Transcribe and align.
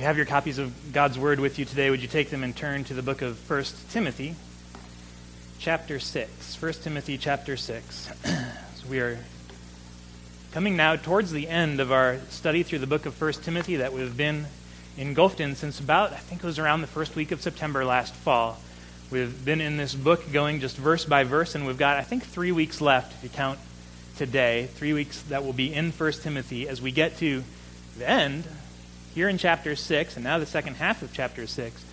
you 0.00 0.06
have 0.06 0.16
your 0.16 0.24
copies 0.24 0.56
of 0.56 0.94
God's 0.94 1.18
Word 1.18 1.40
with 1.40 1.58
you 1.58 1.66
today, 1.66 1.90
would 1.90 2.00
you 2.00 2.08
take 2.08 2.30
them 2.30 2.42
and 2.42 2.56
turn 2.56 2.84
to 2.84 2.94
the 2.94 3.02
book 3.02 3.20
of 3.20 3.50
1 3.50 3.64
Timothy, 3.90 4.34
chapter 5.58 6.00
6. 6.00 6.62
1 6.62 6.72
Timothy, 6.72 7.18
chapter 7.18 7.54
6. 7.54 8.08
so 8.24 8.88
we 8.88 8.98
are 8.98 9.18
coming 10.52 10.74
now 10.74 10.96
towards 10.96 11.32
the 11.32 11.46
end 11.46 11.80
of 11.80 11.92
our 11.92 12.16
study 12.30 12.62
through 12.62 12.78
the 12.78 12.86
book 12.86 13.04
of 13.04 13.20
1 13.20 13.32
Timothy 13.42 13.76
that 13.76 13.92
we've 13.92 14.16
been 14.16 14.46
engulfed 14.96 15.38
in 15.38 15.54
since 15.54 15.78
about, 15.80 16.14
I 16.14 16.16
think 16.16 16.42
it 16.42 16.46
was 16.46 16.58
around 16.58 16.80
the 16.80 16.86
first 16.86 17.14
week 17.14 17.30
of 17.30 17.42
September 17.42 17.84
last 17.84 18.14
fall. 18.14 18.58
We've 19.10 19.44
been 19.44 19.60
in 19.60 19.76
this 19.76 19.94
book 19.94 20.32
going 20.32 20.60
just 20.60 20.78
verse 20.78 21.04
by 21.04 21.24
verse, 21.24 21.54
and 21.54 21.66
we've 21.66 21.76
got, 21.76 21.98
I 21.98 22.04
think, 22.04 22.24
three 22.24 22.52
weeks 22.52 22.80
left 22.80 23.12
if 23.12 23.22
you 23.22 23.28
count 23.28 23.58
today. 24.16 24.66
Three 24.72 24.94
weeks 24.94 25.20
that 25.24 25.44
will 25.44 25.52
be 25.52 25.74
in 25.74 25.90
1 25.90 26.12
Timothy 26.12 26.66
as 26.70 26.80
we 26.80 26.90
get 26.90 27.18
to 27.18 27.44
the 27.98 28.08
end 28.08 28.44
here 29.14 29.28
in 29.28 29.38
chapter 29.38 29.74
6, 29.74 30.16
and 30.16 30.24
now 30.24 30.38
the 30.38 30.46
second 30.46 30.74
half 30.74 31.02
of 31.02 31.12
chapter 31.12 31.46
6. 31.46 31.84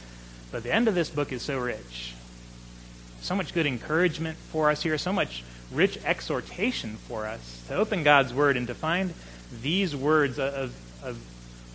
But 0.52 0.64
the 0.64 0.74
end 0.74 0.88
of 0.88 0.96
this 0.96 1.10
book 1.10 1.32
is 1.32 1.42
so 1.42 1.58
rich. 1.60 2.14
So 3.22 3.36
much 3.36 3.54
good 3.54 3.66
encouragement 3.66 4.38
for 4.38 4.70
us 4.70 4.84
here, 4.84 4.98
so 4.98 5.12
much 5.12 5.44
rich 5.72 5.98
exhortation 6.06 6.96
for 6.96 7.26
us 7.26 7.64
to 7.68 7.76
open 7.76 8.04
God's 8.04 8.34
Word 8.34 8.56
and 8.56 8.68
to 8.68 8.76
find 8.76 9.14
these 9.62 9.96
words 9.96 10.40
of, 10.40 10.76
of 11.04 11.20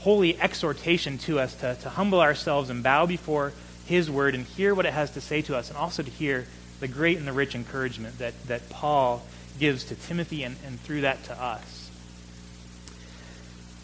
holy 0.00 0.40
exhortation 0.40 1.18
to 1.18 1.40
us 1.40 1.54
to, 1.56 1.74
to 1.82 1.90
humble 1.90 2.20
ourselves 2.20 2.70
and 2.70 2.82
bow 2.82 3.06
before 3.06 3.52
His 3.84 4.10
Word 4.10 4.34
and 4.34 4.44
hear 4.44 4.74
what 4.74 4.86
it 4.86 4.92
has 4.92 5.10
to 5.12 5.20
say 5.20 5.42
to 5.42 5.56
us, 5.56 5.68
and 5.68 5.76
also 5.76 6.02
to 6.02 6.10
hear 6.10 6.46
the 6.80 6.88
great 6.88 7.18
and 7.18 7.26
the 7.26 7.32
rich 7.32 7.54
encouragement 7.54 8.18
that, 8.18 8.34
that 8.46 8.68
Paul 8.70 9.22
gives 9.58 9.84
to 9.84 9.94
Timothy 9.94 10.44
and, 10.44 10.56
and 10.66 10.80
through 10.80 11.02
that 11.02 11.24
to 11.24 11.40
us 11.40 11.81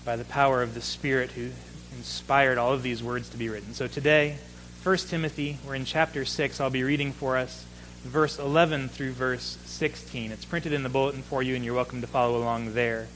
by 0.08 0.16
the 0.16 0.24
power 0.24 0.62
of 0.62 0.72
the 0.72 0.80
Spirit 0.80 1.32
who 1.32 1.50
inspired 1.94 2.56
all 2.56 2.72
of 2.72 2.82
these 2.82 3.02
words 3.02 3.28
to 3.28 3.37
be 3.37 3.51
written. 3.51 3.74
So 3.74 3.87
today, 3.87 4.38
1 4.82 4.96
Timothy, 4.96 5.59
we're 5.66 5.74
in 5.74 5.84
chapter 5.84 6.24
6. 6.24 6.60
I'll 6.62 6.70
be 6.70 6.82
reading 6.82 7.12
for 7.12 7.37
us 7.37 7.66
verse 8.04 8.38
11 8.38 8.88
through 8.88 9.12
verse 9.12 9.59
16. 9.66 10.32
It's 10.32 10.46
printed 10.46 10.73
in 10.73 10.82
the 10.82 10.88
bulletin 10.88 11.20
for 11.20 11.42
you, 11.42 11.54
and 11.56 11.62
you're 11.62 11.74
welcome 11.74 12.00
to 12.00 12.06
follow 12.06 12.38
along 12.38 12.73
there 12.73 13.06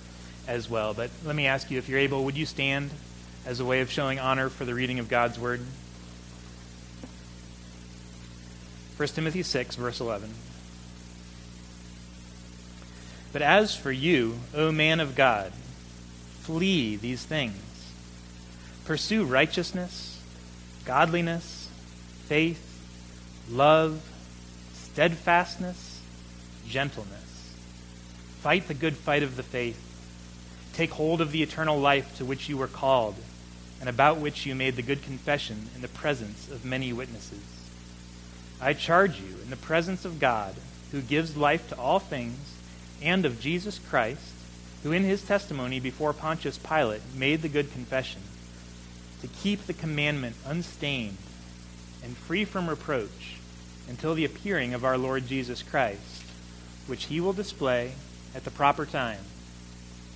as 0.46 0.68
well. 0.68 0.92
But 0.92 1.08
let 1.24 1.34
me 1.34 1.46
ask 1.46 1.70
you, 1.70 1.78
if 1.78 1.88
you're 1.88 1.98
able, 1.98 2.26
would 2.26 2.36
you 2.36 2.44
stand 2.44 2.90
as 3.46 3.58
a 3.58 3.64
way 3.64 3.80
of 3.80 3.90
showing 3.90 4.20
honor 4.20 4.50
for 4.50 4.66
the 4.66 4.74
reading 4.74 4.98
of 4.98 5.08
God's 5.08 5.38
Word? 5.38 5.62
1 8.98 9.08
Timothy 9.08 9.42
6, 9.42 9.76
verse 9.76 9.98
11. 9.98 10.28
But 13.32 13.40
as 13.40 13.74
for 13.74 13.90
you, 13.90 14.40
O 14.54 14.70
man 14.70 15.00
of 15.00 15.16
God, 15.16 15.54
Flee 16.42 16.96
these 16.96 17.24
things. 17.24 17.54
Pursue 18.84 19.24
righteousness, 19.24 20.20
godliness, 20.84 21.68
faith, 22.26 22.80
love, 23.48 24.02
steadfastness, 24.74 26.00
gentleness. 26.68 27.54
Fight 28.40 28.66
the 28.66 28.74
good 28.74 28.96
fight 28.96 29.22
of 29.22 29.36
the 29.36 29.44
faith. 29.44 29.80
Take 30.74 30.90
hold 30.90 31.20
of 31.20 31.30
the 31.30 31.44
eternal 31.44 31.78
life 31.78 32.16
to 32.16 32.24
which 32.24 32.48
you 32.48 32.56
were 32.56 32.66
called, 32.66 33.14
and 33.78 33.88
about 33.88 34.16
which 34.16 34.44
you 34.44 34.56
made 34.56 34.74
the 34.74 34.82
good 34.82 35.02
confession 35.04 35.68
in 35.76 35.80
the 35.82 35.86
presence 35.86 36.50
of 36.50 36.64
many 36.64 36.92
witnesses. 36.92 37.44
I 38.60 38.72
charge 38.72 39.20
you 39.20 39.36
in 39.44 39.50
the 39.50 39.56
presence 39.56 40.04
of 40.04 40.18
God, 40.18 40.56
who 40.90 41.02
gives 41.02 41.36
life 41.36 41.68
to 41.68 41.78
all 41.78 42.00
things, 42.00 42.56
and 43.00 43.24
of 43.24 43.40
Jesus 43.40 43.78
Christ 43.78 44.31
who 44.82 44.92
in 44.92 45.04
his 45.04 45.22
testimony 45.22 45.78
before 45.78 46.12
Pontius 46.12 46.58
Pilate 46.58 47.02
made 47.14 47.42
the 47.42 47.48
good 47.48 47.72
confession, 47.72 48.20
to 49.20 49.28
keep 49.28 49.66
the 49.66 49.72
commandment 49.72 50.34
unstained 50.44 51.16
and 52.02 52.16
free 52.16 52.44
from 52.44 52.68
reproach 52.68 53.36
until 53.88 54.14
the 54.14 54.24
appearing 54.24 54.74
of 54.74 54.84
our 54.84 54.98
Lord 54.98 55.26
Jesus 55.26 55.62
Christ, 55.62 56.24
which 56.86 57.04
he 57.04 57.20
will 57.20 57.32
display 57.32 57.92
at 58.34 58.44
the 58.44 58.50
proper 58.50 58.84
time. 58.84 59.20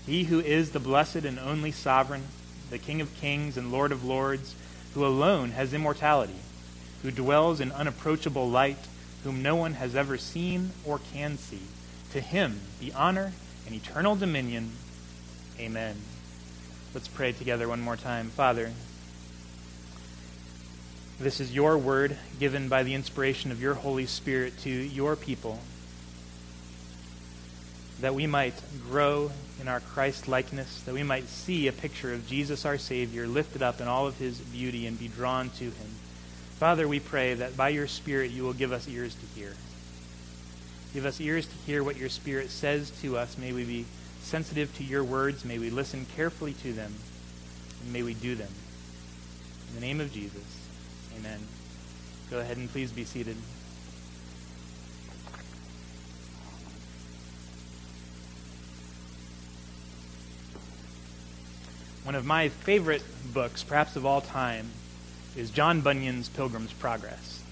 He 0.06 0.24
who 0.24 0.40
is 0.40 0.70
the 0.70 0.80
blessed 0.80 1.24
and 1.24 1.38
only 1.38 1.70
sovereign, 1.70 2.24
the 2.70 2.78
King 2.78 3.00
of 3.00 3.14
kings 3.16 3.56
and 3.56 3.70
Lord 3.70 3.92
of 3.92 4.04
lords, 4.04 4.54
who 4.94 5.06
alone 5.06 5.50
has 5.50 5.74
immortality, 5.74 6.40
who 7.02 7.10
dwells 7.10 7.60
in 7.60 7.70
unapproachable 7.70 8.48
light, 8.48 8.78
whom 9.22 9.42
no 9.42 9.54
one 9.54 9.74
has 9.74 9.94
ever 9.94 10.16
seen 10.18 10.70
or 10.84 11.00
can 11.12 11.38
see. 11.38 11.62
To 12.12 12.20
him 12.20 12.60
be 12.80 12.92
honor 12.92 13.32
and 13.66 13.74
eternal 13.74 14.16
dominion. 14.16 14.72
Amen. 15.58 15.96
Let's 16.94 17.08
pray 17.08 17.32
together 17.32 17.68
one 17.68 17.80
more 17.80 17.96
time. 17.96 18.30
Father, 18.30 18.72
this 21.18 21.40
is 21.40 21.54
your 21.54 21.76
word 21.76 22.16
given 22.38 22.68
by 22.68 22.82
the 22.82 22.94
inspiration 22.94 23.50
of 23.50 23.60
your 23.60 23.74
Holy 23.74 24.06
Spirit 24.06 24.58
to 24.60 24.70
your 24.70 25.16
people 25.16 25.58
that 28.00 28.14
we 28.14 28.26
might 28.26 28.54
grow 28.88 29.30
in 29.60 29.68
our 29.68 29.80
Christ 29.80 30.28
likeness, 30.28 30.82
that 30.82 30.94
we 30.94 31.02
might 31.02 31.28
see 31.28 31.66
a 31.66 31.72
picture 31.72 32.12
of 32.12 32.26
Jesus 32.26 32.66
our 32.66 32.76
Savior 32.76 33.26
lifted 33.26 33.62
up 33.62 33.80
in 33.80 33.88
all 33.88 34.06
of 34.06 34.18
his 34.18 34.38
beauty 34.38 34.86
and 34.86 34.98
be 34.98 35.08
drawn 35.08 35.48
to 35.50 35.64
him. 35.64 35.94
Father, 36.58 36.86
we 36.86 37.00
pray 37.00 37.34
that 37.34 37.56
by 37.56 37.70
your 37.70 37.86
Spirit 37.86 38.30
you 38.30 38.42
will 38.42 38.52
give 38.52 38.72
us 38.72 38.88
ears 38.88 39.14
to 39.14 39.40
hear. 39.40 39.54
Give 40.94 41.04
us 41.04 41.20
ears 41.20 41.46
to 41.46 41.54
hear 41.66 41.84
what 41.84 41.96
your 41.96 42.08
Spirit 42.08 42.50
says 42.50 42.90
to 43.02 43.18
us. 43.18 43.36
May 43.36 43.52
we 43.52 43.64
be 43.64 43.84
sensitive 44.22 44.74
to 44.76 44.84
your 44.84 45.04
words. 45.04 45.44
May 45.44 45.58
we 45.58 45.70
listen 45.70 46.06
carefully 46.16 46.54
to 46.54 46.72
them. 46.72 46.94
And 47.82 47.92
may 47.92 48.02
we 48.02 48.14
do 48.14 48.34
them. 48.34 48.48
In 49.68 49.74
the 49.74 49.80
name 49.80 50.00
of 50.00 50.12
Jesus, 50.12 50.42
amen. 51.18 51.40
Go 52.30 52.38
ahead 52.38 52.56
and 52.56 52.70
please 52.70 52.92
be 52.92 53.04
seated. 53.04 53.36
One 62.04 62.14
of 62.14 62.24
my 62.24 62.48
favorite 62.48 63.02
books, 63.34 63.64
perhaps 63.64 63.96
of 63.96 64.06
all 64.06 64.20
time, 64.20 64.70
is 65.36 65.50
John 65.50 65.80
Bunyan's 65.80 66.28
Pilgrim's 66.28 66.72
Progress. 66.72 67.42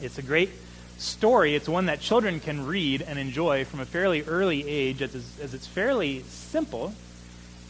It's 0.00 0.18
a 0.18 0.22
great 0.22 0.50
story. 0.98 1.54
It's 1.54 1.68
one 1.68 1.86
that 1.86 2.00
children 2.00 2.40
can 2.40 2.66
read 2.66 3.02
and 3.02 3.18
enjoy 3.18 3.64
from 3.64 3.80
a 3.80 3.86
fairly 3.86 4.22
early 4.22 4.66
age, 4.66 5.02
as, 5.02 5.14
as 5.14 5.54
it's 5.54 5.66
fairly 5.66 6.22
simple, 6.22 6.94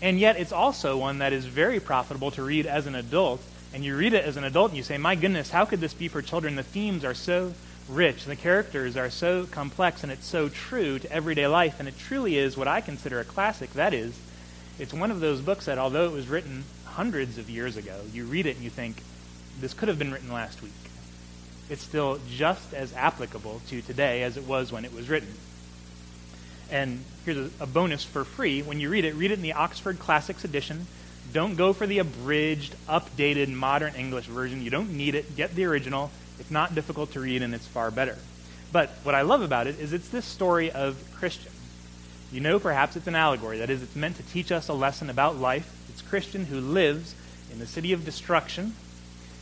and 0.01 0.19
yet 0.19 0.39
it's 0.39 0.53
also 0.53 0.97
one 0.97 1.19
that 1.19 1.33
is 1.33 1.45
very 1.45 1.81
profitable 1.81 2.31
to 2.33 2.43
read 2.43 2.67
as 2.67 2.87
an 2.87 2.95
adult. 2.95 3.43
And 3.75 3.85
you 3.85 3.97
read 3.97 4.15
it 4.15 4.25
as 4.25 4.37
an 4.37 4.45
adult 4.45 4.71
and 4.71 4.77
you 4.77 4.83
say, 4.83 4.97
My 4.97 5.15
goodness, 5.15 5.51
how 5.51 5.65
could 5.65 5.81
this 5.81 5.95
be 5.95 6.09
for 6.09 6.23
children? 6.23 6.57
The 6.57 6.63
themes 6.63 7.05
are 7.05 7.15
so 7.15 7.53
rich, 7.89 8.25
the 8.25 8.37
characters 8.37 8.97
are 8.97 9.11
so 9.11 9.47
complex, 9.47 10.03
and 10.03 10.13
it's 10.13 10.27
so 10.27 10.49
true 10.49 10.99
to 10.99 11.13
everyday 11.13 11.47
life. 11.47 11.79
And 11.79 11.89
it 11.89 11.99
truly 11.99 12.39
is 12.39 12.57
what 12.57 12.69
I 12.69 12.81
consider 12.81 13.21
a 13.21 13.25
classic. 13.25 13.73
That 13.73 13.93
is, 13.93 14.19
it's 14.79 14.95
one 14.95 15.11
of 15.11 15.21
those 15.21 15.41
books 15.41 15.67
that, 15.67 15.79
although 15.79 16.07
it 16.07 16.13
was 16.13 16.29
written 16.29 16.65
hundreds 16.85 17.39
of 17.39 17.51
years 17.51 17.77
ago, 17.77 18.01
you 18.13 18.25
read 18.25 18.47
it 18.47 18.57
and 18.57 18.65
you 18.65 18.71
think, 18.71 19.03
This 19.61 19.75
could 19.75 19.89
have 19.89 19.99
been 19.99 20.13
written 20.13 20.33
last 20.33 20.63
week 20.63 20.73
it's 21.69 21.83
still 21.83 22.19
just 22.31 22.75
as 22.75 22.95
applicable 22.95 23.61
to 23.69 23.83
today 23.83 24.23
as 24.23 24.37
it 24.37 24.45
was 24.45 24.73
when 24.73 24.85
it 24.85 24.93
was 24.93 25.09
written. 25.09 25.33
And 26.71 27.05
here's 27.25 27.37
a, 27.37 27.51
a, 27.61 27.67
bonus 27.67 28.05
for 28.05 28.25
free. 28.25 28.63
When 28.63 28.81
you 28.81 28.89
read 28.91 29.05
it, 29.05 29.15
read 29.15 29.31
it 29.31 29.35
in 29.35 29.43
the 29.43 29.53
Oxford 29.53 29.99
Classics 29.99 30.45
edition. 30.45 30.87
Don't 31.33 31.57
go 31.57 31.73
for 31.73 31.87
the 31.87 31.99
abridged, 31.99 32.75
updated, 32.89 33.53
modern 33.53 33.95
English 33.95 34.27
version. 34.27 34.63
You 34.63 34.71
don't 34.71 34.97
need 34.97 35.15
it. 35.15 35.37
Get 35.37 35.55
the 35.55 35.65
original. 35.65 36.11
It's 36.39 36.51
not 36.51 36.75
difficult 36.75 37.13
to 37.13 37.21
read, 37.21 37.43
and 37.43 37.55
it's 37.55 37.67
far 37.67 37.91
better. 37.91 38.17
But 38.73 38.91
what 39.03 39.15
I 39.15 39.23
love 39.23 39.43
about 39.43 39.67
it 39.67 39.79
is 39.79 39.93
it's 39.93 40.09
this 40.09 40.25
story 40.25 40.71
of 40.71 41.03
Christian. 41.15 41.53
You 42.33 42.41
know, 42.41 42.59
perhaps 42.59 42.97
it's 42.97 43.07
an 43.07 43.15
allegory. 43.15 43.59
That 43.59 43.71
is, 43.71 43.83
it's 43.83 43.97
meant 43.97 44.17
to 44.17 44.23
teach 44.25 44.51
us 44.51 44.69
a 44.69 44.75
lesson 44.75 45.09
about 45.09 45.37
life. 45.37 45.73
It's 45.89 46.03
Christian 46.03 46.47
who 46.47 46.61
lives 46.61 47.15
in 47.53 47.59
the 47.59 47.67
city 47.67 47.93
of 47.93 48.05
destruction, 48.05 48.75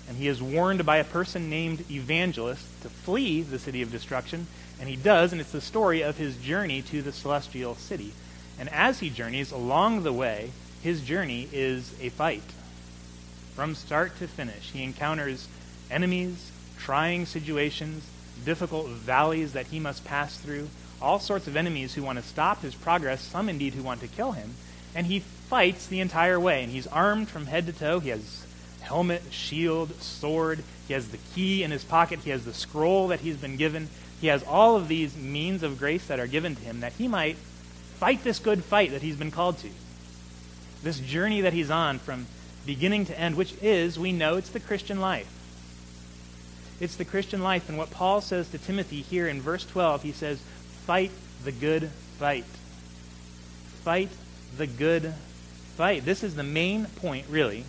and 0.09 0.17
he 0.17 0.29
is 0.29 0.43
warned 0.43 0.85
by 0.85 0.99
a 0.99 1.05
person 1.05 1.49
named 1.49 1.91
Evangelist 1.91 2.83
to 2.83 2.89
flee 2.89 3.43
the 3.43 3.59
city 3.59 3.83
of 3.83 3.91
destruction, 3.91 4.47
and 4.81 4.89
he 4.89 4.97
does, 4.97 5.33
and 5.33 5.41
it's 5.41 5.53
the 5.53 5.61
story 5.61 6.03
of 6.03 6.19
his 6.19 6.37
journey 6.37 6.83
to 6.83 7.03
the 7.03 7.12
celestial 7.12 7.75
city. 7.75 8.12
And 8.59 8.69
as 8.69 9.01
he 9.01 9.11
journeys 9.11 9.51
along 9.51 10.03
the 10.03 10.12
way, 10.12 10.51
his 10.83 11.03
journey 11.03 11.49
is 11.53 11.95
a 12.01 12.11
fight. 12.11 12.43
From 13.55 13.75
start 13.75 14.19
to 14.19 14.29
finish, 14.29 14.73
he 14.73 14.83
encounters 14.83 15.49
enemies, 15.91 16.51
trying 16.79 17.25
situations, 17.25 18.05
difficult 18.45 18.89
valleys 18.89 19.53
that 19.53 19.69
he 19.69 19.81
must 19.81 20.05
pass 20.05 20.37
through, 20.37 20.69
all 21.01 21.19
sorts 21.19 21.47
of 21.47 21.56
enemies 21.56 21.95
who 21.95 22.03
want 22.03 22.19
to 22.19 22.25
stop 22.25 22.62
his 22.62 22.75
progress, 22.75 23.23
some 23.23 23.49
indeed 23.49 23.75
who 23.75 23.83
want 23.83 24.01
to 24.01 24.09
kill 24.09 24.33
him. 24.33 24.55
And 24.95 25.06
he 25.06 25.21
fights 25.21 25.87
the 25.87 26.01
entire 26.01 26.39
way, 26.39 26.62
and 26.62 26.73
he's 26.73 26.87
armed 26.87 27.29
from 27.29 27.47
head 27.47 27.67
to 27.67 27.73
toe. 27.73 28.01
He 28.01 28.11
has 28.11 28.44
helmet, 28.84 29.22
shield, 29.31 30.00
sword. 30.00 30.62
He 30.86 30.94
has 30.94 31.08
the 31.08 31.19
key 31.34 31.62
in 31.62 31.70
his 31.70 31.84
pocket. 31.84 32.20
He 32.20 32.31
has 32.31 32.44
the 32.44 32.54
scroll 32.54 33.08
that 33.08 33.20
he's 33.20 33.36
been 33.36 33.56
given. 33.56 33.88
He 34.20 34.28
has 34.28 34.42
all 34.44 34.76
of 34.76 34.88
these 34.88 35.16
means 35.16 35.62
of 35.62 35.78
grace 35.78 36.06
that 36.06 36.20
are 36.20 36.26
given 36.26 36.54
to 36.54 36.62
him 36.62 36.81
that 36.81 36.92
he 36.94 37.08
might 37.08 37.36
fight 37.36 38.22
this 38.22 38.38
good 38.38 38.62
fight 38.62 38.90
that 38.90 39.02
he's 39.02 39.16
been 39.16 39.31
called 39.31 39.58
to. 39.58 39.69
This 40.82 41.00
journey 41.00 41.40
that 41.40 41.52
he's 41.52 41.70
on 41.70 41.98
from 41.98 42.26
beginning 42.66 43.06
to 43.06 43.19
end, 43.19 43.36
which 43.36 43.54
is, 43.62 43.98
we 43.98 44.12
know, 44.12 44.36
it's 44.36 44.50
the 44.50 44.60
Christian 44.60 45.00
life. 45.00 45.31
It's 46.81 46.96
the 46.96 47.04
Christian 47.04 47.42
life. 47.42 47.69
And 47.69 47.78
what 47.78 47.90
Paul 47.90 48.20
says 48.20 48.50
to 48.50 48.58
Timothy 48.58 49.00
here 49.00 49.28
in 49.28 49.40
verse 49.40 49.64
12, 49.64 50.02
he 50.02 50.12
says, 50.12 50.40
Fight 50.86 51.10
the 51.44 51.52
good 51.52 51.90
fight. 52.19 52.44
Fight 53.82 54.10
the 54.56 54.66
good 54.66 55.14
fight. 55.76 56.04
This 56.04 56.22
is 56.22 56.34
the 56.34 56.42
main 56.42 56.86
point, 56.86 57.26
really. 57.28 57.64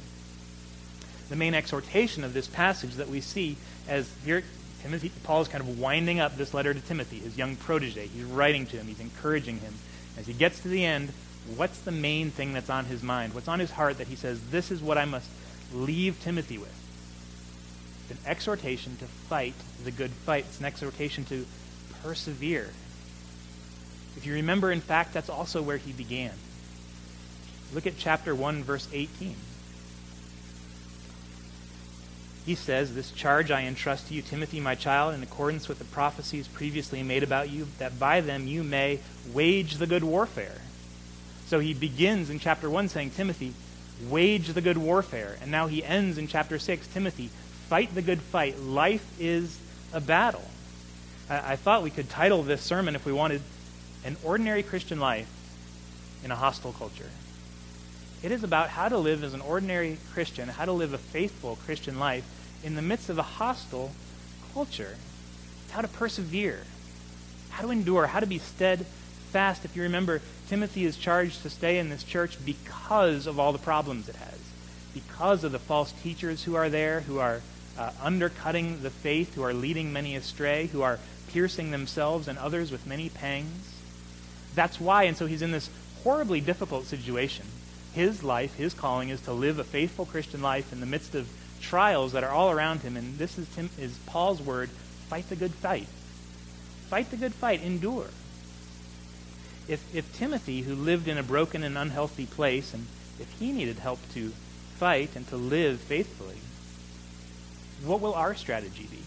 The 1.29 1.35
main 1.35 1.53
exhortation 1.53 2.23
of 2.23 2.33
this 2.33 2.47
passage 2.47 2.95
that 2.95 3.09
we 3.09 3.21
see 3.21 3.57
as 3.87 4.09
here 4.23 4.43
Timothy 4.81 5.11
Paul 5.23 5.41
is 5.41 5.47
kind 5.47 5.61
of 5.61 5.79
winding 5.79 6.19
up 6.19 6.37
this 6.37 6.53
letter 6.53 6.71
to 6.71 6.79
Timothy, 6.79 7.17
his 7.17 7.37
young 7.37 7.55
protege. 7.55 8.05
He's 8.07 8.23
writing 8.23 8.67
to 8.67 8.77
him, 8.77 8.85
he's 8.85 8.99
encouraging 8.99 9.59
him. 9.59 9.73
As 10.17 10.27
he 10.27 10.33
gets 10.33 10.59
to 10.59 10.67
the 10.67 10.85
end, 10.85 11.11
what's 11.55 11.79
the 11.79 11.91
main 11.91 12.29
thing 12.29 12.53
that's 12.53 12.69
on 12.69 12.85
his 12.85 13.01
mind? 13.01 13.33
What's 13.33 13.47
on 13.47 13.59
his 13.59 13.71
heart 13.71 13.97
that 13.97 14.07
he 14.07 14.15
says, 14.15 14.39
This 14.51 14.69
is 14.69 14.81
what 14.81 14.99
I 14.99 15.05
must 15.05 15.27
leave 15.73 16.21
Timothy 16.21 16.59
with? 16.59 16.73
It's 18.09 18.19
an 18.19 18.29
exhortation 18.29 18.95
to 18.97 19.05
fight 19.05 19.55
the 19.83 19.91
good 19.91 20.11
fight. 20.11 20.45
It's 20.47 20.59
an 20.59 20.65
exhortation 20.65 21.25
to 21.25 21.47
persevere. 22.03 22.69
If 24.15 24.25
you 24.25 24.35
remember, 24.35 24.71
in 24.71 24.81
fact, 24.81 25.13
that's 25.13 25.29
also 25.29 25.63
where 25.63 25.77
he 25.77 25.91
began. 25.91 26.33
Look 27.73 27.87
at 27.87 27.97
chapter 27.97 28.35
1, 28.35 28.63
verse 28.63 28.87
18. 28.93 29.35
He 32.45 32.55
says, 32.55 32.93
This 32.93 33.11
charge 33.11 33.49
I 33.49 33.63
entrust 33.63 34.07
to 34.07 34.13
you, 34.13 34.21
Timothy, 34.21 34.59
my 34.59 34.75
child, 34.75 35.15
in 35.15 35.23
accordance 35.23 35.67
with 35.67 35.79
the 35.79 35.85
prophecies 35.85 36.47
previously 36.47 37.01
made 37.01 37.23
about 37.23 37.49
you, 37.49 37.67
that 37.79 37.99
by 37.99 38.21
them 38.21 38.47
you 38.47 38.63
may 38.63 38.99
wage 39.33 39.77
the 39.77 39.87
good 39.87 40.03
warfare. 40.03 40.61
So 41.47 41.59
he 41.59 41.73
begins 41.73 42.29
in 42.29 42.39
chapter 42.39 42.69
1 42.69 42.89
saying, 42.89 43.11
Timothy, 43.11 43.53
wage 44.07 44.49
the 44.49 44.61
good 44.61 44.77
warfare. 44.77 45.37
And 45.41 45.49
now 45.49 45.67
he 45.67 45.83
ends 45.83 46.17
in 46.17 46.27
chapter 46.27 46.59
6, 46.59 46.87
Timothy, 46.87 47.29
fight 47.67 47.93
the 47.95 48.01
good 48.03 48.21
fight. 48.21 48.59
Life 48.59 49.05
is 49.19 49.57
a 49.91 49.99
battle. 49.99 50.45
I, 51.29 51.53
I 51.53 51.55
thought 51.55 51.81
we 51.81 51.89
could 51.89 52.09
title 52.09 52.43
this 52.43 52.61
sermon, 52.61 52.95
if 52.95 53.05
we 53.05 53.11
wanted, 53.11 53.41
An 54.03 54.17
Ordinary 54.23 54.61
Christian 54.61 54.99
Life 54.99 55.29
in 56.23 56.29
a 56.29 56.35
Hostile 56.35 56.73
Culture. 56.73 57.09
It 58.25 58.31
is 58.31 58.43
about 58.43 58.69
how 58.69 58.89
to 58.89 58.97
live 58.97 59.23
as 59.23 59.35
an 59.35 59.41
ordinary 59.41 59.99
Christian, 60.11 60.49
how 60.49 60.65
to 60.65 60.71
live 60.71 60.93
a 60.93 60.97
faithful 60.97 61.59
Christian 61.63 61.99
life 61.99 62.25
in 62.63 62.73
the 62.73 62.81
midst 62.81 63.07
of 63.07 63.19
a 63.19 63.21
hostile 63.21 63.91
culture. 64.51 64.97
It's 65.63 65.71
how 65.71 65.81
to 65.81 65.87
persevere, 65.87 66.63
how 67.51 67.61
to 67.61 67.69
endure, 67.69 68.07
how 68.07 68.19
to 68.19 68.25
be 68.25 68.39
steadfast. 68.39 69.63
If 69.63 69.75
you 69.75 69.83
remember, 69.83 70.23
Timothy 70.49 70.85
is 70.85 70.97
charged 70.97 71.43
to 71.43 71.51
stay 71.51 71.77
in 71.77 71.89
this 71.89 72.03
church 72.03 72.43
because 72.43 73.27
of 73.27 73.39
all 73.39 73.51
the 73.51 73.59
problems 73.59 74.09
it 74.09 74.15
has, 74.15 74.39
because 74.95 75.43
of 75.43 75.51
the 75.51 75.59
false 75.59 75.91
teachers 75.91 76.45
who 76.45 76.55
are 76.55 76.67
there, 76.67 77.01
who 77.01 77.19
are 77.19 77.43
uh, 77.77 77.91
undercutting 78.01 78.81
the 78.81 78.89
faith, 78.89 79.35
who 79.35 79.43
are 79.43 79.53
leading 79.53 79.93
many 79.93 80.15
astray, 80.15 80.65
who 80.65 80.81
are 80.81 80.97
piercing 81.31 81.69
themselves 81.69 82.27
and 82.27 82.39
others 82.39 82.71
with 82.71 82.87
many 82.87 83.07
pangs. 83.07 83.75
That's 84.55 84.81
why, 84.81 85.03
and 85.03 85.15
so 85.15 85.27
he's 85.27 85.43
in 85.43 85.51
this 85.51 85.69
horribly 86.03 86.41
difficult 86.41 86.85
situation 86.85 87.45
his 87.95 88.23
life, 88.23 88.55
his 88.55 88.73
calling, 88.73 89.09
is 89.09 89.21
to 89.21 89.33
live 89.33 89.57
a 89.57 89.63
faithful 89.63 90.05
Christian 90.05 90.41
life 90.41 90.71
in 90.71 90.81
the 90.81 90.85
midst 90.85 91.15
of 91.15 91.27
trials 91.61 92.11
that 92.11 92.23
are 92.23 92.29
all 92.29 92.51
around 92.51 92.81
him. 92.81 92.97
And 92.97 93.17
this 93.17 93.37
is, 93.37 93.47
Tim, 93.55 93.69
is 93.79 93.97
Paul's 94.05 94.41
word 94.41 94.69
fight 95.09 95.29
the 95.29 95.35
good 95.35 95.53
fight. 95.53 95.87
Fight 96.89 97.09
the 97.09 97.17
good 97.17 97.33
fight, 97.33 97.63
endure. 97.63 98.07
If, 99.67 99.95
if 99.95 100.15
Timothy, 100.15 100.61
who 100.61 100.75
lived 100.75 101.07
in 101.07 101.17
a 101.17 101.23
broken 101.23 101.63
and 101.63 101.77
unhealthy 101.77 102.25
place, 102.25 102.73
and 102.73 102.85
if 103.19 103.31
he 103.39 103.51
needed 103.51 103.79
help 103.79 103.99
to 104.13 104.31
fight 104.77 105.15
and 105.15 105.27
to 105.29 105.37
live 105.37 105.79
faithfully, 105.79 106.37
what 107.83 108.01
will 108.01 108.13
our 108.13 108.35
strategy 108.35 108.87
be? 108.91 108.99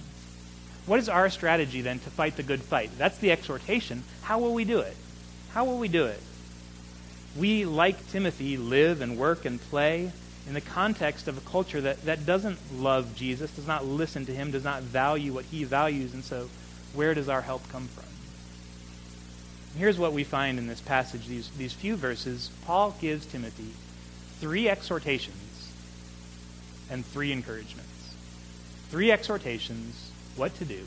What 0.87 0.99
is 0.99 1.09
our 1.09 1.29
strategy 1.29 1.83
then 1.83 1.99
to 1.99 2.11
fight 2.11 2.37
the 2.37 2.43
good 2.43 2.63
fight? 2.63 2.91
That's 2.97 3.19
the 3.19 3.31
exhortation. 3.31 4.03
How 4.23 4.39
will 4.39 4.55
we 4.55 4.65
do 4.65 4.81
it? 4.81 4.97
How 5.53 5.65
will 5.65 5.79
we 5.79 5.89
do 5.89 6.07
it? 6.07 6.21
We, 7.39 7.65
like 7.65 8.11
Timothy, 8.11 8.57
live 8.57 9.01
and 9.01 9.17
work 9.17 9.45
and 9.45 9.61
play 9.61 10.11
in 10.47 10.55
the 10.55 10.61
context 10.61 11.29
of 11.29 11.37
a 11.37 11.51
culture 11.51 11.81
that, 11.81 12.05
that 12.07 12.25
doesn't 12.25 12.59
love 12.75 13.15
Jesus, 13.15 13.51
does 13.51 13.67
not 13.67 13.85
listen 13.87 14.25
to 14.27 14.35
him, 14.35 14.51
does 14.51 14.65
not 14.65 14.83
value 14.83 15.33
what 15.33 15.45
he 15.45 15.65
values. 15.65 16.15
And 16.15 16.25
so, 16.25 16.49
where 16.95 17.15
does 17.15 17.29
our 17.29 17.43
help 17.43 17.69
come 17.69 17.87
from? 17.89 18.05
Here's 19.79 19.99
what 19.99 20.13
we 20.13 20.25
find 20.25 20.59
in 20.59 20.67
this 20.67 20.81
passage, 20.81 21.27
these, 21.27 21.51
these 21.51 21.73
few 21.73 21.97
verses. 21.97 22.51
Paul 22.65 22.97
gives 23.01 23.27
Timothy 23.27 23.73
three 24.41 24.69
exhortations 24.69 25.71
and 26.91 27.05
three 27.05 27.31
encouragements. 27.31 28.15
Three 28.91 29.13
exhortations, 29.13 30.11
what 30.35 30.55
to 30.57 30.65
do. 30.65 30.81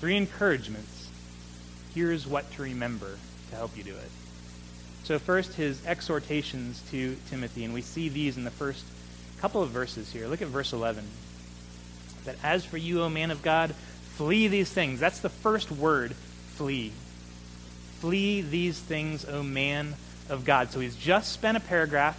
Three 0.00 0.16
encouragements, 0.16 1.08
here's 1.94 2.26
what 2.26 2.50
to 2.52 2.62
remember 2.62 3.18
to 3.50 3.56
help 3.56 3.76
you 3.76 3.84
do 3.84 3.94
it. 3.94 4.10
So, 5.04 5.18
first, 5.18 5.54
his 5.54 5.84
exhortations 5.86 6.82
to 6.90 7.16
Timothy, 7.28 7.64
and 7.64 7.74
we 7.74 7.82
see 7.82 8.08
these 8.08 8.36
in 8.36 8.44
the 8.44 8.50
first 8.50 8.84
couple 9.40 9.62
of 9.62 9.70
verses 9.70 10.12
here. 10.12 10.26
Look 10.28 10.42
at 10.42 10.48
verse 10.48 10.72
11. 10.72 11.04
That 12.24 12.36
as 12.42 12.64
for 12.64 12.76
you, 12.76 13.02
O 13.02 13.08
man 13.08 13.30
of 13.30 13.42
God, 13.42 13.74
flee 14.16 14.46
these 14.48 14.70
things. 14.70 15.00
That's 15.00 15.20
the 15.20 15.28
first 15.28 15.70
word, 15.70 16.14
flee. 16.54 16.92
Flee 18.00 18.42
these 18.42 18.78
things, 18.78 19.24
O 19.24 19.42
man 19.42 19.94
of 20.28 20.44
God. 20.44 20.70
So, 20.70 20.80
he's 20.80 20.96
just 20.96 21.32
spent 21.32 21.56
a 21.56 21.60
paragraph 21.60 22.16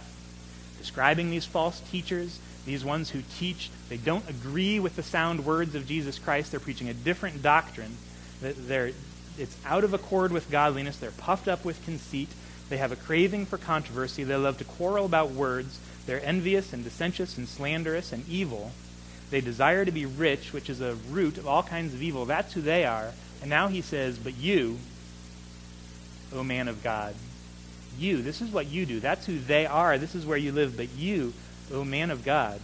describing 0.78 1.30
these 1.30 1.46
false 1.46 1.80
teachers, 1.92 2.40
these 2.66 2.84
ones 2.84 3.10
who 3.10 3.22
teach, 3.38 3.70
they 3.88 3.96
don't 3.96 4.28
agree 4.28 4.80
with 4.80 4.96
the 4.96 5.02
sound 5.02 5.44
words 5.44 5.74
of 5.74 5.86
Jesus 5.86 6.18
Christ. 6.18 6.50
They're 6.50 6.60
preaching 6.60 6.88
a 6.88 6.94
different 6.94 7.42
doctrine. 7.42 7.96
That 8.40 8.68
they're, 8.68 8.90
it's 9.38 9.56
out 9.64 9.84
of 9.84 9.94
accord 9.94 10.32
with 10.32 10.50
godliness. 10.50 10.96
They're 10.96 11.12
puffed 11.12 11.46
up 11.46 11.64
with 11.64 11.84
conceit. 11.84 12.28
They 12.72 12.78
have 12.78 12.90
a 12.90 12.96
craving 12.96 13.44
for 13.44 13.58
controversy. 13.58 14.24
They 14.24 14.34
love 14.34 14.56
to 14.56 14.64
quarrel 14.64 15.04
about 15.04 15.32
words. 15.32 15.78
They're 16.06 16.24
envious 16.24 16.72
and 16.72 16.82
dissentious 16.82 17.36
and 17.36 17.46
slanderous 17.46 18.14
and 18.14 18.26
evil. 18.26 18.72
They 19.28 19.42
desire 19.42 19.84
to 19.84 19.90
be 19.90 20.06
rich, 20.06 20.54
which 20.54 20.70
is 20.70 20.80
a 20.80 20.94
root 21.10 21.36
of 21.36 21.46
all 21.46 21.62
kinds 21.62 21.92
of 21.92 22.02
evil. 22.02 22.24
That's 22.24 22.54
who 22.54 22.62
they 22.62 22.86
are. 22.86 23.12
And 23.42 23.50
now 23.50 23.68
he 23.68 23.82
says, 23.82 24.16
But 24.16 24.38
you, 24.38 24.78
O 26.32 26.42
man 26.42 26.66
of 26.66 26.82
God, 26.82 27.14
you, 27.98 28.22
this 28.22 28.40
is 28.40 28.50
what 28.50 28.68
you 28.68 28.86
do. 28.86 29.00
That's 29.00 29.26
who 29.26 29.38
they 29.38 29.66
are. 29.66 29.98
This 29.98 30.14
is 30.14 30.24
where 30.24 30.38
you 30.38 30.50
live. 30.50 30.74
But 30.74 30.94
you, 30.96 31.34
O 31.74 31.84
man 31.84 32.10
of 32.10 32.24
God, 32.24 32.58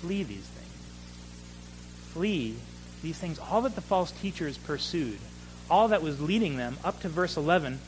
flee 0.00 0.22
these 0.22 0.46
things. 0.46 2.12
Flee 2.12 2.54
these 3.02 3.18
things. 3.18 3.40
All 3.40 3.62
that 3.62 3.74
the 3.74 3.80
false 3.80 4.12
teachers 4.12 4.58
pursued, 4.58 5.18
all 5.68 5.88
that 5.88 6.02
was 6.02 6.20
leading 6.20 6.56
them 6.56 6.78
up 6.84 7.00
to 7.00 7.08
verse 7.08 7.36
11 7.36 7.80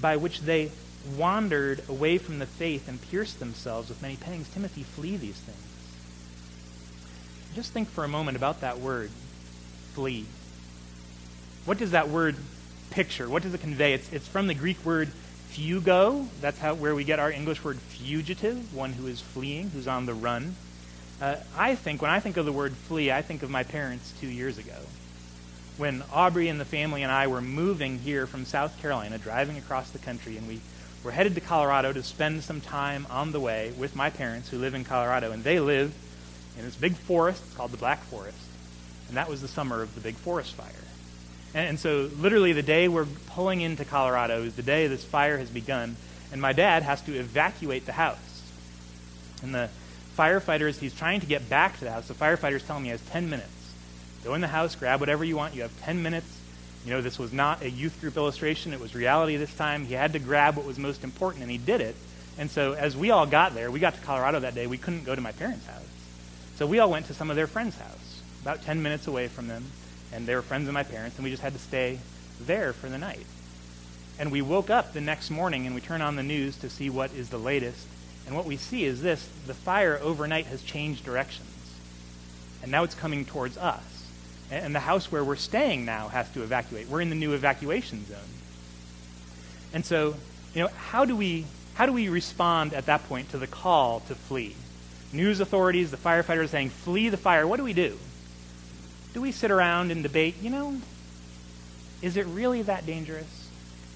by 0.00 0.16
which 0.16 0.40
they 0.40 0.70
wandered 1.16 1.82
away 1.88 2.18
from 2.18 2.38
the 2.38 2.46
faith 2.46 2.88
and 2.88 3.00
pierced 3.10 3.38
themselves 3.38 3.88
with 3.88 4.02
many 4.02 4.16
pangs. 4.16 4.48
Timothy, 4.50 4.82
flee 4.82 5.16
these 5.16 5.36
things. 5.36 5.58
Just 7.54 7.72
think 7.72 7.88
for 7.88 8.04
a 8.04 8.08
moment 8.08 8.36
about 8.36 8.60
that 8.60 8.78
word, 8.78 9.10
flee. 9.94 10.26
What 11.64 11.78
does 11.78 11.92
that 11.92 12.08
word 12.08 12.36
picture? 12.90 13.28
What 13.28 13.42
does 13.42 13.54
it 13.54 13.60
convey? 13.60 13.94
It's, 13.94 14.12
it's 14.12 14.28
from 14.28 14.46
the 14.46 14.54
Greek 14.54 14.84
word 14.84 15.10
fugo. 15.50 16.26
That's 16.40 16.58
how, 16.58 16.74
where 16.74 16.94
we 16.94 17.04
get 17.04 17.18
our 17.18 17.30
English 17.30 17.64
word 17.64 17.78
fugitive, 17.78 18.74
one 18.74 18.92
who 18.92 19.06
is 19.06 19.20
fleeing, 19.20 19.70
who's 19.70 19.88
on 19.88 20.06
the 20.06 20.14
run. 20.14 20.54
Uh, 21.20 21.36
I 21.56 21.74
think, 21.74 22.00
when 22.00 22.10
I 22.10 22.20
think 22.20 22.36
of 22.36 22.46
the 22.46 22.52
word 22.52 22.72
flee, 22.72 23.10
I 23.10 23.20
think 23.20 23.42
of 23.42 23.50
my 23.50 23.62
parents 23.62 24.12
two 24.20 24.28
years 24.28 24.58
ago 24.58 24.76
when 25.80 26.02
Aubrey 26.12 26.48
and 26.48 26.60
the 26.60 26.66
family 26.66 27.02
and 27.02 27.10
I 27.10 27.26
were 27.26 27.40
moving 27.40 27.98
here 27.98 28.26
from 28.26 28.44
South 28.44 28.78
Carolina, 28.82 29.16
driving 29.16 29.56
across 29.56 29.90
the 29.90 29.98
country, 29.98 30.36
and 30.36 30.46
we 30.46 30.60
were 31.02 31.10
headed 31.10 31.34
to 31.36 31.40
Colorado 31.40 31.90
to 31.90 32.02
spend 32.02 32.44
some 32.44 32.60
time 32.60 33.06
on 33.08 33.32
the 33.32 33.40
way 33.40 33.72
with 33.78 33.96
my 33.96 34.10
parents 34.10 34.50
who 34.50 34.58
live 34.58 34.74
in 34.74 34.84
Colorado. 34.84 35.32
And 35.32 35.42
they 35.42 35.58
live 35.58 35.94
in 36.58 36.66
this 36.66 36.76
big 36.76 36.92
forest 36.92 37.42
It's 37.46 37.56
called 37.56 37.70
the 37.70 37.78
Black 37.78 38.02
Forest. 38.02 38.36
And 39.08 39.16
that 39.16 39.30
was 39.30 39.40
the 39.40 39.48
summer 39.48 39.80
of 39.80 39.94
the 39.94 40.02
big 40.02 40.16
forest 40.16 40.54
fire. 40.54 40.84
And, 41.54 41.70
and 41.70 41.78
so, 41.80 42.10
literally, 42.18 42.52
the 42.52 42.62
day 42.62 42.86
we're 42.86 43.06
pulling 43.28 43.62
into 43.62 43.86
Colorado 43.86 44.42
is 44.42 44.56
the 44.56 44.62
day 44.62 44.86
this 44.86 45.02
fire 45.02 45.38
has 45.38 45.48
begun. 45.48 45.96
And 46.30 46.42
my 46.42 46.52
dad 46.52 46.82
has 46.82 47.00
to 47.02 47.18
evacuate 47.18 47.86
the 47.86 47.92
house. 47.92 48.42
And 49.42 49.54
the 49.54 49.70
firefighters, 50.16 50.78
he's 50.78 50.94
trying 50.94 51.20
to 51.20 51.26
get 51.26 51.48
back 51.48 51.78
to 51.78 51.84
the 51.84 51.90
house. 51.90 52.06
The 52.06 52.14
firefighters 52.14 52.66
tell 52.66 52.76
him 52.76 52.84
he 52.84 52.90
has 52.90 53.00
10 53.06 53.30
minutes. 53.30 53.59
Go 54.24 54.34
in 54.34 54.40
the 54.40 54.48
house, 54.48 54.74
grab 54.74 55.00
whatever 55.00 55.24
you 55.24 55.36
want. 55.36 55.54
You 55.54 55.62
have 55.62 55.80
10 55.82 56.02
minutes. 56.02 56.38
You 56.84 56.92
know, 56.92 57.00
this 57.00 57.18
was 57.18 57.32
not 57.32 57.62
a 57.62 57.70
youth 57.70 58.00
group 58.00 58.16
illustration. 58.16 58.72
It 58.72 58.80
was 58.80 58.94
reality 58.94 59.36
this 59.36 59.54
time. 59.54 59.84
He 59.86 59.94
had 59.94 60.12
to 60.14 60.18
grab 60.18 60.56
what 60.56 60.66
was 60.66 60.78
most 60.78 61.04
important, 61.04 61.42
and 61.42 61.50
he 61.50 61.58
did 61.58 61.80
it. 61.80 61.94
And 62.38 62.50
so 62.50 62.72
as 62.72 62.96
we 62.96 63.10
all 63.10 63.26
got 63.26 63.54
there, 63.54 63.70
we 63.70 63.80
got 63.80 63.94
to 63.94 64.00
Colorado 64.00 64.40
that 64.40 64.54
day, 64.54 64.66
we 64.66 64.78
couldn't 64.78 65.04
go 65.04 65.14
to 65.14 65.20
my 65.20 65.32
parents' 65.32 65.66
house. 65.66 65.88
So 66.56 66.66
we 66.66 66.78
all 66.78 66.90
went 66.90 67.06
to 67.06 67.14
some 67.14 67.30
of 67.30 67.36
their 67.36 67.46
friends' 67.46 67.76
house, 67.78 68.22
about 68.42 68.62
10 68.62 68.82
minutes 68.82 69.06
away 69.06 69.28
from 69.28 69.48
them. 69.48 69.64
And 70.12 70.26
they 70.26 70.34
were 70.34 70.42
friends 70.42 70.68
of 70.68 70.74
my 70.74 70.82
parents, 70.82 71.16
and 71.16 71.24
we 71.24 71.30
just 71.30 71.42
had 71.42 71.52
to 71.52 71.58
stay 71.58 71.98
there 72.40 72.72
for 72.72 72.88
the 72.88 72.98
night. 72.98 73.26
And 74.18 74.30
we 74.30 74.42
woke 74.42 74.68
up 74.68 74.92
the 74.92 75.00
next 75.00 75.30
morning 75.30 75.64
and 75.64 75.74
we 75.74 75.80
turn 75.80 76.02
on 76.02 76.16
the 76.16 76.22
news 76.22 76.58
to 76.58 76.68
see 76.68 76.90
what 76.90 77.12
is 77.14 77.30
the 77.30 77.38
latest 77.38 77.86
And 78.26 78.36
what 78.36 78.46
we 78.46 78.56
see 78.56 78.84
is 78.84 79.02
this 79.02 79.28
the 79.46 79.54
fire 79.54 79.98
overnight 80.00 80.46
has 80.46 80.62
changed 80.62 81.04
directions. 81.04 81.48
And 82.62 82.70
now 82.70 82.84
it's 82.84 82.94
coming 82.94 83.24
towards 83.24 83.56
us. 83.56 83.99
And 84.50 84.74
the 84.74 84.80
house 84.80 85.12
where 85.12 85.22
we're 85.22 85.36
staying 85.36 85.84
now 85.84 86.08
has 86.08 86.28
to 86.32 86.42
evacuate. 86.42 86.88
We're 86.88 87.00
in 87.00 87.10
the 87.10 87.16
new 87.16 87.34
evacuation 87.34 88.04
zone. 88.06 88.18
And 89.72 89.84
so, 89.84 90.16
you 90.54 90.62
know, 90.62 90.68
how 90.68 91.04
do 91.04 91.14
we 91.14 91.46
how 91.74 91.86
do 91.86 91.92
we 91.92 92.08
respond 92.08 92.74
at 92.74 92.86
that 92.86 93.08
point 93.08 93.30
to 93.30 93.38
the 93.38 93.46
call 93.46 94.00
to 94.00 94.14
flee? 94.14 94.54
News 95.12 95.40
authorities, 95.40 95.90
the 95.90 95.96
firefighters 95.96 96.48
saying, 96.48 96.70
flee 96.70 97.08
the 97.08 97.16
fire. 97.16 97.46
What 97.46 97.56
do 97.56 97.64
we 97.64 97.72
do? 97.72 97.96
Do 99.14 99.20
we 99.22 99.32
sit 99.32 99.50
around 99.50 99.90
and 99.90 100.02
debate, 100.02 100.36
you 100.42 100.50
know, 100.50 100.76
is 102.02 102.16
it 102.16 102.26
really 102.26 102.62
that 102.62 102.86
dangerous? 102.86 103.48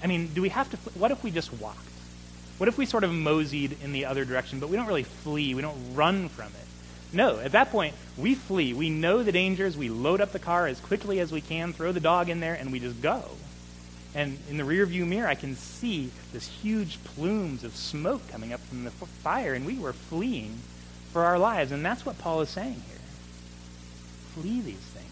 I 0.03 0.07
mean, 0.07 0.33
do 0.33 0.41
we 0.41 0.49
have 0.49 0.69
to, 0.71 0.77
what 0.97 1.11
if 1.11 1.23
we 1.23 1.31
just 1.31 1.53
walked? 1.53 1.79
What 2.57 2.67
if 2.67 2.77
we 2.77 2.85
sort 2.85 3.03
of 3.03 3.13
moseyed 3.13 3.77
in 3.83 3.93
the 3.93 4.05
other 4.05 4.25
direction, 4.25 4.59
but 4.59 4.69
we 4.69 4.77
don't 4.77 4.87
really 4.87 5.03
flee, 5.03 5.53
we 5.53 5.61
don't 5.61 5.95
run 5.95 6.29
from 6.29 6.47
it? 6.47 6.64
No, 7.15 7.39
at 7.39 7.53
that 7.53 7.71
point, 7.71 7.95
we 8.17 8.35
flee. 8.35 8.73
We 8.73 8.89
know 8.89 9.23
the 9.23 9.31
dangers, 9.31 9.77
we 9.77 9.87
load 9.87 10.19
up 10.19 10.33
the 10.33 10.39
car 10.39 10.67
as 10.67 10.81
quickly 10.81 11.21
as 11.21 11.31
we 11.31 11.39
can, 11.39 11.71
throw 11.71 11.93
the 11.93 12.01
dog 12.01 12.27
in 12.27 12.41
there, 12.41 12.55
and 12.55 12.73
we 12.73 12.79
just 12.81 13.01
go. 13.01 13.23
And 14.13 14.37
in 14.49 14.57
the 14.57 14.63
rearview 14.63 15.07
mirror, 15.07 15.27
I 15.27 15.35
can 15.35 15.55
see 15.55 16.11
this 16.33 16.47
huge 16.47 17.01
plumes 17.05 17.63
of 17.63 17.73
smoke 17.73 18.21
coming 18.29 18.51
up 18.51 18.59
from 18.59 18.83
the 18.83 18.91
fire, 18.91 19.53
and 19.53 19.65
we 19.65 19.79
were 19.79 19.93
fleeing 19.93 20.59
for 21.13 21.23
our 21.23 21.39
lives. 21.39 21.71
And 21.71 21.85
that's 21.85 22.05
what 22.05 22.19
Paul 22.19 22.41
is 22.41 22.49
saying 22.49 22.81
here. 22.85 22.99
Flee 24.33 24.59
these 24.59 24.75
things. 24.75 25.05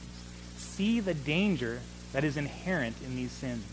See 0.58 1.00
the 1.00 1.14
danger 1.14 1.80
that 2.12 2.26
is 2.26 2.36
inherent 2.36 2.98
in 3.06 3.16
these 3.16 3.32
sins. 3.32 3.66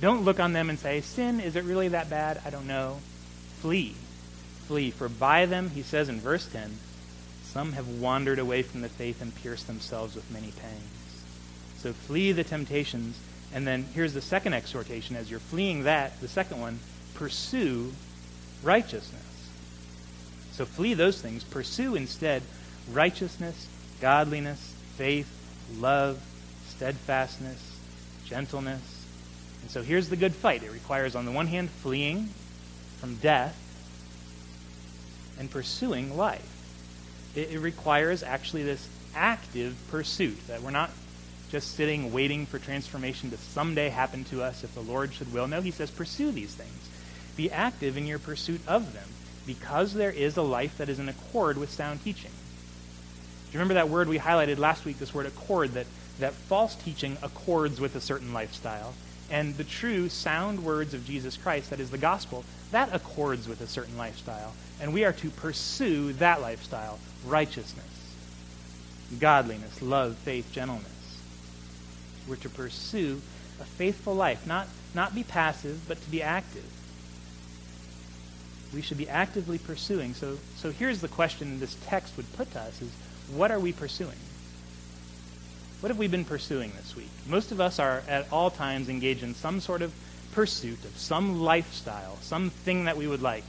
Don't 0.00 0.24
look 0.24 0.38
on 0.38 0.52
them 0.52 0.70
and 0.70 0.78
say, 0.78 1.00
Sin, 1.00 1.40
is 1.40 1.56
it 1.56 1.64
really 1.64 1.88
that 1.88 2.08
bad? 2.08 2.40
I 2.44 2.50
don't 2.50 2.68
know. 2.68 2.98
Flee. 3.60 3.96
Flee. 4.66 4.92
For 4.92 5.08
by 5.08 5.46
them, 5.46 5.70
he 5.70 5.82
says 5.82 6.08
in 6.08 6.20
verse 6.20 6.46
10, 6.46 6.78
some 7.52 7.72
have 7.72 7.88
wandered 7.88 8.38
away 8.38 8.62
from 8.62 8.80
the 8.80 8.88
faith 8.88 9.20
and 9.20 9.34
pierced 9.34 9.66
themselves 9.66 10.14
with 10.14 10.30
many 10.30 10.52
pangs. 10.52 11.24
So 11.78 11.92
flee 11.92 12.32
the 12.32 12.44
temptations. 12.44 13.18
And 13.52 13.66
then 13.66 13.86
here's 13.94 14.14
the 14.14 14.20
second 14.20 14.54
exhortation. 14.54 15.16
As 15.16 15.30
you're 15.30 15.40
fleeing 15.40 15.82
that, 15.82 16.20
the 16.20 16.28
second 16.28 16.60
one, 16.60 16.78
pursue 17.14 17.92
righteousness. 18.62 19.48
So 20.52 20.64
flee 20.64 20.94
those 20.94 21.20
things. 21.20 21.42
Pursue 21.42 21.96
instead 21.96 22.42
righteousness, 22.92 23.66
godliness, 24.00 24.74
faith, 24.96 25.28
love, 25.78 26.22
steadfastness, 26.68 27.78
gentleness. 28.26 29.06
And 29.62 29.70
so 29.70 29.82
here's 29.82 30.08
the 30.08 30.16
good 30.16 30.34
fight. 30.34 30.62
It 30.62 30.72
requires, 30.72 31.16
on 31.16 31.24
the 31.24 31.32
one 31.32 31.48
hand, 31.48 31.70
fleeing 31.70 32.28
from 32.98 33.16
death 33.16 33.58
and 35.38 35.50
pursuing 35.50 36.16
life. 36.16 36.49
It, 37.34 37.52
it 37.52 37.58
requires 37.58 38.22
actually 38.22 38.62
this 38.62 38.88
active 39.14 39.76
pursuit 39.90 40.38
that 40.48 40.62
we're 40.62 40.70
not 40.70 40.90
just 41.50 41.74
sitting 41.74 42.12
waiting 42.12 42.46
for 42.46 42.58
transformation 42.58 43.30
to 43.30 43.36
someday 43.36 43.88
happen 43.88 44.24
to 44.24 44.42
us 44.42 44.62
if 44.62 44.74
the 44.74 44.80
Lord 44.80 45.12
should 45.12 45.32
will. 45.32 45.48
No, 45.48 45.60
he 45.60 45.72
says, 45.72 45.90
pursue 45.90 46.30
these 46.30 46.54
things. 46.54 46.88
Be 47.36 47.50
active 47.50 47.96
in 47.96 48.06
your 48.06 48.18
pursuit 48.18 48.60
of 48.68 48.92
them 48.92 49.08
because 49.46 49.94
there 49.94 50.10
is 50.10 50.36
a 50.36 50.42
life 50.42 50.78
that 50.78 50.88
is 50.88 50.98
in 50.98 51.08
accord 51.08 51.58
with 51.58 51.70
sound 51.70 52.04
teaching. 52.04 52.30
Do 52.30 53.54
you 53.54 53.58
remember 53.58 53.74
that 53.74 53.88
word 53.88 54.08
we 54.08 54.18
highlighted 54.18 54.58
last 54.58 54.84
week, 54.84 54.98
this 55.00 55.12
word 55.12 55.26
accord, 55.26 55.72
that, 55.72 55.86
that 56.20 56.34
false 56.34 56.76
teaching 56.76 57.16
accords 57.20 57.80
with 57.80 57.96
a 57.96 58.00
certain 58.00 58.32
lifestyle? 58.32 58.94
And 59.30 59.56
the 59.56 59.64
true, 59.64 60.08
sound 60.08 60.64
words 60.64 60.92
of 60.92 61.06
Jesus 61.06 61.36
Christ, 61.36 61.70
that 61.70 61.80
is 61.80 61.90
the 61.90 61.98
gospel, 61.98 62.44
that 62.72 62.92
accords 62.92 63.48
with 63.48 63.60
a 63.60 63.66
certain 63.66 63.96
lifestyle. 63.96 64.54
And 64.80 64.92
we 64.92 65.04
are 65.04 65.12
to 65.12 65.30
pursue 65.30 66.12
that 66.14 66.40
lifestyle 66.40 66.98
righteousness, 67.24 68.14
godliness, 69.18 69.82
love, 69.82 70.16
faith, 70.16 70.50
gentleness. 70.52 71.20
We're 72.28 72.36
to 72.36 72.48
pursue 72.48 73.20
a 73.60 73.64
faithful 73.64 74.14
life, 74.14 74.46
not, 74.46 74.68
not 74.94 75.14
be 75.14 75.22
passive, 75.22 75.80
but 75.86 76.02
to 76.02 76.10
be 76.10 76.22
active 76.22 76.64
we 78.72 78.82
should 78.82 78.98
be 78.98 79.08
actively 79.08 79.58
pursuing. 79.58 80.14
So, 80.14 80.38
so 80.56 80.70
here's 80.70 81.00
the 81.00 81.08
question 81.08 81.60
this 81.60 81.76
text 81.86 82.16
would 82.16 82.32
put 82.34 82.52
to 82.52 82.60
us 82.60 82.80
is, 82.80 82.90
what 83.34 83.50
are 83.50 83.60
we 83.60 83.72
pursuing? 83.72 84.16
What 85.80 85.90
have 85.90 85.98
we 85.98 86.08
been 86.08 86.24
pursuing 86.24 86.72
this 86.76 86.94
week? 86.94 87.08
Most 87.26 87.52
of 87.52 87.60
us 87.60 87.78
are 87.78 88.02
at 88.08 88.30
all 88.32 88.50
times 88.50 88.88
engaged 88.88 89.22
in 89.22 89.34
some 89.34 89.60
sort 89.60 89.82
of 89.82 89.92
pursuit 90.32 90.84
of 90.84 90.96
some 90.96 91.40
lifestyle, 91.40 92.16
something 92.20 92.84
that 92.84 92.96
we 92.96 93.06
would 93.06 93.22
like. 93.22 93.44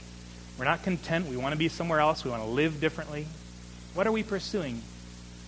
We're 0.58 0.64
not 0.64 0.82
content. 0.82 1.26
We 1.28 1.36
want 1.36 1.52
to 1.52 1.58
be 1.58 1.68
somewhere 1.68 2.00
else. 2.00 2.24
We 2.24 2.30
want 2.30 2.42
to 2.42 2.48
live 2.48 2.80
differently. 2.80 3.26
What 3.94 4.06
are 4.06 4.12
we 4.12 4.22
pursuing? 4.22 4.80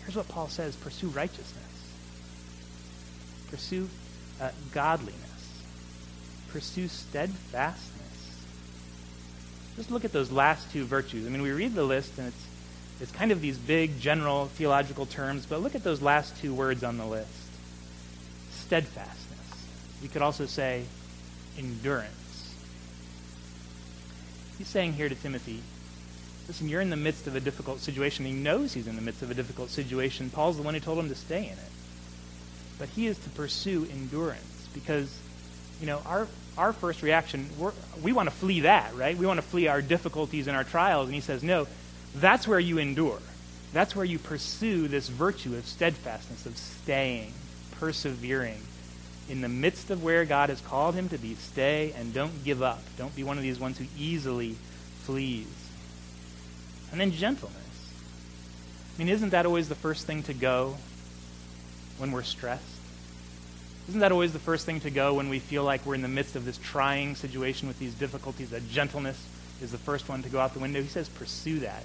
Here's 0.00 0.16
what 0.16 0.28
Paul 0.28 0.48
says 0.48 0.76
pursue 0.76 1.08
righteousness, 1.08 1.92
pursue 3.50 3.88
uh, 4.40 4.50
godliness, 4.72 5.62
pursue 6.50 6.88
steadfastness 6.88 7.94
just 9.76 9.90
look 9.90 10.04
at 10.04 10.12
those 10.12 10.30
last 10.30 10.70
two 10.72 10.84
virtues. 10.84 11.26
I 11.26 11.30
mean, 11.30 11.42
we 11.42 11.50
read 11.50 11.74
the 11.74 11.84
list 11.84 12.16
and 12.18 12.28
it's, 12.28 12.46
it's 13.00 13.10
kind 13.12 13.32
of 13.32 13.40
these 13.40 13.58
big 13.58 14.00
general 14.00 14.46
theological 14.46 15.06
terms, 15.06 15.46
but 15.46 15.60
look 15.60 15.74
at 15.74 15.82
those 15.82 16.00
last 16.00 16.36
two 16.40 16.54
words 16.54 16.84
on 16.84 16.98
the 16.98 17.06
list 17.06 17.28
steadfastness. 18.50 19.66
You 20.02 20.08
could 20.08 20.22
also 20.22 20.46
say 20.46 20.84
endurance. 21.58 22.54
He's 24.58 24.68
saying 24.68 24.94
here 24.94 25.08
to 25.08 25.14
Timothy, 25.14 25.60
listen, 26.48 26.68
you're 26.68 26.80
in 26.80 26.90
the 26.90 26.96
midst 26.96 27.26
of 27.26 27.36
a 27.36 27.40
difficult 27.40 27.80
situation. 27.80 28.24
He 28.24 28.32
knows 28.32 28.72
he's 28.72 28.86
in 28.86 28.96
the 28.96 29.02
midst 29.02 29.22
of 29.22 29.30
a 29.30 29.34
difficult 29.34 29.70
situation. 29.70 30.30
Paul's 30.30 30.56
the 30.56 30.62
one 30.62 30.74
who 30.74 30.80
told 30.80 30.98
him 30.98 31.08
to 31.08 31.14
stay 31.14 31.44
in 31.44 31.52
it. 31.52 31.72
But 32.78 32.88
he 32.88 33.06
is 33.06 33.18
to 33.18 33.30
pursue 33.30 33.86
endurance 33.90 34.68
because, 34.72 35.16
you 35.80 35.86
know, 35.86 36.00
our, 36.06 36.26
our 36.56 36.72
first 36.72 37.02
reaction, 37.02 37.48
we 38.02 38.12
want 38.12 38.28
to 38.28 38.34
flee 38.34 38.60
that, 38.60 38.94
right? 38.96 39.16
We 39.16 39.26
want 39.26 39.38
to 39.38 39.46
flee 39.46 39.68
our 39.68 39.82
difficulties 39.82 40.48
and 40.48 40.56
our 40.56 40.64
trials. 40.64 41.06
And 41.06 41.14
he 41.14 41.20
says, 41.20 41.42
no, 41.42 41.66
that's 42.14 42.46
where 42.46 42.60
you 42.60 42.78
endure. 42.78 43.20
That's 43.72 43.96
where 43.96 44.04
you 44.04 44.18
pursue 44.18 44.86
this 44.86 45.08
virtue 45.08 45.56
of 45.56 45.66
steadfastness, 45.66 46.46
of 46.46 46.56
staying, 46.56 47.32
persevering. 47.80 48.60
In 49.28 49.40
the 49.40 49.48
midst 49.48 49.90
of 49.90 50.04
where 50.04 50.24
God 50.24 50.48
has 50.48 50.60
called 50.60 50.94
him 50.94 51.08
to 51.08 51.18
be, 51.18 51.34
stay 51.34 51.92
and 51.96 52.14
don't 52.14 52.44
give 52.44 52.62
up. 52.62 52.82
Don't 52.96 53.14
be 53.16 53.24
one 53.24 53.36
of 53.36 53.42
these 53.42 53.58
ones 53.58 53.78
who 53.78 53.86
easily 53.98 54.56
flees. 55.02 55.46
And 56.92 57.00
then 57.00 57.10
gentleness. 57.10 57.56
I 58.94 58.98
mean, 58.98 59.08
isn't 59.08 59.30
that 59.30 59.46
always 59.46 59.68
the 59.68 59.74
first 59.74 60.06
thing 60.06 60.22
to 60.24 60.34
go 60.34 60.76
when 61.98 62.12
we're 62.12 62.22
stressed? 62.22 62.62
Isn't 63.88 64.00
that 64.00 64.12
always 64.12 64.32
the 64.32 64.38
first 64.38 64.64
thing 64.66 64.80
to 64.80 64.90
go 64.90 65.14
when 65.14 65.28
we 65.28 65.40
feel 65.40 65.64
like 65.64 65.84
we're 65.84 65.94
in 65.94 66.02
the 66.02 66.08
midst 66.08 66.36
of 66.36 66.44
this 66.44 66.58
trying 66.58 67.16
situation 67.16 67.66
with 67.66 67.78
these 67.78 67.94
difficulties? 67.94 68.50
That 68.50 68.68
gentleness 68.68 69.26
is 69.60 69.72
the 69.72 69.78
first 69.78 70.08
one 70.08 70.22
to 70.22 70.28
go 70.28 70.38
out 70.38 70.54
the 70.54 70.60
window. 70.60 70.80
He 70.80 70.88
says, 70.88 71.08
pursue 71.08 71.58
that. 71.60 71.84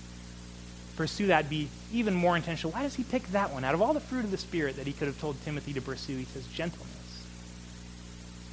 Pursue 0.99 1.27
that. 1.27 1.49
Be 1.49 1.69
even 1.93 2.13
more 2.13 2.35
intentional. 2.35 2.73
Why 2.73 2.83
does 2.83 2.93
he 2.93 3.05
pick 3.05 3.25
that 3.29 3.53
one? 3.53 3.63
Out 3.63 3.73
of 3.73 3.81
all 3.81 3.93
the 3.93 4.01
fruit 4.01 4.25
of 4.25 4.31
the 4.31 4.37
Spirit 4.37 4.75
that 4.75 4.85
he 4.85 4.91
could 4.91 5.07
have 5.07 5.17
told 5.17 5.41
Timothy 5.45 5.71
to 5.71 5.81
pursue, 5.81 6.17
he 6.17 6.25
says, 6.25 6.45
gentleness. 6.47 7.23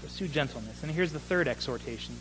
Pursue 0.01 0.29
gentleness. 0.29 0.81
And 0.85 0.93
here's 0.93 1.11
the 1.11 1.19
third 1.19 1.49
exhortation. 1.49 2.15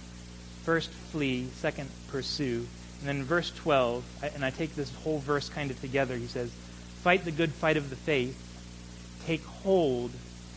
First, 0.63 0.89
flee. 0.89 1.45
Second, 1.53 1.91
pursue. 2.07 2.65
And 3.01 3.07
then 3.07 3.23
verse 3.23 3.51
12, 3.51 4.03
and 4.33 4.43
I 4.43 4.49
take 4.49 4.73
this 4.73 4.91
whole 4.95 5.19
verse 5.19 5.47
kind 5.47 5.69
of 5.69 5.79
together, 5.79 6.15
he 6.15 6.25
says, 6.25 6.51
Fight 7.03 7.23
the 7.23 7.29
good 7.29 7.51
fight 7.51 7.77
of 7.77 7.91
the 7.91 7.95
faith. 7.95 8.35
Take 9.27 9.43
hold 9.43 10.09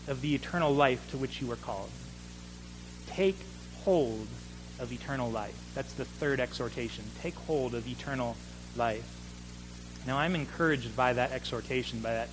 of 0.06 0.22
the 0.22 0.34
eternal 0.34 0.72
life 0.72 1.10
to 1.10 1.18
which 1.18 1.42
you 1.42 1.46
were 1.46 1.56
called. 1.56 1.90
Take 3.08 3.37
hold 3.84 4.28
of 4.80 4.90
eternal 4.90 5.30
life. 5.30 5.60
That's 5.75 5.92
the 5.92 6.06
third 6.06 6.40
exhortation. 6.40 7.04
Take 7.20 7.34
hold 7.34 7.75
of 7.75 7.87
eternal 7.87 8.34
life. 8.75 9.16
Now, 10.08 10.16
I'm 10.16 10.34
encouraged 10.34 10.96
by 10.96 11.12
that 11.12 11.32
exhortation, 11.32 12.00
by 12.00 12.14
that 12.14 12.30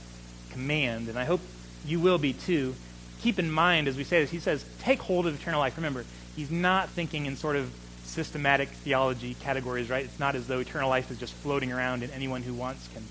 command, 0.52 1.10
and 1.10 1.20
I 1.20 1.26
hope 1.26 1.42
you 1.86 2.00
will 2.00 2.18
be 2.18 2.32
too. 2.32 2.74
Keep 3.22 3.38
in 3.38 3.52
mind, 3.52 3.90
as 3.90 3.98
we 3.98 4.06
say 4.06 4.22
this, 4.22 4.32
he 4.32 4.40
says, 4.40 4.64
take 4.80 5.02
hold 5.02 5.28
of 5.28 5.38
eternal 5.38 5.60
life. 5.60 5.76
Remember, 5.76 6.06
he's 6.38 6.50
not 6.50 6.88
thinking 6.88 7.26
in 7.26 7.36
sort 7.36 7.58
of 7.58 7.70
systematic 8.06 8.70
theology 8.70 9.36
categories, 9.42 9.90
right? 9.90 10.06
It's 10.06 10.22
not 10.22 10.36
as 10.36 10.48
though 10.48 10.60
eternal 10.60 10.90
life 10.90 11.12
is 11.12 11.20
just 11.20 11.34
floating 11.34 11.74
around 11.74 12.02
and 12.02 12.14
anyone 12.14 12.44
who 12.44 12.54
wants 12.54 12.88
can 12.94 13.04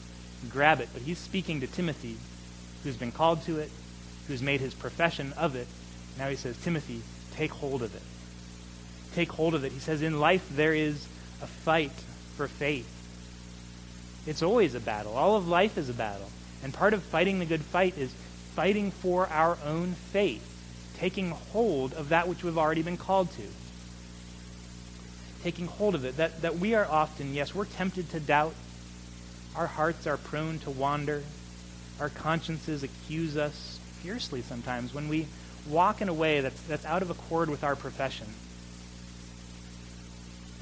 grab 0.48 0.80
it. 0.80 0.88
But 0.94 1.02
he's 1.02 1.18
speaking 1.18 1.60
to 1.60 1.66
Timothy, 1.66 2.16
who's 2.84 2.96
been 2.96 3.12
called 3.12 3.42
to 3.42 3.58
it, 3.58 3.70
who's 4.28 4.40
made 4.40 4.60
his 4.60 4.72
profession 4.72 5.34
of 5.34 5.56
it. 5.56 5.68
Now 6.16 6.30
he 6.30 6.36
says, 6.36 6.56
Timothy, 6.56 7.02
take 7.36 7.50
hold 7.50 7.82
of 7.82 7.94
it. 7.94 8.02
Take 9.14 9.30
hold 9.30 9.54
of 9.54 9.62
it. 9.62 9.72
He 9.72 9.78
says, 9.78 10.00
in 10.00 10.20
life 10.20 10.48
there 10.50 10.72
is 10.72 11.06
a 11.42 11.46
fight 11.46 11.92
for 12.38 12.48
faith. 12.48 12.88
It's 14.26 14.42
always 14.42 14.74
a 14.74 14.80
battle. 14.80 15.16
All 15.16 15.36
of 15.36 15.46
life 15.48 15.76
is 15.78 15.88
a 15.88 15.94
battle. 15.94 16.30
And 16.62 16.72
part 16.72 16.94
of 16.94 17.02
fighting 17.02 17.38
the 17.38 17.46
good 17.46 17.62
fight 17.62 17.98
is 17.98 18.12
fighting 18.54 18.90
for 18.90 19.26
our 19.28 19.58
own 19.64 19.92
faith, 19.92 20.42
taking 20.98 21.30
hold 21.30 21.92
of 21.94 22.08
that 22.10 22.28
which 22.28 22.42
we've 22.42 22.56
already 22.56 22.82
been 22.82 22.96
called 22.96 23.30
to. 23.32 23.42
taking 25.42 25.66
hold 25.66 25.94
of 25.94 26.06
it, 26.06 26.16
that, 26.16 26.40
that 26.40 26.58
we 26.58 26.74
are 26.74 26.86
often, 26.86 27.34
yes, 27.34 27.54
we're 27.54 27.66
tempted 27.66 28.08
to 28.10 28.18
doubt. 28.18 28.54
Our 29.54 29.66
hearts 29.66 30.06
are 30.06 30.16
prone 30.16 30.58
to 30.60 30.70
wander. 30.70 31.22
Our 32.00 32.08
consciences 32.08 32.82
accuse 32.82 33.36
us 33.36 33.78
fiercely 34.02 34.40
sometimes 34.40 34.94
when 34.94 35.06
we 35.08 35.26
walk 35.68 36.00
in 36.00 36.08
a 36.08 36.14
way 36.14 36.40
that's, 36.40 36.60
that's 36.62 36.86
out 36.86 37.02
of 37.02 37.10
accord 37.10 37.50
with 37.50 37.62
our 37.62 37.76
profession. 37.76 38.26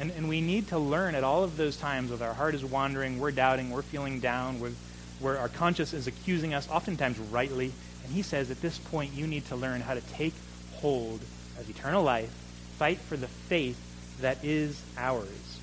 And, 0.03 0.11
and 0.17 0.29
we 0.29 0.41
need 0.41 0.67
to 0.69 0.81
learn 0.81 1.15
at 1.15 1.23
all 1.23 1.45
of 1.45 1.57
those 1.57 1.77
times 1.77 2.11
when 2.11 2.21
our 2.23 2.35
heart 2.35 2.57
is 2.57 2.65
wandering, 2.65 3.21
we're 3.21 3.31
doubting, 3.31 3.71
we're 3.71 3.83
feeling 3.83 4.19
down, 4.19 4.59
we're, 4.59 4.73
where 5.21 5.39
our 5.39 5.49
conscience 5.49 5.93
is 5.93 6.09
accusing 6.09 6.53
us, 6.55 6.69
oftentimes 6.69 7.21
rightly. 7.21 7.73
And 8.03 8.13
he 8.13 8.23
says 8.23 8.51
at 8.51 8.61
this 8.61 8.79
point, 8.79 9.13
you 9.13 9.29
need 9.29 9.47
to 9.47 9.55
learn 9.55 9.81
how 9.81 9.95
to 9.95 10.01
take 10.01 10.35
hold 10.73 11.21
of 11.57 11.71
eternal 11.71 12.03
life, 12.03 12.31
fight 12.79 12.99
for 12.99 13.17
the 13.17 13.29
faith 13.29 13.79
that 14.21 14.45
is 14.45 14.83
ours. 14.97 15.61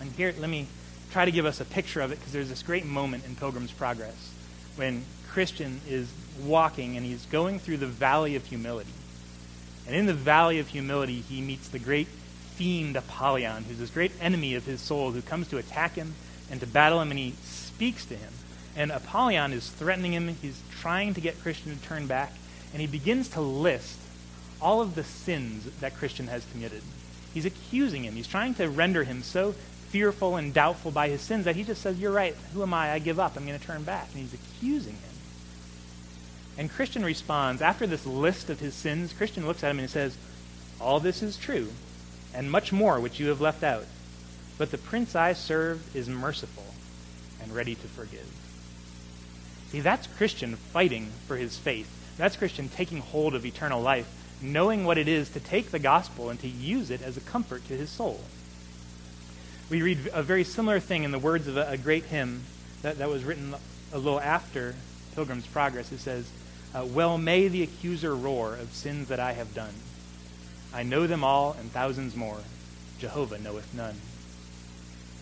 And 0.00 0.12
here, 0.12 0.32
let 0.38 0.48
me 0.48 0.68
try 1.10 1.24
to 1.24 1.32
give 1.32 1.44
us 1.44 1.60
a 1.60 1.64
picture 1.64 2.02
of 2.02 2.12
it 2.12 2.20
because 2.20 2.32
there's 2.32 2.50
this 2.50 2.62
great 2.62 2.86
moment 2.86 3.26
in 3.26 3.34
Pilgrim's 3.34 3.72
Progress 3.72 4.32
when 4.76 5.02
Christian 5.28 5.80
is 5.88 6.08
walking 6.44 6.96
and 6.96 7.04
he's 7.04 7.26
going 7.26 7.58
through 7.58 7.78
the 7.78 7.86
valley 7.88 8.36
of 8.36 8.44
humility. 8.44 8.92
And 9.88 9.96
in 9.96 10.06
the 10.06 10.14
valley 10.14 10.60
of 10.60 10.68
humility, 10.68 11.20
he 11.20 11.40
meets 11.40 11.66
the 11.66 11.80
great 11.80 12.06
fiend 12.60 12.94
Apollyon, 12.94 13.64
who's 13.64 13.78
this 13.78 13.88
great 13.88 14.12
enemy 14.20 14.54
of 14.54 14.66
his 14.66 14.82
soul 14.82 15.12
who 15.12 15.22
comes 15.22 15.48
to 15.48 15.56
attack 15.56 15.94
him 15.94 16.12
and 16.50 16.60
to 16.60 16.66
battle 16.66 17.00
him, 17.00 17.10
and 17.10 17.18
he 17.18 17.32
speaks 17.42 18.04
to 18.04 18.14
him. 18.14 18.30
And 18.76 18.92
Apollyon 18.92 19.54
is 19.54 19.70
threatening 19.70 20.12
him. 20.12 20.28
He's 20.42 20.60
trying 20.70 21.14
to 21.14 21.22
get 21.22 21.40
Christian 21.40 21.74
to 21.74 21.82
turn 21.82 22.06
back. 22.06 22.34
And 22.74 22.82
he 22.82 22.86
begins 22.86 23.30
to 23.30 23.40
list 23.40 23.98
all 24.60 24.82
of 24.82 24.94
the 24.94 25.04
sins 25.04 25.64
that 25.80 25.96
Christian 25.96 26.26
has 26.26 26.44
committed. 26.52 26.82
He's 27.32 27.46
accusing 27.46 28.04
him. 28.04 28.14
He's 28.14 28.26
trying 28.26 28.52
to 28.56 28.68
render 28.68 29.04
him 29.04 29.22
so 29.22 29.52
fearful 29.88 30.36
and 30.36 30.52
doubtful 30.52 30.90
by 30.90 31.08
his 31.08 31.22
sins 31.22 31.46
that 31.46 31.56
he 31.56 31.64
just 31.64 31.80
says, 31.80 31.98
You're 31.98 32.12
right. 32.12 32.36
Who 32.52 32.62
am 32.62 32.74
I? 32.74 32.92
I 32.92 32.98
give 32.98 33.18
up. 33.18 33.38
I'm 33.38 33.46
going 33.46 33.58
to 33.58 33.64
turn 33.64 33.84
back. 33.84 34.08
And 34.12 34.20
he's 34.20 34.34
accusing 34.34 34.92
him. 34.92 35.10
And 36.58 36.70
Christian 36.70 37.06
responds, 37.06 37.62
after 37.62 37.86
this 37.86 38.04
list 38.04 38.50
of 38.50 38.60
his 38.60 38.74
sins, 38.74 39.14
Christian 39.14 39.46
looks 39.46 39.64
at 39.64 39.70
him 39.70 39.78
and 39.78 39.88
he 39.88 39.92
says, 39.92 40.18
All 40.78 41.00
this 41.00 41.22
is 41.22 41.38
true, 41.38 41.70
and 42.34 42.50
much 42.50 42.72
more 42.72 43.00
which 43.00 43.18
you 43.18 43.28
have 43.28 43.40
left 43.40 43.62
out. 43.62 43.86
But 44.58 44.70
the 44.70 44.78
prince 44.78 45.16
I 45.16 45.32
serve 45.32 45.96
is 45.96 46.08
merciful 46.08 46.66
and 47.42 47.54
ready 47.54 47.74
to 47.74 47.88
forgive. 47.88 48.28
See, 49.70 49.80
that's 49.80 50.06
Christian 50.06 50.56
fighting 50.56 51.10
for 51.26 51.36
his 51.36 51.56
faith. 51.56 51.88
That's 52.18 52.36
Christian 52.36 52.68
taking 52.68 52.98
hold 52.98 53.34
of 53.34 53.46
eternal 53.46 53.80
life, 53.80 54.08
knowing 54.42 54.84
what 54.84 54.98
it 54.98 55.08
is 55.08 55.30
to 55.30 55.40
take 55.40 55.70
the 55.70 55.78
gospel 55.78 56.28
and 56.28 56.38
to 56.40 56.48
use 56.48 56.90
it 56.90 57.02
as 57.02 57.16
a 57.16 57.20
comfort 57.20 57.66
to 57.68 57.76
his 57.76 57.88
soul. 57.88 58.20
We 59.70 59.82
read 59.82 60.10
a 60.12 60.22
very 60.22 60.44
similar 60.44 60.80
thing 60.80 61.04
in 61.04 61.12
the 61.12 61.18
words 61.18 61.46
of 61.46 61.56
a, 61.56 61.70
a 61.70 61.78
great 61.78 62.04
hymn 62.04 62.42
that, 62.82 62.98
that 62.98 63.08
was 63.08 63.24
written 63.24 63.54
a 63.92 63.98
little 63.98 64.20
after 64.20 64.74
Pilgrim's 65.14 65.46
Progress. 65.46 65.92
It 65.92 66.00
says, 66.00 66.28
uh, 66.74 66.84
Well 66.84 67.18
may 67.18 67.48
the 67.48 67.62
accuser 67.62 68.14
roar 68.14 68.54
of 68.56 68.72
sins 68.72 69.08
that 69.08 69.20
I 69.20 69.32
have 69.32 69.54
done. 69.54 69.72
I 70.72 70.82
know 70.82 71.06
them 71.06 71.24
all 71.24 71.56
and 71.58 71.70
thousands 71.70 72.14
more. 72.14 72.38
Jehovah 72.98 73.38
knoweth 73.38 73.74
none. 73.74 73.96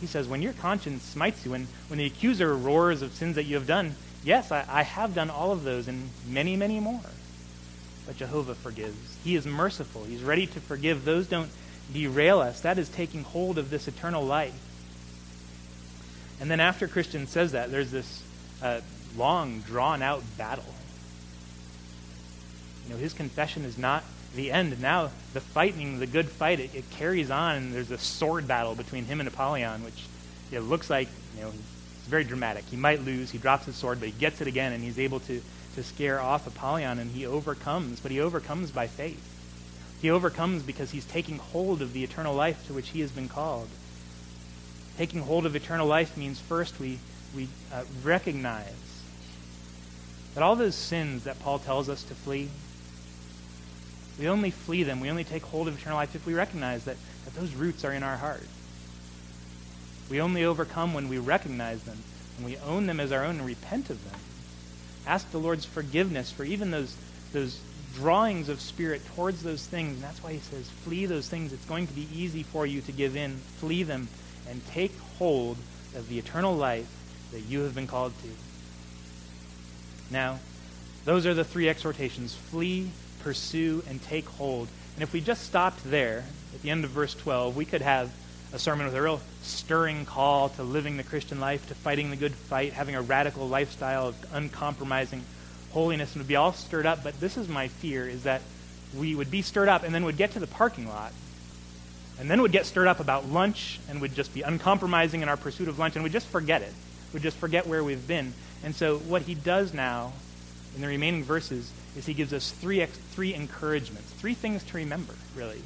He 0.01 0.07
says, 0.07 0.29
When 0.29 0.43
your 0.43 0.53
conscience 0.53 1.03
smites 1.03 1.45
you, 1.45 1.53
when, 1.53 1.67
when 1.89 1.99
the 1.99 2.07
accuser 2.07 2.55
roars 2.55 3.03
of 3.03 3.13
sins 3.13 3.37
that 3.37 3.45
you 3.45 3.55
have 3.57 3.67
done, 3.67 3.95
yes, 4.25 4.53
I, 4.53 4.65
I 4.69 4.83
have 4.83 5.15
done 5.15 5.31
all 5.31 5.53
of 5.53 5.65
those 5.65 5.89
and 5.89 6.11
many, 6.29 6.57
many 6.57 6.81
more. 6.81 7.01
But 8.07 8.17
Jehovah 8.17 8.55
forgives. 8.55 9.19
He 9.25 9.37
is 9.37 9.47
merciful. 9.47 10.05
He's 10.05 10.23
ready 10.23 10.47
to 10.47 10.61
forgive. 10.61 11.05
Those 11.05 11.27
don't 11.27 11.51
derail 11.93 12.41
us. 12.41 12.61
That 12.61 12.79
is 12.79 12.89
taking 12.89 13.23
hold 13.23 13.59
of 13.59 13.71
this 13.71 13.89
eternal 13.89 14.25
life. 14.25 14.59
And 16.41 16.51
then 16.51 16.61
after 16.61 16.87
Christian 16.87 17.27
says 17.27 17.53
that, 17.53 17.71
there's 17.71 17.91
this 17.91 18.23
uh, 18.63 18.81
long, 19.17 19.61
drawn 19.61 20.03
out 20.03 20.23
battle. 20.37 20.65
You 22.89 22.95
know, 22.95 23.01
his 23.01 23.13
confession 23.13 23.65
is 23.65 23.77
not 23.77 24.03
the 24.35 24.51
end. 24.51 24.81
Now, 24.81 25.11
the 25.35 25.41
fighting, 25.41 25.99
the 25.99 26.07
good 26.07 26.27
fight, 26.27 26.59
it, 26.59 26.75
it 26.75 26.91
carries 26.91 27.31
on, 27.31 27.57
and 27.57 27.75
there's 27.75 27.91
a 27.91 27.99
sword 27.99 28.49
battle 28.49 28.75
between 28.75 29.05
him 29.05 29.21
and 29.21 29.29
Apollyon, 29.29 29.85
which 29.85 30.07
it 30.51 30.61
looks 30.61 30.89
like, 30.89 31.09
you 31.37 31.43
know, 31.43 31.49
it's 31.49 32.09
very 32.09 32.25
dramatic. 32.25 32.65
He 32.65 32.77
might 32.77 33.05
lose, 33.05 33.31
he 33.31 33.37
drops 33.37 33.67
his 33.67 33.77
sword, 33.77 34.01
but 34.01 34.09
he 34.09 34.15
gets 34.19 34.41
it 34.41 34.47
again, 34.47 34.73
and 34.73 34.83
he's 34.83 34.99
able 34.99 35.21
to, 35.21 35.43
to 35.75 35.83
scare 35.83 36.19
off 36.19 36.47
Apollyon, 36.47 36.99
and 36.99 37.11
he 37.11 37.27
overcomes, 37.27 38.01
but 38.01 38.11
he 38.11 38.21
overcomes 38.21 38.71
by 38.71 38.87
faith. 38.87 39.23
He 40.01 40.11
overcomes 40.11 40.63
because 40.63 40.91
he's 40.91 41.05
taking 41.05 41.39
hold 41.39 41.83
of 41.83 41.93
the 41.93 42.05
eternal 42.05 42.35
life 42.35 42.67
to 42.69 42.73
which 42.73 42.91
he 42.91 43.01
has 43.01 43.11
been 43.11 43.29
called. 43.29 43.69
Taking 44.97 45.21
hold 45.21 45.45
of 45.45 45.55
eternal 45.55 45.87
life 45.87 46.17
means 46.17 46.41
first 46.41 46.81
we, 46.81 46.99
we 47.37 47.49
uh, 47.73 47.85
recognize 48.03 48.73
that 50.35 50.43
all 50.43 50.57
those 50.57 50.75
sins 50.75 51.25
that 51.25 51.41
Paul 51.41 51.59
tells 51.59 51.89
us 51.89 52.03
to 52.05 52.15
flee, 52.15 52.49
we 54.19 54.29
only 54.29 54.51
flee 54.51 54.83
them, 54.83 55.01
we 55.01 55.11
only 55.11 55.25
take 55.25 55.43
hold 55.45 55.69
of 55.69 55.79
eternal 55.79 55.99
life 55.99 56.15
if 56.15 56.27
we 56.27 56.35
recognize 56.35 56.85
that, 56.85 56.97
that 57.25 57.35
those 57.35 57.55
roots 57.55 57.85
are 57.85 57.93
in 57.93 58.03
our 58.03 58.17
heart. 58.17 58.47
We 60.11 60.21
only 60.21 60.45
overcome 60.45 60.95
when 60.95 61.09
we 61.09 61.19
recognize 61.19 61.83
them, 61.83 61.99
and 62.37 62.47
we 62.47 62.57
own 62.59 62.87
them 62.87 63.01
as 63.01 63.13
our 63.13 63.25
own 63.25 63.37
and 63.37 63.47
repent 63.47 63.91
of 63.91 64.03
them. 64.11 64.21
Ask 65.07 65.31
the 65.31 65.39
Lord's 65.39 65.65
forgiveness 65.65 66.33
for 66.33 66.45
even 66.45 66.71
those, 66.71 66.97
those 67.33 67.61
drawings 67.95 68.49
of 68.49 68.61
spirit 68.61 69.03
towards 69.15 69.43
those 69.43 69.67
things. 69.67 69.95
And 69.95 70.03
that's 70.03 70.23
why 70.23 70.33
he 70.33 70.39
says, 70.39 70.69
flee 70.69 71.07
those 71.07 71.29
things. 71.29 71.53
It's 71.53 71.65
going 71.65 71.87
to 71.87 71.93
be 71.93 72.09
easy 72.15 72.43
for 72.43 72.67
you 72.67 72.81
to 72.83 72.93
give 72.93 73.17
in. 73.17 73.37
Flee 73.59 73.83
them 73.83 74.09
and 74.49 74.67
take 74.69 74.97
hold 75.19 75.57
of 75.95 76.09
the 76.09 76.19
eternal 76.19 76.55
life 76.55 76.89
that 77.33 77.41
you 77.41 77.61
have 77.61 77.75
been 77.75 77.87
called 77.87 78.13
to. 78.23 78.29
Now, 80.11 80.39
those 81.05 81.27
are 81.27 81.35
the 81.35 81.45
three 81.45 81.69
exhortations 81.69 82.35
flee, 82.35 82.91
pursue, 83.21 83.83
and 83.89 84.03
take 84.03 84.27
hold. 84.27 84.69
And 84.95 85.03
if 85.03 85.13
we 85.13 85.21
just 85.21 85.45
stopped 85.45 85.85
there 85.85 86.25
at 86.55 86.63
the 86.63 86.71
end 86.71 86.85
of 86.85 86.91
verse 86.91 87.15
12, 87.15 87.57
we 87.57 87.65
could 87.65 87.83
have 87.83 88.11
a 88.53 88.59
sermon 88.59 88.87
with 88.87 88.95
a 88.95 89.03
real 89.03 89.21
stirring 89.43 90.07
call 90.07 90.49
to 90.51 90.63
living 90.63 90.97
the 90.97 91.03
Christian 91.03 91.41
life, 91.41 91.69
to 91.69 91.75
fighting 91.75 92.11
the 92.11 92.17
good 92.17 92.35
fight, 92.35 92.73
having 92.73 92.95
a 92.95 93.03
radical 93.03 93.47
lifestyle 93.47 94.09
of 94.09 94.17
uncompromising 94.33 95.23
holiness, 95.73 96.13
and 96.15 96.23
would 96.23 96.29
be 96.29 96.37
all 96.37 96.53
stirred 96.53 96.87
up. 96.87 97.05
But 97.05 97.21
this 97.21 97.37
is 97.37 97.49
my 97.49 97.69
fear, 97.69 98.09
is 98.09 98.23
that 98.25 98.43
we 98.97 99.15
would 99.15 99.31
be 99.31 99.43
stirred 99.43 99.69
up 99.69 99.83
and 99.83 99.95
then 99.95 100.05
would 100.05 100.17
get 100.17 100.33
to 100.33 100.39
the 100.39 100.47
parking 100.47 100.89
lot 100.89 101.13
and 102.19 102.31
then 102.31 102.43
would 102.43 102.53
get 102.53 102.67
stirred 102.67 102.89
up 102.89 103.01
about 103.01 103.29
lunch 103.29 103.79
and 103.89 104.01
would 104.01 104.15
just 104.15 104.35
be 104.35 104.43
uncompromising 104.43 105.23
in 105.23 105.29
our 105.29 105.37
pursuit 105.37 105.69
of 105.69 105.79
lunch 105.79 105.95
and 105.95 106.03
would 106.03 106.13
just 106.13 106.27
forget 106.27 106.63
it. 106.63 106.73
Would 107.13 107.23
just 107.23 107.37
forget 107.37 107.67
where 107.67 107.83
we've 107.85 108.07
been. 108.07 108.35
And 108.65 108.75
so 108.75 108.99
what 108.99 109.23
he 109.23 109.35
does 109.35 109.73
now 109.73 110.13
in 110.75 110.81
the 110.81 110.87
remaining 110.87 111.25
verses 111.25 111.71
is 111.97 112.07
he 112.07 112.15
gives 112.15 112.33
us 112.33 112.51
three, 112.51 112.85
three 112.85 113.35
encouragements, 113.35 114.13
three 114.13 114.35
things 114.35 114.63
to 114.65 114.77
remember, 114.77 115.15
really. 115.35 115.63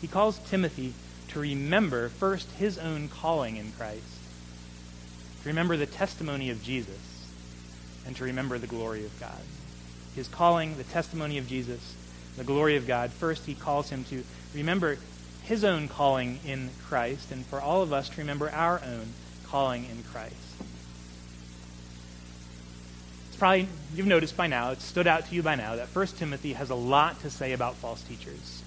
He 0.00 0.08
calls 0.08 0.38
Timothy 0.50 0.92
to 1.28 1.40
remember 1.40 2.08
first 2.08 2.50
his 2.52 2.78
own 2.78 3.08
calling 3.08 3.56
in 3.56 3.72
Christ, 3.72 4.02
to 5.42 5.48
remember 5.48 5.76
the 5.76 5.86
testimony 5.86 6.50
of 6.50 6.62
Jesus, 6.62 7.26
and 8.06 8.14
to 8.16 8.24
remember 8.24 8.58
the 8.58 8.66
glory 8.66 9.04
of 9.04 9.18
God. 9.18 9.40
His 10.14 10.28
calling, 10.28 10.76
the 10.76 10.84
testimony 10.84 11.38
of 11.38 11.48
Jesus, 11.48 11.96
the 12.36 12.44
glory 12.44 12.76
of 12.76 12.86
God. 12.86 13.10
First, 13.10 13.46
he 13.46 13.54
calls 13.54 13.90
him 13.90 14.04
to 14.04 14.22
remember 14.54 14.98
his 15.42 15.64
own 15.64 15.88
calling 15.88 16.40
in 16.46 16.70
Christ, 16.86 17.30
and 17.32 17.44
for 17.46 17.60
all 17.60 17.82
of 17.82 17.92
us 17.92 18.08
to 18.10 18.20
remember 18.20 18.50
our 18.50 18.80
own 18.84 19.08
calling 19.46 19.84
in 19.84 20.02
Christ. 20.04 20.34
It's 23.34 23.40
probably, 23.40 23.66
you've 23.96 24.06
noticed 24.06 24.36
by 24.36 24.46
now, 24.46 24.70
it's 24.70 24.84
stood 24.84 25.08
out 25.08 25.26
to 25.26 25.34
you 25.34 25.42
by 25.42 25.56
now, 25.56 25.74
that 25.74 25.88
1 25.88 26.06
Timothy 26.06 26.52
has 26.52 26.70
a 26.70 26.76
lot 26.76 27.20
to 27.22 27.30
say 27.30 27.52
about 27.52 27.74
false 27.74 28.00
teachers. 28.02 28.62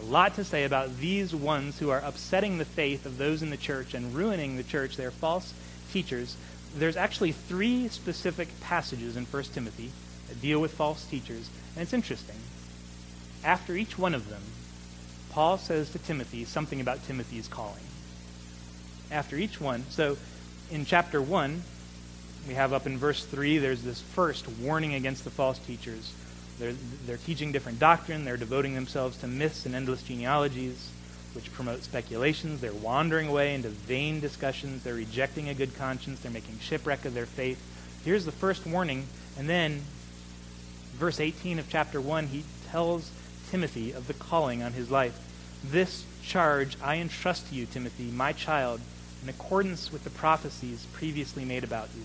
A 0.00 0.04
lot 0.04 0.36
to 0.36 0.44
say 0.44 0.62
about 0.62 0.98
these 0.98 1.34
ones 1.34 1.80
who 1.80 1.90
are 1.90 1.98
upsetting 1.98 2.58
the 2.58 2.64
faith 2.64 3.04
of 3.04 3.18
those 3.18 3.42
in 3.42 3.50
the 3.50 3.56
church 3.56 3.92
and 3.92 4.14
ruining 4.14 4.56
the 4.56 4.62
church. 4.62 4.96
They're 4.96 5.10
false 5.10 5.52
teachers. 5.92 6.36
There's 6.76 6.96
actually 6.96 7.32
three 7.32 7.88
specific 7.88 8.46
passages 8.60 9.16
in 9.16 9.24
1 9.24 9.42
Timothy 9.42 9.90
that 10.28 10.40
deal 10.40 10.60
with 10.60 10.72
false 10.72 11.04
teachers, 11.04 11.50
and 11.74 11.82
it's 11.82 11.92
interesting. 11.92 12.36
After 13.42 13.74
each 13.74 13.98
one 13.98 14.14
of 14.14 14.30
them, 14.30 14.42
Paul 15.30 15.58
says 15.58 15.90
to 15.90 15.98
Timothy 15.98 16.44
something 16.44 16.80
about 16.80 17.04
Timothy's 17.08 17.48
calling. 17.48 17.82
After 19.10 19.34
each 19.34 19.60
one, 19.60 19.82
so 19.90 20.16
in 20.70 20.86
chapter 20.86 21.20
1, 21.20 21.64
we 22.46 22.54
have 22.54 22.72
up 22.72 22.86
in 22.86 22.98
verse 22.98 23.24
3, 23.24 23.58
there's 23.58 23.82
this 23.82 24.00
first 24.00 24.46
warning 24.60 24.94
against 24.94 25.24
the 25.24 25.30
false 25.30 25.58
teachers. 25.58 26.12
They're, 26.58 26.74
they're 27.06 27.16
teaching 27.16 27.52
different 27.52 27.78
doctrine, 27.78 28.24
they're 28.24 28.36
devoting 28.36 28.74
themselves 28.74 29.16
to 29.18 29.26
myths 29.26 29.66
and 29.66 29.74
endless 29.74 30.02
genealogies, 30.02 30.90
which 31.34 31.52
promote 31.52 31.82
speculations. 31.82 32.60
They're 32.60 32.72
wandering 32.72 33.28
away 33.28 33.54
into 33.54 33.68
vain 33.68 34.20
discussions. 34.20 34.84
They're 34.84 34.94
rejecting 34.94 35.48
a 35.48 35.54
good 35.54 35.76
conscience. 35.76 36.20
They're 36.20 36.30
making 36.30 36.60
shipwreck 36.60 37.04
of 37.04 37.14
their 37.14 37.26
faith. 37.26 37.60
Here's 38.04 38.24
the 38.24 38.32
first 38.32 38.66
warning. 38.66 39.06
And 39.36 39.48
then, 39.48 39.82
verse 40.94 41.18
18 41.18 41.58
of 41.58 41.68
chapter 41.68 42.00
1, 42.00 42.28
he 42.28 42.44
tells 42.70 43.10
Timothy 43.50 43.92
of 43.92 44.06
the 44.06 44.14
calling 44.14 44.62
on 44.62 44.72
his 44.74 44.90
life. 44.90 45.18
This 45.64 46.04
charge 46.22 46.76
I 46.82 46.96
entrust 46.96 47.48
to 47.48 47.54
you, 47.54 47.66
Timothy, 47.66 48.04
my 48.04 48.32
child, 48.32 48.80
in 49.22 49.28
accordance 49.28 49.92
with 49.92 50.04
the 50.04 50.10
prophecies 50.10 50.86
previously 50.92 51.44
made 51.44 51.64
about 51.64 51.88
you. 51.96 52.02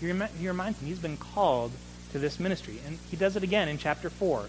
He, 0.00 0.06
rem- 0.06 0.28
he 0.38 0.48
reminds 0.48 0.80
him 0.80 0.88
he's 0.88 0.98
been 0.98 1.16
called 1.16 1.72
to 2.12 2.18
this 2.18 2.38
ministry. 2.38 2.78
And 2.86 2.98
he 3.10 3.16
does 3.16 3.36
it 3.36 3.42
again 3.42 3.68
in 3.68 3.78
chapter 3.78 4.10
4. 4.10 4.48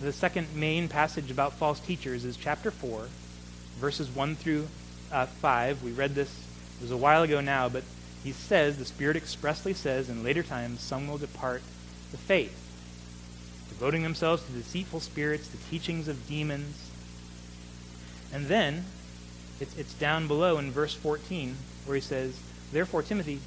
The 0.00 0.12
second 0.12 0.54
main 0.54 0.88
passage 0.88 1.30
about 1.30 1.54
false 1.54 1.80
teachers 1.80 2.24
is 2.24 2.36
chapter 2.36 2.70
4, 2.70 3.08
verses 3.78 4.08
1 4.08 4.34
through 4.36 4.68
uh, 5.12 5.26
5. 5.26 5.82
We 5.82 5.92
read 5.92 6.14
this, 6.14 6.30
it 6.78 6.82
was 6.82 6.90
a 6.90 6.96
while 6.96 7.22
ago 7.22 7.40
now, 7.40 7.68
but 7.68 7.84
he 8.24 8.32
says, 8.32 8.78
the 8.78 8.84
Spirit 8.84 9.16
expressly 9.16 9.74
says, 9.74 10.08
in 10.08 10.24
later 10.24 10.42
times, 10.42 10.80
some 10.80 11.06
will 11.06 11.18
depart 11.18 11.62
the 12.12 12.16
faith, 12.16 12.56
devoting 13.68 14.02
themselves 14.02 14.44
to 14.44 14.52
deceitful 14.52 15.00
spirits, 15.00 15.48
the 15.48 15.58
teachings 15.70 16.08
of 16.08 16.26
demons. 16.26 16.90
And 18.32 18.46
then, 18.46 18.84
it's, 19.60 19.76
it's 19.76 19.94
down 19.94 20.26
below 20.26 20.58
in 20.58 20.70
verse 20.70 20.94
14, 20.94 21.56
where 21.84 21.94
he 21.94 22.00
says, 22.00 22.38
Therefore, 22.72 23.02
Timothy, 23.02 23.40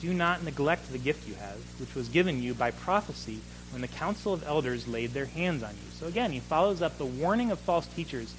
do 0.00 0.12
not 0.12 0.42
neglect 0.42 0.92
the 0.92 0.98
gift 0.98 1.26
you 1.28 1.34
have, 1.34 1.58
which 1.80 1.94
was 1.94 2.08
given 2.08 2.42
you 2.42 2.54
by 2.54 2.70
prophecy 2.70 3.40
when 3.70 3.82
the 3.82 3.88
council 3.88 4.32
of 4.32 4.46
elders 4.46 4.86
laid 4.86 5.12
their 5.12 5.26
hands 5.26 5.62
on 5.62 5.70
you. 5.70 5.90
So 5.98 6.06
again, 6.06 6.32
he 6.32 6.40
follows 6.40 6.82
up 6.82 6.98
the 6.98 7.06
warning 7.06 7.50
of 7.50 7.58
false 7.58 7.86
teachers. 7.86 8.34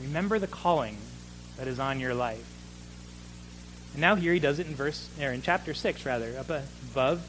Remember 0.00 0.38
the 0.38 0.46
calling 0.46 0.98
that 1.56 1.68
is 1.68 1.78
on 1.78 2.00
your 2.00 2.14
life. 2.14 2.44
And 3.92 4.00
now 4.00 4.16
here 4.16 4.32
he 4.32 4.40
does 4.40 4.58
it 4.58 4.66
in 4.66 4.74
verse 4.74 5.08
or 5.20 5.30
in 5.30 5.42
chapter 5.42 5.74
6 5.74 6.04
rather, 6.04 6.36
up 6.38 6.50
above. 6.50 7.26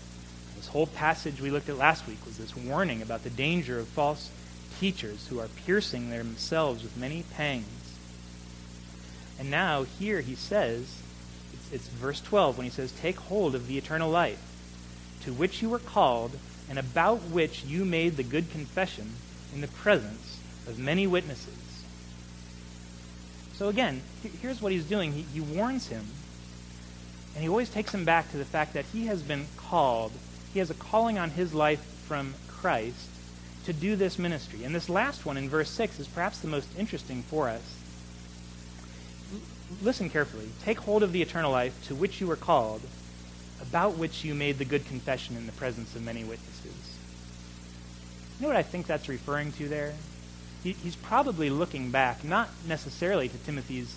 This 0.56 0.68
whole 0.68 0.88
passage 0.88 1.42
we 1.42 1.52
looked 1.52 1.70
at 1.70 1.78
last 1.78 2.08
week 2.08 2.26
was 2.26 2.38
this 2.38 2.56
warning 2.56 3.02
about 3.02 3.24
the 3.24 3.30
danger 3.30 3.78
of 3.78 3.88
false 3.88 4.32
teachers 4.80 5.28
who 5.28 5.40
are 5.40 5.48
piercing 5.48 6.10
themselves 6.10 6.82
with 6.82 6.98
many 6.98 7.24
pangs. 7.34 7.98
And 9.38 9.52
now 9.52 9.84
here 9.84 10.22
he 10.22 10.36
says, 10.36 11.02
it's, 11.72 11.88
verse 11.88 12.22
12 12.22 12.58
when 12.58 12.66
he 12.66 12.72
says, 12.72 12.92
Take 12.92 13.18
hold 13.18 13.56
of 13.56 13.68
the 13.68 13.78
eternal 13.78 14.10
life, 14.10 14.42
to 15.24 15.34
which 15.34 15.62
you 15.62 15.70
were 15.70 15.80
called, 15.80 16.38
and 16.70 16.80
about 16.80 17.22
which 17.24 17.64
you 17.64 17.86
made 17.86 18.18
the 18.18 18.24
good 18.24 18.50
confession 18.52 19.14
in 19.54 19.62
the 19.62 19.68
presence 19.68 20.40
of 20.68 20.80
many 20.80 21.06
witnesses. 21.06 21.84
So 23.54 23.70
again, 23.70 24.02
here's 24.42 24.62
what 24.62 24.72
he's 24.72 24.86
doing. 24.86 25.14
He, 25.14 25.22
he 25.22 25.40
warns 25.40 25.88
him 25.88 26.06
and 27.36 27.44
he 27.44 27.50
always 27.50 27.70
takes 27.70 27.94
him 27.94 28.06
back 28.06 28.32
to 28.32 28.38
the 28.38 28.46
fact 28.46 28.74
that 28.74 28.86
he 28.94 29.08
has 29.08 29.22
been 29.22 29.46
called, 29.58 30.14
he 30.54 30.60
has 30.60 30.70
a 30.70 30.74
calling 30.74 31.18
on 31.18 31.32
his 31.32 31.54
life 31.54 31.82
from 32.08 32.34
Christ 32.48 33.10
to 33.66 33.74
do 33.74 33.98
this 33.98 34.18
ministry. 34.18 34.64
And 34.64 34.74
this 34.74 34.88
last 34.88 35.26
one 35.26 35.36
in 35.36 35.50
verse 35.50 35.70
6 35.70 36.00
is 36.00 36.08
perhaps 36.08 36.40
the 36.40 36.48
most 36.48 36.70
interesting 36.80 37.24
for 37.24 37.50
us. 37.50 37.78
Listen 39.82 40.10
carefully. 40.10 40.50
Take 40.64 40.80
hold 40.80 41.04
of 41.04 41.12
the 41.12 41.22
eternal 41.22 41.52
life 41.52 41.86
to 41.88 41.96
which 41.96 42.22
you 42.22 42.28
were 42.28 42.36
called, 42.36 42.82
about 43.62 43.98
which 43.98 44.24
you 44.24 44.36
made 44.36 44.58
the 44.58 44.66
good 44.66 44.86
confession 44.86 45.36
in 45.36 45.46
the 45.46 45.52
presence 45.54 45.96
of 45.96 46.04
many 46.04 46.24
witnesses. 46.24 46.98
You 48.38 48.44
know 48.44 48.48
what 48.50 48.58
I 48.58 48.64
think 48.64 48.86
that's 48.86 49.10
referring 49.10 49.52
to 49.54 49.68
there? 49.68 49.94
He, 50.64 50.74
he's 50.74 50.96
probably 50.96 51.50
looking 51.50 51.90
back, 51.92 52.24
not 52.24 52.50
necessarily 52.68 53.30
to 53.30 53.38
Timothy's 53.40 53.96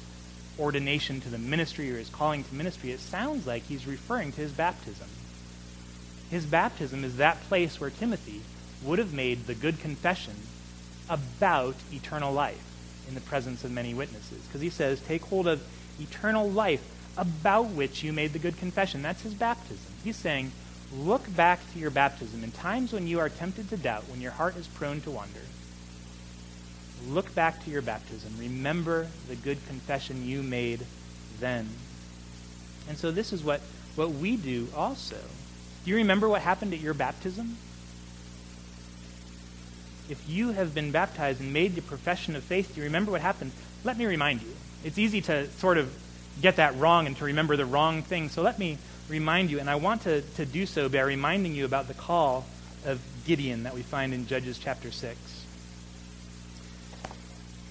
ordination 0.59 1.21
to 1.21 1.29
the 1.29 1.39
ministry 1.39 1.93
or 1.93 1.99
his 1.99 2.09
calling 2.09 2.45
to 2.45 2.55
ministry, 2.55 2.91
it 2.91 3.01
sounds 3.01 3.47
like 3.47 3.65
he's 3.65 3.87
referring 3.87 4.33
to 4.33 4.41
his 4.41 4.53
baptism. 4.53 5.09
His 6.31 6.47
baptism 6.47 7.05
is 7.05 7.17
that 7.17 7.41
place 7.43 7.81
where 7.81 7.91
Timothy 7.91 8.43
would 8.83 8.99
have 8.99 9.13
made 9.13 9.47
the 9.47 9.55
good 9.55 9.81
confession 9.81 10.35
about 11.09 11.77
eternal 11.93 12.33
life 12.33 12.68
in 13.09 13.15
the 13.15 13.21
presence 13.23 13.65
of 13.65 13.73
many 13.73 13.95
witnesses. 13.95 14.39
Because 14.47 14.61
he 14.61 14.71
says, 14.71 15.01
Take 15.01 15.23
hold 15.23 15.49
of 15.49 15.63
eternal 15.99 16.49
life 16.49 16.83
about 17.17 17.71
which 17.71 18.05
you 18.05 18.13
made 18.13 18.33
the 18.33 18.39
good 18.39 18.57
confession. 18.59 19.03
That's 19.03 19.23
his 19.23 19.35
baptism. 19.35 19.93
He's 20.05 20.17
saying, 20.17 20.53
Look 20.97 21.35
back 21.35 21.61
to 21.73 21.79
your 21.79 21.91
baptism 21.91 22.45
in 22.45 22.53
times 22.53 22.93
when 22.93 23.07
you 23.07 23.19
are 23.19 23.29
tempted 23.29 23.69
to 23.71 23.77
doubt, 23.77 24.09
when 24.09 24.21
your 24.21 24.33
heart 24.33 24.57
is 24.57 24.67
prone 24.67 25.01
to 25.03 25.11
wander. 25.11 25.41
Look 27.07 27.35
back 27.35 27.63
to 27.65 27.71
your 27.71 27.83
baptism. 27.83 28.33
Remember 28.39 29.09
the 29.29 29.37
good 29.37 29.59
confession 29.67 30.27
you 30.27 30.43
made 30.43 30.81
then. 31.41 31.69
And 32.89 32.97
so 32.97 33.11
this 33.11 33.33
is 33.33 33.45
what, 33.45 33.61
what 33.97 34.11
we 34.11 34.37
do 34.37 34.69
also. 34.75 35.19
Do 35.85 35.91
you 35.91 35.97
remember 35.97 36.29
what 36.29 36.43
happened 36.43 36.73
at 36.73 36.81
your 36.81 36.95
baptism? 36.95 37.57
If 40.09 40.29
you 40.29 40.53
have 40.53 40.75
been 40.75 40.91
baptized 40.91 41.41
and 41.41 41.53
made 41.53 41.75
the 41.75 41.83
profession 41.83 42.35
of 42.35 42.43
faith, 42.43 42.75
do 42.75 42.81
you 42.81 42.85
remember 42.85 43.11
what 43.11 43.21
happened? 43.21 43.53
Let 43.85 43.99
me 43.99 44.07
remind 44.07 44.43
you. 44.43 44.49
It's 44.85 44.99
easy 44.99 45.21
to 45.23 45.51
sort 45.53 45.77
of 45.77 45.93
get 46.41 46.57
that 46.57 46.77
wrong 46.77 47.07
and 47.07 47.17
to 47.17 47.25
remember 47.25 47.57
the 47.57 47.67
wrong 47.67 48.03
thing. 48.03 48.29
So 48.29 48.43
let 48.43 48.59
me 48.59 48.79
remind 49.09 49.51
you, 49.51 49.59
and 49.59 49.69
I 49.69 49.77
want 49.77 50.03
to, 50.03 50.23
to 50.23 50.47
do 50.47 50.67
so 50.67 50.89
by 50.89 51.01
reminding 51.01 51.55
you 51.55 51.65
about 51.65 51.89
the 51.89 51.95
call 51.95 52.47
of 52.85 53.01
Gideon 53.27 53.65
that 53.65 53.75
we 53.75 53.83
find 53.83 54.15
in 54.15 54.27
Judges 54.27 54.59
chapter 54.59 54.91
6. 54.91 55.19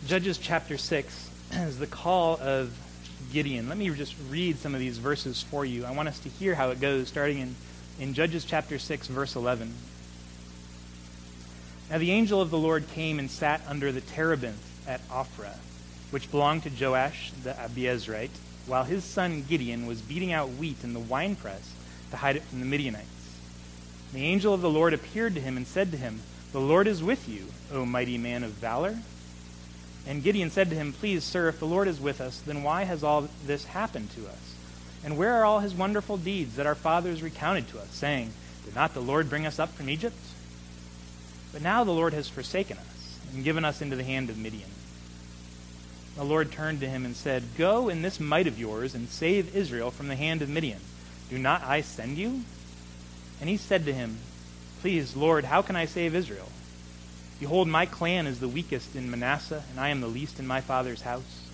Judges 0.05 0.37
chapter 0.37 0.77
6 0.77 1.29
is 1.51 1.79
the 1.79 1.87
call 1.87 2.39
of 2.41 2.71
Gideon. 3.31 3.67
Let 3.67 3.77
me 3.77 3.89
just 3.89 4.15
read 4.29 4.57
some 4.57 4.73
of 4.73 4.79
these 4.79 4.97
verses 4.97 5.41
for 5.41 5.65
you. 5.65 5.85
I 5.85 5.91
want 5.91 6.07
us 6.07 6.19
to 6.19 6.29
hear 6.29 6.55
how 6.55 6.69
it 6.69 6.79
goes, 6.79 7.07
starting 7.07 7.39
in, 7.39 7.55
in 7.99 8.13
Judges 8.13 8.45
chapter 8.45 8.77
6, 8.77 9.07
verse 9.07 9.35
11. 9.35 9.73
Now 11.89 11.97
the 11.97 12.11
angel 12.11 12.41
of 12.41 12.49
the 12.49 12.57
Lord 12.57 12.89
came 12.89 13.17
and 13.17 13.31
sat 13.31 13.61
under 13.67 13.91
the 13.91 14.01
terebinth 14.01 14.87
at 14.87 15.07
Ophrah, 15.09 15.55
which 16.11 16.31
belonged 16.31 16.63
to 16.63 16.69
Joash 16.69 17.31
the 17.43 17.51
Abiezrite, 17.51 18.37
while 18.65 18.83
his 18.83 19.05
son 19.05 19.45
Gideon 19.47 19.85
was 19.85 20.01
beating 20.01 20.33
out 20.33 20.49
wheat 20.49 20.83
in 20.83 20.93
the 20.93 20.99
winepress 20.99 21.73
to 22.11 22.17
hide 22.17 22.35
it 22.35 22.43
from 22.43 22.59
the 22.59 22.65
Midianites. 22.65 23.07
The 24.13 24.23
angel 24.23 24.53
of 24.53 24.61
the 24.61 24.69
Lord 24.69 24.93
appeared 24.93 25.35
to 25.35 25.41
him 25.41 25.55
and 25.55 25.65
said 25.65 25.91
to 25.91 25.97
him, 25.97 26.21
The 26.51 26.59
Lord 26.59 26.87
is 26.87 27.01
with 27.01 27.29
you, 27.29 27.45
O 27.71 27.85
mighty 27.85 28.17
man 28.17 28.43
of 28.43 28.51
valor. 28.51 28.97
And 30.05 30.23
Gideon 30.23 30.49
said 30.49 30.69
to 30.69 30.75
him, 30.75 30.93
Please, 30.93 31.23
sir, 31.23 31.47
if 31.47 31.59
the 31.59 31.65
Lord 31.65 31.87
is 31.87 31.99
with 31.99 32.19
us, 32.19 32.39
then 32.39 32.63
why 32.63 32.83
has 32.83 33.03
all 33.03 33.27
this 33.45 33.65
happened 33.65 34.09
to 34.11 34.27
us? 34.27 34.55
And 35.03 35.17
where 35.17 35.33
are 35.33 35.45
all 35.45 35.59
his 35.59 35.73
wonderful 35.73 36.17
deeds 36.17 36.55
that 36.55 36.65
our 36.65 36.75
fathers 36.75 37.21
recounted 37.21 37.67
to 37.69 37.79
us, 37.79 37.89
saying, 37.91 38.31
Did 38.65 38.75
not 38.75 38.93
the 38.93 39.01
Lord 39.01 39.29
bring 39.29 39.45
us 39.45 39.59
up 39.59 39.73
from 39.73 39.89
Egypt? 39.89 40.17
But 41.51 41.61
now 41.61 41.83
the 41.83 41.91
Lord 41.91 42.13
has 42.13 42.29
forsaken 42.29 42.77
us 42.77 43.19
and 43.33 43.43
given 43.43 43.65
us 43.65 43.81
into 43.81 43.95
the 43.95 44.03
hand 44.03 44.29
of 44.29 44.37
Midian. 44.37 44.69
The 46.15 46.23
Lord 46.23 46.51
turned 46.51 46.79
to 46.81 46.89
him 46.89 47.05
and 47.05 47.15
said, 47.15 47.43
Go 47.57 47.89
in 47.89 48.01
this 48.01 48.19
might 48.19 48.47
of 48.47 48.59
yours 48.59 48.95
and 48.95 49.07
save 49.07 49.55
Israel 49.55 49.91
from 49.91 50.07
the 50.07 50.15
hand 50.15 50.41
of 50.41 50.49
Midian. 50.49 50.79
Do 51.29 51.37
not 51.37 51.63
I 51.63 51.81
send 51.81 52.17
you? 52.17 52.43
And 53.39 53.49
he 53.49 53.57
said 53.57 53.85
to 53.85 53.93
him, 53.93 54.17
Please, 54.81 55.15
Lord, 55.15 55.45
how 55.45 55.61
can 55.61 55.75
I 55.75 55.85
save 55.85 56.15
Israel? 56.15 56.49
Behold, 57.39 57.67
my 57.67 57.85
clan 57.85 58.25
is 58.25 58.39
the 58.39 58.47
weakest 58.47 58.95
in 58.95 59.11
Manasseh, 59.11 59.63
and 59.69 59.79
I 59.79 59.89
am 59.89 60.01
the 60.01 60.07
least 60.07 60.39
in 60.39 60.47
my 60.47 60.61
father's 60.61 61.01
house. 61.01 61.47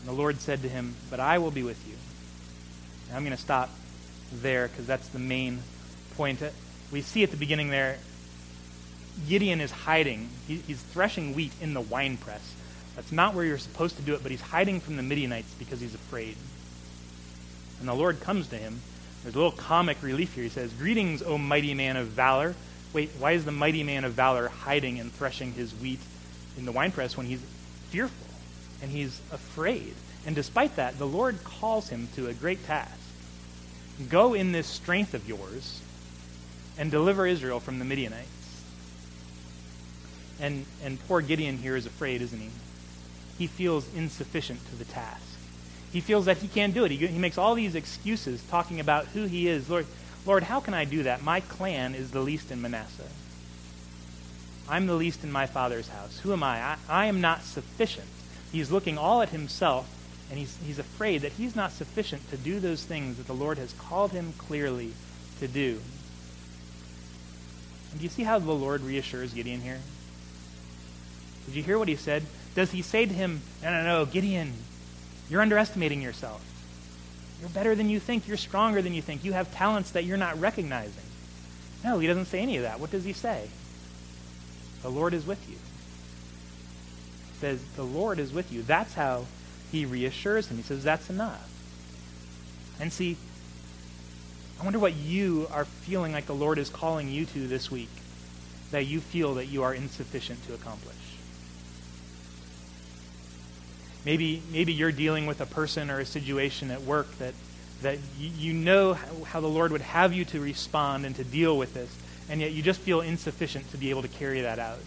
And 0.00 0.08
the 0.08 0.18
Lord 0.18 0.40
said 0.40 0.62
to 0.62 0.68
him, 0.68 0.94
But 1.10 1.20
I 1.20 1.38
will 1.38 1.50
be 1.50 1.62
with 1.62 1.86
you. 1.86 1.96
I'm 3.14 3.24
going 3.24 3.36
to 3.36 3.42
stop 3.42 3.70
there 4.32 4.68
because 4.68 4.86
that's 4.86 5.08
the 5.08 5.18
main 5.18 5.60
point. 6.16 6.42
Uh, 6.42 6.48
we 6.90 7.02
see 7.02 7.22
at 7.22 7.30
the 7.30 7.36
beginning 7.36 7.68
there, 7.68 7.98
Gideon 9.28 9.60
is 9.60 9.70
hiding. 9.70 10.28
He, 10.46 10.56
he's 10.56 10.80
threshing 10.80 11.34
wheat 11.34 11.52
in 11.60 11.74
the 11.74 11.80
winepress. 11.80 12.54
That's 12.94 13.12
not 13.12 13.34
where 13.34 13.44
you're 13.44 13.58
supposed 13.58 13.96
to 13.96 14.02
do 14.02 14.14
it, 14.14 14.22
but 14.22 14.30
he's 14.30 14.40
hiding 14.40 14.80
from 14.80 14.96
the 14.96 15.02
Midianites 15.02 15.52
because 15.58 15.80
he's 15.80 15.94
afraid. 15.94 16.36
And 17.80 17.88
the 17.88 17.94
Lord 17.94 18.20
comes 18.20 18.48
to 18.48 18.56
him. 18.56 18.80
There's 19.22 19.34
a 19.34 19.38
little 19.38 19.52
comic 19.52 20.02
relief 20.02 20.34
here. 20.34 20.44
He 20.44 20.50
says, 20.50 20.72
Greetings, 20.72 21.22
O 21.22 21.36
mighty 21.36 21.74
man 21.74 21.96
of 21.96 22.08
valor. 22.08 22.54
Wait, 22.92 23.10
why 23.18 23.32
is 23.32 23.44
the 23.44 23.52
mighty 23.52 23.82
man 23.82 24.04
of 24.04 24.12
valor 24.12 24.48
hiding 24.48 24.98
and 24.98 25.12
threshing 25.12 25.52
his 25.52 25.74
wheat 25.74 26.00
in 26.56 26.64
the 26.64 26.72
winepress 26.72 27.16
when 27.16 27.26
he's 27.26 27.42
fearful 27.90 28.26
and 28.80 28.90
he's 28.90 29.20
afraid? 29.32 29.94
And 30.24 30.34
despite 30.34 30.76
that, 30.76 30.98
the 30.98 31.06
Lord 31.06 31.42
calls 31.44 31.88
him 31.88 32.08
to 32.16 32.28
a 32.28 32.34
great 32.34 32.64
task. 32.64 32.98
Go 34.08 34.34
in 34.34 34.52
this 34.52 34.66
strength 34.66 35.14
of 35.14 35.28
yours 35.28 35.80
and 36.78 36.90
deliver 36.90 37.26
Israel 37.26 37.60
from 37.60 37.78
the 37.78 37.84
Midianites. 37.84 38.28
And, 40.40 40.66
and 40.84 40.98
poor 41.08 41.20
Gideon 41.20 41.58
here 41.58 41.76
is 41.76 41.86
afraid, 41.86 42.20
isn't 42.22 42.38
he? 42.38 42.50
He 43.38 43.46
feels 43.46 43.92
insufficient 43.94 44.66
to 44.68 44.76
the 44.76 44.84
task. 44.84 45.22
He 45.92 46.00
feels 46.00 46.26
that 46.26 46.38
he 46.38 46.48
can't 46.48 46.74
do 46.74 46.84
it. 46.84 46.90
He, 46.90 47.06
he 47.06 47.18
makes 47.18 47.38
all 47.38 47.54
these 47.54 47.74
excuses 47.74 48.42
talking 48.50 48.80
about 48.80 49.06
who 49.06 49.24
he 49.24 49.48
is. 49.48 49.70
Lord, 49.70 49.86
Lord, 50.26 50.42
how 50.42 50.60
can 50.60 50.74
I 50.74 50.84
do 50.84 51.04
that? 51.04 51.22
My 51.22 51.40
clan 51.40 51.94
is 51.94 52.10
the 52.10 52.20
least 52.20 52.50
in 52.50 52.60
Manasseh. 52.60 53.08
I'm 54.68 54.86
the 54.86 54.94
least 54.94 55.22
in 55.22 55.30
my 55.30 55.46
father's 55.46 55.88
house. 55.88 56.18
Who 56.20 56.32
am 56.32 56.42
I? 56.42 56.60
I, 56.60 56.76
I 56.88 57.06
am 57.06 57.20
not 57.20 57.42
sufficient. 57.42 58.08
He's 58.50 58.72
looking 58.72 58.98
all 58.98 59.22
at 59.22 59.28
himself, 59.28 59.88
and 60.28 60.38
he's, 60.38 60.58
he's 60.66 60.78
afraid 60.78 61.22
that 61.22 61.32
he's 61.32 61.54
not 61.54 61.72
sufficient 61.72 62.28
to 62.30 62.36
do 62.36 62.58
those 62.58 62.84
things 62.84 63.16
that 63.16 63.26
the 63.26 63.32
Lord 63.32 63.58
has 63.58 63.72
called 63.74 64.10
him 64.10 64.32
clearly 64.36 64.92
to 65.38 65.46
do. 65.46 65.80
And 67.92 68.00
do 68.00 68.04
you 68.04 68.10
see 68.10 68.24
how 68.24 68.38
the 68.38 68.52
Lord 68.52 68.82
reassures 68.82 69.32
Gideon 69.32 69.60
here? 69.60 69.80
Did 71.46 71.54
you 71.54 71.62
hear 71.62 71.78
what 71.78 71.88
he 71.88 71.96
said? 71.96 72.24
Does 72.54 72.72
he 72.72 72.82
say 72.82 73.06
to 73.06 73.12
him, 73.12 73.40
No, 73.62 73.70
no, 73.70 73.82
no, 73.82 74.06
Gideon, 74.06 74.52
you're 75.30 75.42
underestimating 75.42 76.02
yourself. 76.02 76.42
You're 77.40 77.50
better 77.50 77.74
than 77.74 77.88
you 77.90 78.00
think. 78.00 78.26
You're 78.26 78.36
stronger 78.36 78.82
than 78.82 78.94
you 78.94 79.02
think. 79.02 79.24
You 79.24 79.32
have 79.32 79.52
talents 79.54 79.90
that 79.92 80.04
you're 80.04 80.16
not 80.16 80.40
recognizing. 80.40 81.04
No, 81.84 81.98
he 81.98 82.06
doesn't 82.06 82.26
say 82.26 82.40
any 82.40 82.56
of 82.56 82.62
that. 82.62 82.80
What 82.80 82.90
does 82.90 83.04
he 83.04 83.12
say? 83.12 83.48
The 84.82 84.90
Lord 84.90 85.14
is 85.14 85.26
with 85.26 85.48
you. 85.48 85.56
He 87.32 87.38
says, 87.40 87.62
The 87.76 87.84
Lord 87.84 88.18
is 88.18 88.32
with 88.32 88.52
you. 88.52 88.62
That's 88.62 88.94
how 88.94 89.26
he 89.70 89.84
reassures 89.84 90.48
him. 90.48 90.56
He 90.56 90.62
says, 90.62 90.82
That's 90.82 91.10
enough. 91.10 91.50
And 92.80 92.92
see, 92.92 93.16
I 94.60 94.64
wonder 94.64 94.78
what 94.78 94.94
you 94.94 95.48
are 95.52 95.64
feeling 95.64 96.12
like 96.12 96.26
the 96.26 96.34
Lord 96.34 96.58
is 96.58 96.70
calling 96.70 97.08
you 97.08 97.26
to 97.26 97.46
this 97.46 97.70
week 97.70 97.90
that 98.70 98.86
you 98.86 99.00
feel 99.00 99.34
that 99.34 99.46
you 99.46 99.62
are 99.62 99.74
insufficient 99.74 100.44
to 100.46 100.54
accomplish. 100.54 100.96
Maybe, 104.06 104.40
maybe 104.52 104.72
you're 104.72 104.92
dealing 104.92 105.26
with 105.26 105.40
a 105.40 105.46
person 105.46 105.90
or 105.90 105.98
a 105.98 106.06
situation 106.06 106.70
at 106.70 106.82
work 106.82 107.10
that, 107.18 107.34
that 107.82 107.98
you, 108.16 108.52
know 108.52 108.94
how, 108.94 109.24
how 109.24 109.40
the 109.40 109.48
Lord 109.48 109.72
would 109.72 109.80
have 109.80 110.12
you 110.12 110.24
to 110.26 110.40
respond 110.40 111.04
and 111.04 111.16
to 111.16 111.24
deal 111.24 111.58
with 111.58 111.74
this, 111.74 111.92
and 112.30 112.40
yet 112.40 112.52
you 112.52 112.62
just 112.62 112.78
feel 112.78 113.00
insufficient 113.00 113.68
to 113.72 113.76
be 113.76 113.90
able 113.90 114.02
to 114.02 114.08
carry 114.08 114.42
that 114.42 114.60
out. 114.60 114.78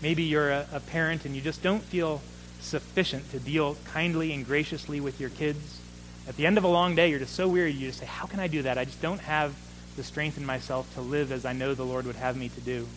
Maybe 0.00 0.22
you're 0.22 0.52
a, 0.52 0.66
a 0.72 0.80
parent 0.80 1.26
and 1.26 1.36
you 1.36 1.42
just 1.42 1.62
don't 1.62 1.82
feel 1.82 2.22
sufficient 2.60 3.30
to 3.32 3.38
deal 3.38 3.76
kindly 3.92 4.32
and 4.32 4.46
graciously 4.46 4.98
with 4.98 5.20
your 5.20 5.30
kids. 5.30 5.78
At 6.26 6.36
the 6.36 6.46
end 6.46 6.56
of 6.56 6.64
a 6.64 6.68
long 6.68 6.94
day, 6.94 7.10
you're 7.10 7.18
just 7.18 7.34
so 7.34 7.46
weary, 7.46 7.72
you 7.72 7.88
just 7.88 8.00
say, 8.00 8.06
How 8.06 8.24
can 8.24 8.40
I 8.40 8.46
do 8.46 8.62
that? 8.62 8.78
I 8.78 8.86
just 8.86 9.02
don't 9.02 9.20
have 9.20 9.54
the 9.96 10.02
strength 10.02 10.38
in 10.38 10.46
myself 10.46 10.92
to 10.94 11.02
live 11.02 11.30
as 11.30 11.44
I 11.44 11.52
know 11.52 11.74
the 11.74 11.84
Lord 11.84 12.06
would 12.06 12.16
have 12.16 12.38
me 12.38 12.48
to 12.48 12.60
do. 12.62 12.88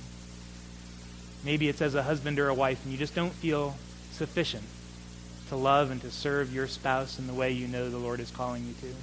Maybe 1.44 1.68
it's 1.68 1.82
as 1.82 1.96
a 1.96 2.04
husband 2.04 2.40
or 2.40 2.48
a 2.48 2.54
wife, 2.54 2.82
and 2.86 2.94
you 2.94 2.98
just 2.98 3.14
don't 3.14 3.34
feel 3.34 3.76
sufficient 4.20 4.66
to 5.48 5.56
love 5.56 5.92
and 5.92 6.02
to 6.02 6.12
serve 6.12 6.54
your 6.54 6.68
spouse 6.68 7.18
in 7.18 7.26
the 7.26 7.34
way 7.34 7.52
you 7.52 7.68
know 7.68 7.90
the 7.90 7.98
Lord 7.98 8.20
is 8.20 8.30
calling 8.30 8.66
you 8.68 8.74
to. 8.82 8.96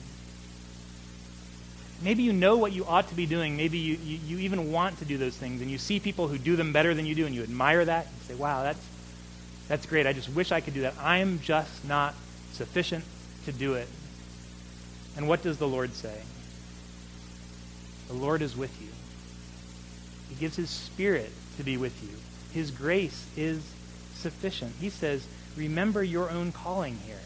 Maybe 2.02 2.22
you 2.22 2.34
know 2.34 2.58
what 2.58 2.72
you 2.72 2.84
ought 2.84 3.08
to 3.08 3.14
be 3.14 3.24
doing. 3.24 3.56
Maybe 3.56 3.78
you, 3.78 3.96
you, 4.04 4.18
you, 4.26 4.38
even 4.40 4.70
want 4.70 4.98
to 4.98 5.06
do 5.06 5.16
those 5.16 5.34
things, 5.34 5.62
and 5.62 5.70
you 5.70 5.78
see 5.78 5.98
people 5.98 6.28
who 6.28 6.36
do 6.36 6.54
them 6.54 6.70
better 6.70 6.92
than 6.92 7.06
you 7.06 7.14
do, 7.14 7.24
and 7.24 7.34
you 7.34 7.42
admire 7.42 7.82
that. 7.86 8.06
And 8.06 8.22
say, 8.28 8.34
wow, 8.34 8.62
that's, 8.62 8.84
that's 9.68 9.86
great. 9.86 10.06
I 10.06 10.12
just 10.12 10.28
wish 10.28 10.52
I 10.52 10.60
could 10.60 10.74
do 10.74 10.82
that. 10.82 10.92
I'm 11.00 11.40
just 11.40 11.86
not 11.86 12.14
sufficient 12.52 13.02
to 13.46 13.52
do 13.52 13.72
it. 13.72 13.88
And 15.16 15.26
what 15.26 15.42
does 15.42 15.56
the 15.56 15.66
Lord 15.66 15.94
say? 15.94 16.20
The 18.08 18.14
Lord 18.14 18.42
is 18.42 18.54
with 18.54 18.78
you. 18.82 18.88
He 20.28 20.34
gives 20.34 20.56
his 20.56 20.68
spirit 20.68 21.32
to 21.56 21.64
be 21.64 21.78
with 21.78 22.02
you. 22.02 22.14
His 22.52 22.70
grace 22.70 23.26
is 23.38 23.62
sufficient. 24.16 24.74
He 24.80 24.90
says, 24.90 25.26
remember 25.56 26.02
your 26.02 26.30
own 26.30 26.52
calling 26.52 26.98
here. 27.06 27.20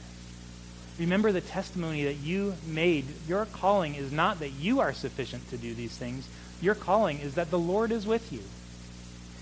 Remember 0.99 1.33
the 1.33 1.41
testimony 1.41 2.05
that 2.05 2.17
you 2.17 2.55
made. 2.67 3.07
Your 3.27 3.47
calling 3.47 3.95
is 3.95 4.13
not 4.13 4.41
that 4.41 4.51
you 4.51 4.81
are 4.81 4.93
sufficient 4.93 5.49
to 5.51 5.57
do 5.57 5.73
these 5.73 5.97
things. 5.97 6.29
Your 6.61 6.75
calling 6.75 7.21
is 7.21 7.35
that 7.37 7.51
the 7.51 7.59
Lord 7.59 7.91
is 7.91 8.07
with 8.07 8.33
you. 8.33 8.43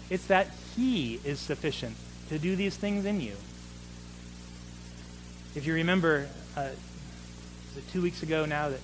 It's 0.08 0.26
that 0.28 0.48
he 0.76 1.20
is 1.24 1.40
sufficient 1.40 1.96
to 2.28 2.38
do 2.38 2.54
these 2.54 2.76
things 2.76 3.04
in 3.04 3.20
you. 3.20 3.34
If 5.54 5.66
you 5.66 5.74
remember, 5.74 6.28
uh, 6.56 6.68
two 7.92 8.02
weeks 8.02 8.22
ago 8.22 8.44
now 8.44 8.68
that 8.68 8.80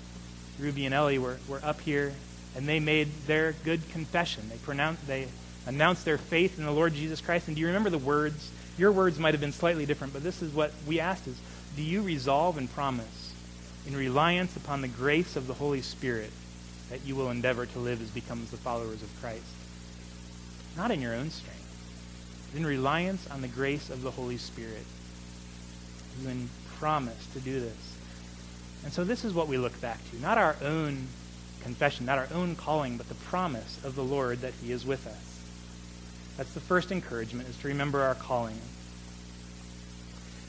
Ruby 0.58 0.86
and 0.86 0.94
Ellie 0.94 1.18
were, 1.18 1.38
were 1.48 1.60
up 1.62 1.80
here 1.80 2.12
and 2.56 2.68
they 2.68 2.80
made 2.80 3.08
their 3.26 3.52
good 3.64 3.88
confession. 3.90 4.48
They 4.48 4.56
pronounced, 4.56 5.06
they 5.06 5.28
announced 5.66 6.04
their 6.04 6.18
faith 6.18 6.58
in 6.58 6.64
the 6.64 6.70
Lord 6.72 6.94
Jesus 6.94 7.20
Christ. 7.20 7.48
And 7.48 7.56
do 7.56 7.60
you 7.60 7.66
remember 7.68 7.90
the 7.90 7.98
words? 7.98 8.50
Your 8.76 8.92
words 8.92 9.18
might 9.18 9.34
have 9.34 9.40
been 9.40 9.52
slightly 9.52 9.86
different, 9.86 10.12
but 10.12 10.22
this 10.22 10.42
is 10.42 10.52
what 10.52 10.72
we 10.86 11.00
asked 11.00 11.26
is, 11.26 11.38
do 11.76 11.82
you 11.82 12.02
resolve 12.02 12.58
and 12.58 12.72
promise 12.72 13.32
in 13.86 13.96
reliance 13.96 14.56
upon 14.56 14.80
the 14.80 14.88
grace 14.88 15.36
of 15.36 15.46
the 15.46 15.54
Holy 15.54 15.82
Spirit 15.82 16.30
that 16.90 17.04
you 17.04 17.14
will 17.14 17.30
endeavor 17.30 17.66
to 17.66 17.78
live 17.78 18.02
as 18.02 18.10
becomes 18.10 18.50
the 18.50 18.56
followers 18.56 19.02
of 19.02 19.20
Christ? 19.20 19.44
Not 20.76 20.90
in 20.90 21.00
your 21.00 21.14
own 21.14 21.30
strength, 21.30 21.60
but 22.50 22.58
in 22.58 22.66
reliance 22.66 23.28
on 23.30 23.42
the 23.42 23.48
grace 23.48 23.90
of 23.90 24.02
the 24.02 24.10
Holy 24.10 24.36
Spirit. 24.36 24.84
You 26.20 26.28
can 26.28 26.48
promise 26.78 27.26
to 27.32 27.40
do 27.40 27.60
this. 27.60 27.96
And 28.84 28.92
so 28.92 29.04
this 29.04 29.24
is 29.24 29.32
what 29.32 29.48
we 29.48 29.56
look 29.56 29.80
back 29.80 29.98
to, 30.10 30.20
not 30.20 30.36
our 30.36 30.56
own 30.62 31.06
confession, 31.62 32.06
not 32.06 32.18
our 32.18 32.28
own 32.34 32.54
calling, 32.54 32.96
but 32.98 33.08
the 33.08 33.14
promise 33.14 33.82
of 33.84 33.94
the 33.94 34.04
Lord 34.04 34.40
that 34.42 34.52
he 34.62 34.70
is 34.70 34.84
with 34.84 35.06
us. 35.06 35.33
That's 36.36 36.52
the 36.52 36.60
first 36.60 36.90
encouragement, 36.90 37.48
is 37.48 37.56
to 37.58 37.68
remember 37.68 38.02
our 38.02 38.14
calling. 38.14 38.58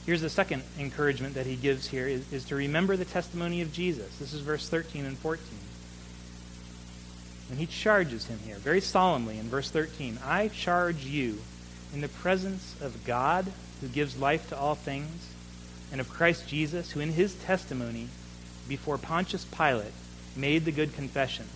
Here's 0.04 0.20
the 0.20 0.30
second 0.30 0.62
encouragement 0.78 1.34
that 1.34 1.46
he 1.46 1.56
gives 1.56 1.88
here, 1.88 2.06
is, 2.06 2.32
is 2.32 2.44
to 2.46 2.56
remember 2.56 2.96
the 2.96 3.04
testimony 3.04 3.60
of 3.60 3.72
Jesus. 3.72 4.18
This 4.18 4.32
is 4.32 4.40
verse 4.40 4.68
13 4.68 5.04
and 5.04 5.18
14. 5.18 5.44
And 7.50 7.58
he 7.58 7.66
charges 7.66 8.26
him 8.26 8.38
here, 8.44 8.56
very 8.56 8.80
solemnly 8.80 9.38
in 9.38 9.48
verse 9.48 9.70
13, 9.70 10.18
I 10.24 10.48
charge 10.48 11.04
you 11.04 11.38
in 11.94 12.00
the 12.00 12.08
presence 12.08 12.74
of 12.80 13.04
God, 13.04 13.46
who 13.80 13.88
gives 13.88 14.18
life 14.18 14.48
to 14.48 14.58
all 14.58 14.74
things, 14.74 15.30
and 15.92 16.00
of 16.00 16.08
Christ 16.08 16.48
Jesus, 16.48 16.90
who 16.92 17.00
in 17.00 17.12
his 17.12 17.34
testimony 17.34 18.08
before 18.68 18.98
Pontius 18.98 19.44
Pilate 19.44 19.92
made 20.34 20.64
the 20.64 20.72
good 20.72 20.94
confession 20.94 21.46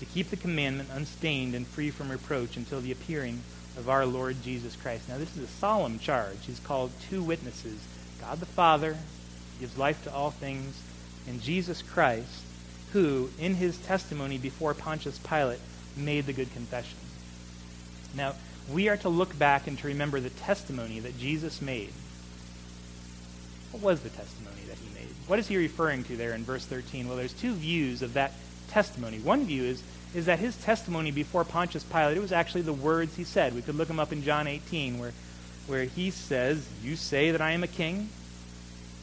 to 0.00 0.06
keep 0.06 0.30
the 0.30 0.36
commandment 0.36 0.90
unstained 0.92 1.54
and 1.54 1.66
free 1.66 1.90
from 1.90 2.10
reproach 2.10 2.56
until 2.56 2.80
the 2.80 2.92
appearing 2.92 3.40
of 3.76 3.88
our 3.88 4.06
Lord 4.06 4.42
Jesus 4.42 4.76
Christ. 4.76 5.08
Now, 5.08 5.18
this 5.18 5.36
is 5.36 5.44
a 5.44 5.46
solemn 5.46 5.98
charge. 5.98 6.38
He's 6.46 6.60
called 6.60 6.90
two 7.08 7.22
witnesses 7.22 7.80
God 8.20 8.40
the 8.40 8.46
Father 8.46 8.96
gives 9.60 9.76
life 9.76 10.02
to 10.04 10.12
all 10.12 10.30
things, 10.30 10.80
and 11.26 11.42
Jesus 11.42 11.82
Christ, 11.82 12.42
who, 12.92 13.30
in 13.38 13.54
his 13.54 13.78
testimony 13.78 14.38
before 14.38 14.74
Pontius 14.74 15.18
Pilate, 15.18 15.60
made 15.96 16.26
the 16.26 16.32
good 16.32 16.52
confession. 16.52 16.98
Now, 18.14 18.34
we 18.70 18.88
are 18.88 18.96
to 18.98 19.08
look 19.08 19.38
back 19.38 19.66
and 19.66 19.78
to 19.78 19.86
remember 19.86 20.20
the 20.20 20.30
testimony 20.30 21.00
that 21.00 21.18
Jesus 21.18 21.60
made. 21.62 21.92
What 23.72 23.82
was 23.82 24.00
the 24.00 24.10
testimony 24.10 24.62
that 24.68 24.78
he 24.78 24.94
made? 24.94 25.08
What 25.26 25.38
is 25.38 25.48
he 25.48 25.56
referring 25.56 26.04
to 26.04 26.16
there 26.16 26.32
in 26.32 26.44
verse 26.44 26.64
13? 26.64 27.08
Well, 27.08 27.16
there's 27.16 27.32
two 27.32 27.52
views 27.54 28.02
of 28.02 28.14
that 28.14 28.32
testimony. 28.68 29.18
One 29.18 29.44
view 29.44 29.64
is, 29.64 29.82
is 30.14 30.26
that 30.26 30.38
his 30.38 30.56
testimony 30.56 31.10
before 31.10 31.44
Pontius 31.44 31.84
Pilate, 31.84 32.16
it 32.16 32.20
was 32.20 32.32
actually 32.32 32.62
the 32.62 32.72
words 32.72 33.16
he 33.16 33.24
said. 33.24 33.54
We 33.54 33.62
could 33.62 33.74
look 33.74 33.88
them 33.88 34.00
up 34.00 34.12
in 34.12 34.22
John 34.22 34.46
18, 34.46 34.98
where, 34.98 35.12
where 35.66 35.84
he 35.84 36.10
says, 36.10 36.66
You 36.82 36.96
say 36.96 37.30
that 37.30 37.40
I 37.40 37.52
am 37.52 37.62
a 37.62 37.68
king? 37.68 38.08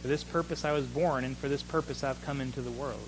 For 0.01 0.07
this 0.07 0.23
purpose 0.23 0.65
I 0.65 0.71
was 0.71 0.85
born, 0.85 1.23
and 1.23 1.37
for 1.37 1.47
this 1.47 1.63
purpose 1.63 2.03
I've 2.03 2.23
come 2.25 2.41
into 2.41 2.61
the 2.61 2.71
world. 2.71 3.07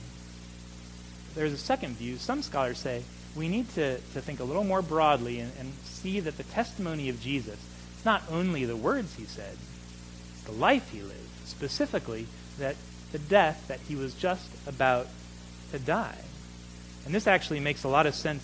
There's 1.35 1.53
a 1.53 1.57
second 1.57 1.95
view. 1.97 2.17
Some 2.17 2.41
scholars 2.41 2.79
say 2.79 3.03
we 3.35 3.47
need 3.47 3.69
to, 3.75 3.97
to 3.97 4.21
think 4.21 4.39
a 4.39 4.43
little 4.43 4.63
more 4.63 4.81
broadly 4.81 5.39
and, 5.39 5.51
and 5.59 5.71
see 5.83 6.19
that 6.19 6.37
the 6.37 6.43
testimony 6.43 7.09
of 7.09 7.21
Jesus, 7.21 7.59
it's 7.95 8.05
not 8.05 8.23
only 8.31 8.65
the 8.65 8.75
words 8.75 9.15
he 9.15 9.25
said, 9.25 9.55
it's 10.33 10.43
the 10.43 10.51
life 10.53 10.89
he 10.91 11.01
lived. 11.01 11.13
Specifically, 11.45 12.27
that 12.57 12.75
the 13.11 13.19
death 13.19 13.67
that 13.67 13.79
he 13.87 13.95
was 13.95 14.13
just 14.15 14.49
about 14.65 15.07
to 15.71 15.79
die. 15.79 16.17
And 17.07 17.15
this 17.15 17.25
actually 17.25 17.61
makes 17.61 17.85
a 17.85 17.87
lot 17.87 18.05
of 18.05 18.13
sense 18.15 18.43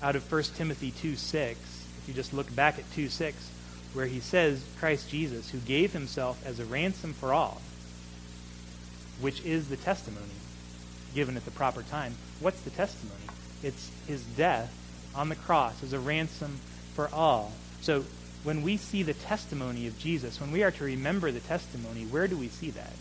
out 0.00 0.14
of 0.14 0.30
1 0.30 0.42
Timothy 0.54 0.92
2 0.92 1.16
6. 1.16 1.58
If 1.58 2.04
you 2.06 2.14
just 2.14 2.32
look 2.32 2.54
back 2.54 2.78
at 2.78 2.84
2 2.92 3.08
6, 3.08 3.50
where 3.92 4.06
he 4.06 4.20
says, 4.20 4.64
Christ 4.78 5.10
Jesus, 5.10 5.50
who 5.50 5.58
gave 5.58 5.92
himself 5.92 6.40
as 6.46 6.60
a 6.60 6.64
ransom 6.64 7.12
for 7.12 7.32
all, 7.32 7.60
which 9.20 9.44
is 9.44 9.68
the 9.68 9.76
testimony 9.76 10.28
given 11.12 11.36
at 11.36 11.44
the 11.44 11.50
proper 11.50 11.82
time. 11.82 12.14
What's 12.38 12.60
the 12.60 12.70
testimony? 12.70 13.24
It's 13.64 13.90
his 14.06 14.22
death 14.22 14.72
on 15.16 15.28
the 15.28 15.34
cross 15.34 15.82
as 15.82 15.92
a 15.92 15.98
ransom 15.98 16.60
for 16.94 17.08
all. 17.12 17.50
So 17.80 18.04
when 18.44 18.62
we 18.62 18.76
see 18.76 19.02
the 19.02 19.14
testimony 19.14 19.88
of 19.88 19.98
Jesus, 19.98 20.40
when 20.40 20.52
we 20.52 20.62
are 20.62 20.70
to 20.70 20.84
remember 20.84 21.32
the 21.32 21.40
testimony, 21.40 22.04
where 22.04 22.28
do 22.28 22.36
we 22.36 22.46
see 22.46 22.70
that? 22.70 22.92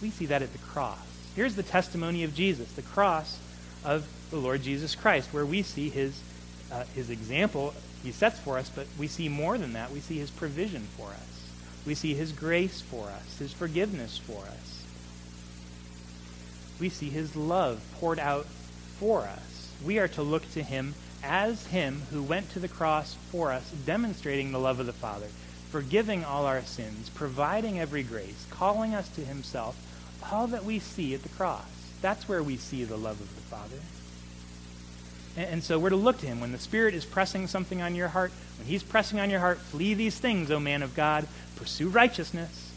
We 0.00 0.10
see 0.10 0.26
that 0.26 0.40
at 0.40 0.52
the 0.52 0.58
cross. 0.58 0.98
Here's 1.34 1.56
the 1.56 1.64
testimony 1.64 2.22
of 2.22 2.32
Jesus, 2.32 2.70
the 2.74 2.82
cross 2.82 3.40
of 3.84 4.06
the 4.30 4.36
Lord 4.36 4.62
Jesus 4.62 4.94
Christ, 4.94 5.32
where 5.32 5.46
we 5.46 5.62
see 5.62 5.90
his, 5.90 6.20
uh, 6.70 6.84
his 6.94 7.10
example 7.10 7.74
he 8.02 8.10
sets 8.10 8.38
for 8.40 8.58
us, 8.58 8.68
but 8.68 8.86
we 8.98 9.06
see 9.06 9.28
more 9.28 9.56
than 9.56 9.74
that. 9.74 9.92
We 9.92 10.00
see 10.00 10.18
his 10.18 10.30
provision 10.30 10.82
for 10.96 11.08
us. 11.08 11.50
We 11.86 11.94
see 11.94 12.14
his 12.14 12.32
grace 12.32 12.80
for 12.80 13.08
us, 13.08 13.38
his 13.38 13.52
forgiveness 13.52 14.18
for 14.18 14.42
us. 14.44 14.84
We 16.80 16.88
see 16.88 17.10
his 17.10 17.36
love 17.36 17.80
poured 17.94 18.18
out 18.18 18.46
for 18.98 19.20
us. 19.20 19.68
We 19.84 19.98
are 19.98 20.08
to 20.08 20.22
look 20.22 20.50
to 20.52 20.62
him 20.62 20.94
as 21.22 21.66
him 21.66 22.02
who 22.10 22.22
went 22.22 22.50
to 22.50 22.58
the 22.58 22.68
cross 22.68 23.14
for 23.30 23.52
us, 23.52 23.70
demonstrating 23.86 24.50
the 24.50 24.58
love 24.58 24.80
of 24.80 24.86
the 24.86 24.92
Father, 24.92 25.28
forgiving 25.70 26.24
all 26.24 26.46
our 26.46 26.62
sins, 26.62 27.08
providing 27.08 27.78
every 27.78 28.02
grace, 28.02 28.46
calling 28.50 28.94
us 28.94 29.08
to 29.10 29.20
himself, 29.24 29.76
all 30.32 30.48
that 30.48 30.64
we 30.64 30.80
see 30.80 31.14
at 31.14 31.22
the 31.22 31.28
cross. 31.28 31.81
That's 32.02 32.28
where 32.28 32.42
we 32.42 32.56
see 32.56 32.84
the 32.84 32.96
love 32.96 33.20
of 33.20 33.34
the 33.34 33.42
Father. 33.42 33.76
And, 35.36 35.54
and 35.54 35.64
so 35.64 35.78
we're 35.78 35.90
to 35.90 35.96
look 35.96 36.18
to 36.18 36.26
him. 36.26 36.40
When 36.40 36.52
the 36.52 36.58
Spirit 36.58 36.94
is 36.94 37.04
pressing 37.04 37.46
something 37.46 37.80
on 37.80 37.94
your 37.94 38.08
heart, 38.08 38.32
when 38.58 38.66
he's 38.66 38.82
pressing 38.82 39.20
on 39.20 39.30
your 39.30 39.40
heart, 39.40 39.58
flee 39.58 39.94
these 39.94 40.18
things, 40.18 40.50
O 40.50 40.60
man 40.60 40.82
of 40.82 40.94
God. 40.94 41.26
Pursue 41.56 41.88
righteousness. 41.88 42.72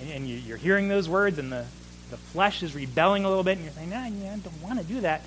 And, 0.00 0.10
and 0.10 0.28
you, 0.28 0.54
are 0.54 0.58
hearing 0.58 0.88
those 0.88 1.08
words, 1.08 1.38
and 1.38 1.52
the, 1.52 1.66
the 2.10 2.16
flesh 2.16 2.62
is 2.62 2.74
rebelling 2.74 3.24
a 3.24 3.28
little 3.28 3.44
bit, 3.44 3.58
and 3.58 3.64
you're 3.64 3.74
saying, 3.74 3.90
nah, 3.90 4.06
yeah, 4.06 4.34
I 4.34 4.38
don't 4.38 4.62
want 4.62 4.78
to 4.80 4.84
do 4.84 5.00
that. 5.02 5.22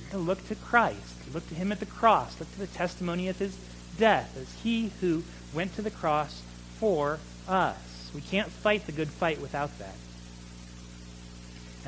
You're 0.00 0.10
to 0.12 0.18
look 0.18 0.46
to 0.48 0.54
Christ. 0.54 1.14
Look 1.34 1.46
to 1.50 1.54
him 1.54 1.70
at 1.72 1.80
the 1.80 1.86
cross. 1.86 2.40
Look 2.40 2.50
to 2.52 2.58
the 2.58 2.66
testimony 2.66 3.28
of 3.28 3.38
his 3.38 3.56
death 3.98 4.34
as 4.40 4.62
he 4.62 4.92
who 5.00 5.24
went 5.52 5.74
to 5.76 5.82
the 5.82 5.90
cross 5.90 6.42
for 6.78 7.18
us. 7.46 8.10
We 8.14 8.22
can't 8.22 8.48
fight 8.48 8.86
the 8.86 8.92
good 8.92 9.08
fight 9.08 9.40
without 9.40 9.78
that. 9.78 9.94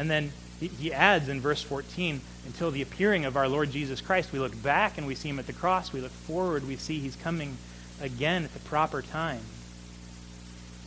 And 0.00 0.10
then 0.10 0.32
he 0.58 0.94
adds 0.94 1.28
in 1.28 1.42
verse 1.42 1.62
14, 1.62 2.22
until 2.46 2.70
the 2.70 2.80
appearing 2.80 3.26
of 3.26 3.36
our 3.36 3.46
Lord 3.46 3.70
Jesus 3.70 4.00
Christ, 4.00 4.32
we 4.32 4.38
look 4.38 4.62
back 4.62 4.96
and 4.96 5.06
we 5.06 5.14
see 5.14 5.28
him 5.28 5.38
at 5.38 5.46
the 5.46 5.52
cross. 5.52 5.92
We 5.92 6.00
look 6.00 6.10
forward, 6.10 6.66
we 6.66 6.76
see 6.76 7.00
he's 7.00 7.16
coming 7.16 7.58
again 8.00 8.44
at 8.44 8.54
the 8.54 8.60
proper 8.60 9.02
time. 9.02 9.42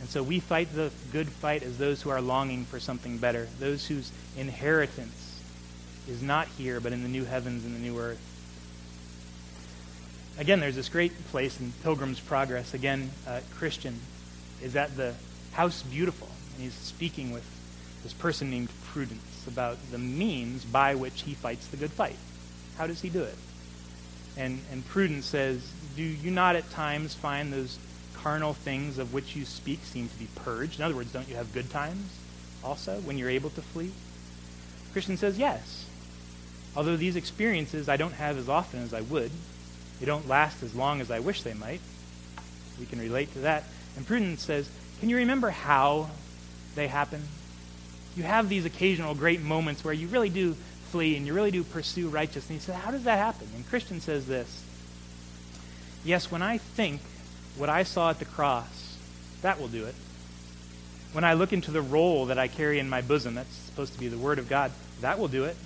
And 0.00 0.08
so 0.08 0.20
we 0.20 0.40
fight 0.40 0.74
the 0.74 0.90
good 1.12 1.28
fight 1.28 1.62
as 1.62 1.78
those 1.78 2.02
who 2.02 2.10
are 2.10 2.20
longing 2.20 2.64
for 2.64 2.80
something 2.80 3.18
better, 3.18 3.46
those 3.60 3.86
whose 3.86 4.10
inheritance 4.36 5.40
is 6.08 6.20
not 6.20 6.48
here, 6.58 6.80
but 6.80 6.92
in 6.92 7.04
the 7.04 7.08
new 7.08 7.24
heavens 7.24 7.64
and 7.64 7.72
the 7.72 7.78
new 7.78 7.96
earth. 8.00 8.20
Again, 10.40 10.58
there's 10.58 10.74
this 10.74 10.88
great 10.88 11.12
place 11.28 11.60
in 11.60 11.72
Pilgrim's 11.84 12.18
Progress. 12.18 12.74
Again, 12.74 13.12
uh, 13.28 13.42
Christian 13.54 14.00
is 14.60 14.74
at 14.74 14.96
the 14.96 15.14
House 15.52 15.84
Beautiful, 15.84 16.28
and 16.54 16.64
he's 16.64 16.74
speaking 16.74 17.30
with 17.30 17.48
this 18.04 18.12
person 18.12 18.50
named 18.50 18.68
Prudence 18.84 19.46
about 19.48 19.78
the 19.90 19.98
means 19.98 20.64
by 20.64 20.94
which 20.94 21.22
he 21.22 21.34
fights 21.34 21.66
the 21.66 21.76
good 21.76 21.90
fight. 21.90 22.16
How 22.76 22.86
does 22.86 23.00
he 23.00 23.08
do 23.08 23.22
it? 23.22 23.36
And, 24.36 24.60
and 24.70 24.86
Prudence 24.86 25.26
says, 25.26 25.72
Do 25.96 26.02
you 26.02 26.30
not 26.30 26.54
at 26.54 26.70
times 26.70 27.14
find 27.14 27.52
those 27.52 27.78
carnal 28.14 28.52
things 28.54 28.98
of 28.98 29.12
which 29.12 29.34
you 29.34 29.44
speak 29.44 29.80
seem 29.82 30.08
to 30.08 30.18
be 30.18 30.28
purged? 30.36 30.78
In 30.78 30.84
other 30.84 30.94
words, 30.94 31.12
don't 31.12 31.28
you 31.28 31.34
have 31.36 31.52
good 31.52 31.70
times 31.70 32.18
also 32.62 33.00
when 33.00 33.18
you're 33.18 33.30
able 33.30 33.50
to 33.50 33.62
flee? 33.62 33.90
Christian 34.92 35.16
says, 35.16 35.38
Yes. 35.38 35.86
Although 36.76 36.96
these 36.96 37.16
experiences 37.16 37.88
I 37.88 37.96
don't 37.96 38.14
have 38.14 38.36
as 38.36 38.48
often 38.48 38.82
as 38.82 38.92
I 38.92 39.00
would, 39.00 39.30
they 39.98 40.06
don't 40.06 40.28
last 40.28 40.62
as 40.62 40.74
long 40.74 41.00
as 41.00 41.10
I 41.10 41.20
wish 41.20 41.42
they 41.42 41.54
might. 41.54 41.80
We 42.78 42.86
can 42.86 42.98
relate 42.98 43.32
to 43.34 43.40
that. 43.40 43.64
And 43.96 44.06
Prudence 44.06 44.42
says, 44.42 44.68
Can 45.00 45.08
you 45.08 45.16
remember 45.16 45.50
how 45.50 46.10
they 46.74 46.88
happen? 46.88 47.22
You 48.16 48.22
have 48.22 48.48
these 48.48 48.64
occasional 48.64 49.14
great 49.14 49.40
moments 49.40 49.84
where 49.84 49.94
you 49.94 50.08
really 50.08 50.28
do 50.28 50.54
flee 50.90 51.16
and 51.16 51.26
you 51.26 51.34
really 51.34 51.50
do 51.50 51.64
pursue 51.64 52.08
righteousness. 52.08 52.50
And 52.50 52.60
he 52.60 52.64
says, 52.64 52.76
How 52.76 52.90
does 52.90 53.04
that 53.04 53.18
happen? 53.18 53.48
And 53.54 53.68
Christian 53.68 54.00
says 54.00 54.26
this 54.26 54.64
Yes, 56.04 56.30
when 56.30 56.42
I 56.42 56.58
think 56.58 57.00
what 57.56 57.68
I 57.68 57.82
saw 57.82 58.10
at 58.10 58.18
the 58.18 58.24
cross, 58.24 58.98
that 59.42 59.60
will 59.60 59.68
do 59.68 59.84
it. 59.86 59.94
When 61.12 61.24
I 61.24 61.34
look 61.34 61.52
into 61.52 61.70
the 61.70 61.82
roll 61.82 62.26
that 62.26 62.38
I 62.38 62.48
carry 62.48 62.78
in 62.78 62.88
my 62.88 63.00
bosom, 63.00 63.34
that's 63.34 63.54
supposed 63.54 63.92
to 63.94 64.00
be 64.00 64.08
the 64.08 64.18
Word 64.18 64.38
of 64.38 64.48
God, 64.48 64.72
that 65.00 65.18
will 65.18 65.28
do 65.28 65.44
it. 65.44 65.56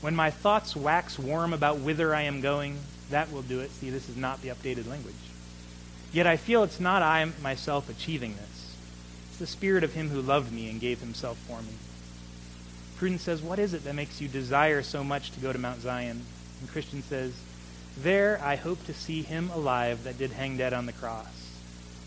When 0.00 0.16
my 0.16 0.30
thoughts 0.30 0.74
wax 0.74 1.18
warm 1.18 1.52
about 1.52 1.80
whither 1.80 2.14
I 2.14 2.22
am 2.22 2.40
going, 2.40 2.78
that 3.10 3.30
will 3.30 3.42
do 3.42 3.60
it. 3.60 3.70
See, 3.70 3.90
this 3.90 4.08
is 4.08 4.16
not 4.16 4.40
the 4.40 4.48
updated 4.48 4.88
language. 4.88 5.14
Yet 6.12 6.26
I 6.26 6.36
feel 6.36 6.62
it's 6.64 6.80
not 6.80 7.02
I 7.02 7.30
myself 7.42 7.88
achieving 7.88 8.34
this. 8.34 8.49
The 9.40 9.46
Spirit 9.46 9.82
of 9.84 9.94
Him 9.94 10.10
who 10.10 10.20
loved 10.20 10.52
me 10.52 10.68
and 10.68 10.78
gave 10.78 11.00
Himself 11.00 11.38
for 11.38 11.62
me. 11.62 11.72
Prudence 12.98 13.22
says, 13.22 13.40
What 13.40 13.58
is 13.58 13.72
it 13.72 13.84
that 13.84 13.94
makes 13.94 14.20
you 14.20 14.28
desire 14.28 14.82
so 14.82 15.02
much 15.02 15.30
to 15.30 15.40
go 15.40 15.50
to 15.50 15.58
Mount 15.58 15.80
Zion? 15.80 16.20
And 16.60 16.70
Christian 16.70 17.02
says, 17.02 17.32
There 17.96 18.38
I 18.44 18.56
hope 18.56 18.84
to 18.84 18.92
see 18.92 19.22
Him 19.22 19.48
alive 19.54 20.04
that 20.04 20.18
did 20.18 20.32
hang 20.32 20.58
dead 20.58 20.74
on 20.74 20.84
the 20.84 20.92
cross. 20.92 21.56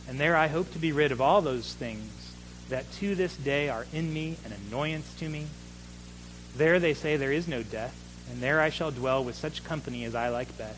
And 0.07 0.19
there 0.19 0.37
I 0.37 0.45
hope 0.45 0.71
to 0.73 0.77
be 0.77 0.91
rid 0.91 1.11
of 1.11 1.21
all 1.21 1.41
those 1.41 1.73
things 1.73 2.35
that 2.69 2.91
to 2.99 3.15
this 3.15 3.35
day 3.35 3.67
are 3.67 3.87
in 3.91 4.13
me 4.13 4.37
an 4.45 4.53
annoyance 4.67 5.11
to 5.15 5.27
me. 5.27 5.47
There 6.55 6.79
they 6.79 6.93
say 6.93 7.17
there 7.17 7.31
is 7.31 7.47
no 7.47 7.63
death, 7.63 7.95
and 8.29 8.41
there 8.41 8.61
I 8.61 8.69
shall 8.69 8.91
dwell 8.91 9.23
with 9.23 9.33
such 9.33 9.63
company 9.63 10.05
as 10.05 10.13
I 10.13 10.29
like 10.29 10.55
best. 10.55 10.77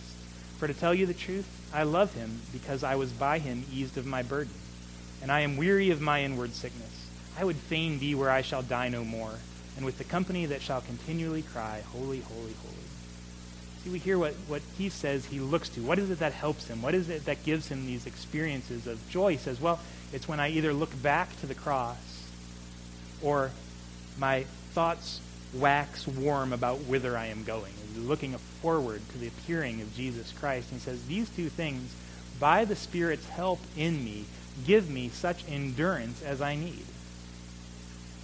For 0.57 0.67
to 0.67 0.73
tell 0.73 0.93
you 0.93 1.05
the 1.05 1.13
truth, 1.13 1.49
I 1.73 1.83
love 1.83 2.13
him 2.13 2.39
because 2.53 2.81
I 2.81 2.95
was 2.95 3.11
by 3.11 3.39
him 3.39 3.65
eased 3.73 3.97
of 3.97 4.05
my 4.05 4.23
burden. 4.23 4.53
And 5.25 5.31
I 5.31 5.39
am 5.39 5.57
weary 5.57 5.89
of 5.89 6.01
my 6.01 6.21
inward 6.21 6.53
sickness. 6.53 7.09
I 7.35 7.43
would 7.43 7.55
fain 7.55 7.97
be 7.97 8.13
where 8.13 8.29
I 8.29 8.43
shall 8.43 8.61
die 8.61 8.89
no 8.89 9.03
more, 9.03 9.33
and 9.75 9.83
with 9.83 9.97
the 9.97 10.03
company 10.03 10.45
that 10.45 10.61
shall 10.61 10.81
continually 10.81 11.41
cry, 11.41 11.81
Holy, 11.91 12.19
holy, 12.19 12.53
holy. 12.61 12.85
See, 13.83 13.89
we 13.89 13.97
hear 13.97 14.19
what, 14.19 14.35
what 14.47 14.61
he 14.77 14.89
says 14.89 15.25
he 15.25 15.39
looks 15.39 15.69
to. 15.69 15.81
What 15.81 15.97
is 15.97 16.11
it 16.11 16.19
that 16.19 16.33
helps 16.33 16.67
him? 16.67 16.83
What 16.83 16.93
is 16.93 17.09
it 17.09 17.25
that 17.25 17.43
gives 17.43 17.69
him 17.69 17.87
these 17.87 18.05
experiences 18.05 18.85
of 18.85 19.09
joy? 19.09 19.31
He 19.31 19.37
says, 19.37 19.59
well, 19.59 19.79
it's 20.13 20.27
when 20.27 20.39
I 20.39 20.49
either 20.49 20.73
look 20.73 21.01
back 21.01 21.35
to 21.39 21.47
the 21.47 21.55
cross 21.55 22.29
or 23.23 23.49
my 24.19 24.43
thoughts 24.73 25.21
wax 25.55 26.07
warm 26.07 26.53
about 26.53 26.81
whither 26.81 27.17
I 27.17 27.25
am 27.25 27.43
going 27.43 27.73
looking 27.97 28.37
forward 28.61 29.01
to 29.09 29.17
the 29.17 29.27
appearing 29.27 29.81
of 29.81 29.95
Jesus 29.95 30.31
Christ. 30.33 30.71
And 30.71 30.79
he 30.79 30.85
says, 30.85 31.05
These 31.07 31.29
two 31.29 31.49
things, 31.49 31.93
by 32.39 32.65
the 32.65 32.75
Spirit's 32.75 33.27
help 33.29 33.59
in 33.77 34.03
me, 34.03 34.25
give 34.65 34.89
me 34.89 35.09
such 35.09 35.47
endurance 35.49 36.21
as 36.21 36.41
I 36.41 36.55
need. 36.55 36.85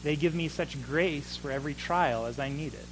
They 0.04 0.16
give 0.16 0.34
me 0.34 0.48
such 0.48 0.82
grace 0.84 1.36
for 1.38 1.52
every 1.52 1.74
trial 1.74 2.26
as 2.26 2.40
I 2.40 2.50
need 2.50 2.74
it. 2.74 2.86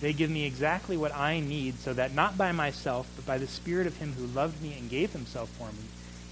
They 0.00 0.12
give 0.12 0.30
me 0.30 0.44
exactly 0.44 0.96
what 0.96 1.14
I 1.14 1.40
need 1.40 1.78
so 1.78 1.92
that 1.94 2.14
not 2.14 2.36
by 2.36 2.52
myself, 2.52 3.08
but 3.16 3.24
by 3.24 3.38
the 3.38 3.46
Spirit 3.46 3.86
of 3.86 3.96
Him 3.98 4.14
who 4.14 4.26
loved 4.26 4.60
me 4.60 4.74
and 4.78 4.90
gave 4.90 5.12
Himself 5.12 5.48
for 5.50 5.68
me, 5.68 5.84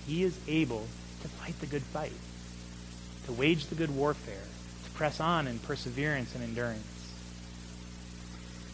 He 0.07 0.25
is 0.25 0.39
able 0.49 0.87
to 1.23 1.29
fight 1.29 1.59
the 1.61 1.67
good 1.67 1.83
fight, 1.83 2.13
to 3.27 3.33
wage 3.33 3.67
the 3.67 3.75
good 3.75 3.95
warfare, 3.95 4.47
to 4.85 4.91
press 4.91 5.21
on 5.21 5.47
in 5.47 5.59
perseverance 5.61 6.35
and 6.35 6.43
endurance. 6.43 6.85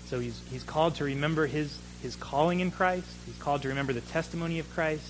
So 0.07 0.21
he's, 0.21 0.41
he's 0.51 0.63
called 0.63 0.95
to 0.97 1.05
remember 1.05 1.47
his, 1.47 1.79
his 2.01 2.15
calling 2.17 2.61
in 2.61 2.71
Christ. 2.71 3.09
He's 3.27 3.37
called 3.39 3.63
to 3.63 3.69
remember 3.69 3.93
the 3.93 4.01
testimony 4.01 4.61
of 4.61 4.73
Christ. 4.73 5.07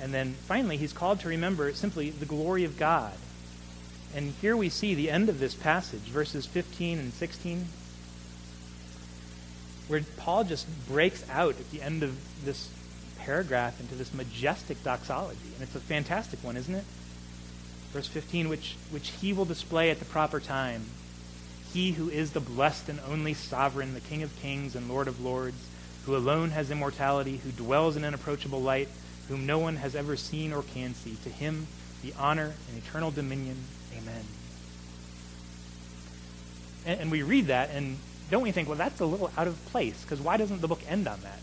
And 0.00 0.14
then 0.14 0.34
finally, 0.46 0.76
he's 0.76 0.92
called 0.92 1.20
to 1.20 1.28
remember 1.28 1.72
simply 1.72 2.10
the 2.10 2.26
glory 2.26 2.64
of 2.64 2.78
God. 2.78 3.14
And 4.14 4.32
here 4.40 4.56
we 4.56 4.68
see 4.68 4.94
the 4.94 5.10
end 5.10 5.28
of 5.28 5.38
this 5.38 5.54
passage, 5.54 6.00
verses 6.00 6.46
15 6.46 6.98
and 6.98 7.12
16, 7.12 7.66
where 9.88 10.02
Paul 10.16 10.44
just 10.44 10.66
breaks 10.88 11.28
out 11.30 11.58
at 11.58 11.70
the 11.70 11.82
end 11.82 12.02
of 12.02 12.16
this 12.44 12.70
paragraph 13.18 13.80
into 13.80 13.94
this 13.94 14.14
majestic 14.14 14.82
doxology. 14.82 15.38
And 15.54 15.62
it's 15.62 15.74
a 15.74 15.80
fantastic 15.80 16.42
one, 16.42 16.56
isn't 16.56 16.74
it? 16.74 16.84
Verse 17.92 18.06
15, 18.06 18.48
which, 18.48 18.76
which 18.90 19.10
he 19.20 19.32
will 19.32 19.44
display 19.44 19.90
at 19.90 19.98
the 19.98 20.04
proper 20.04 20.40
time 20.40 20.84
he 21.72 21.92
who 21.92 22.08
is 22.08 22.32
the 22.32 22.40
blessed 22.40 22.88
and 22.88 23.00
only 23.06 23.34
sovereign, 23.34 23.94
the 23.94 24.00
King 24.00 24.22
of 24.22 24.34
kings 24.40 24.74
and 24.74 24.88
Lord 24.88 25.08
of 25.08 25.20
lords, 25.20 25.68
who 26.06 26.16
alone 26.16 26.50
has 26.50 26.70
immortality, 26.70 27.38
who 27.38 27.50
dwells 27.50 27.96
in 27.96 28.04
unapproachable 28.04 28.60
light, 28.60 28.88
whom 29.28 29.46
no 29.46 29.58
one 29.58 29.76
has 29.76 29.94
ever 29.94 30.16
seen 30.16 30.52
or 30.52 30.62
can 30.62 30.94
see. 30.94 31.16
To 31.24 31.30
him 31.30 31.66
the 32.02 32.12
honor 32.18 32.54
and 32.68 32.82
eternal 32.82 33.10
dominion. 33.10 33.56
Amen. 33.96 34.24
And, 36.86 37.00
and 37.00 37.10
we 37.10 37.22
read 37.22 37.46
that, 37.46 37.70
and 37.72 37.98
don't 38.30 38.42
we 38.42 38.52
think, 38.52 38.68
well, 38.68 38.78
that's 38.78 39.00
a 39.00 39.06
little 39.06 39.30
out 39.36 39.46
of 39.46 39.64
place, 39.66 40.02
because 40.02 40.20
why 40.20 40.36
doesn't 40.36 40.60
the 40.60 40.68
book 40.68 40.80
end 40.88 41.08
on 41.08 41.20
that? 41.22 41.38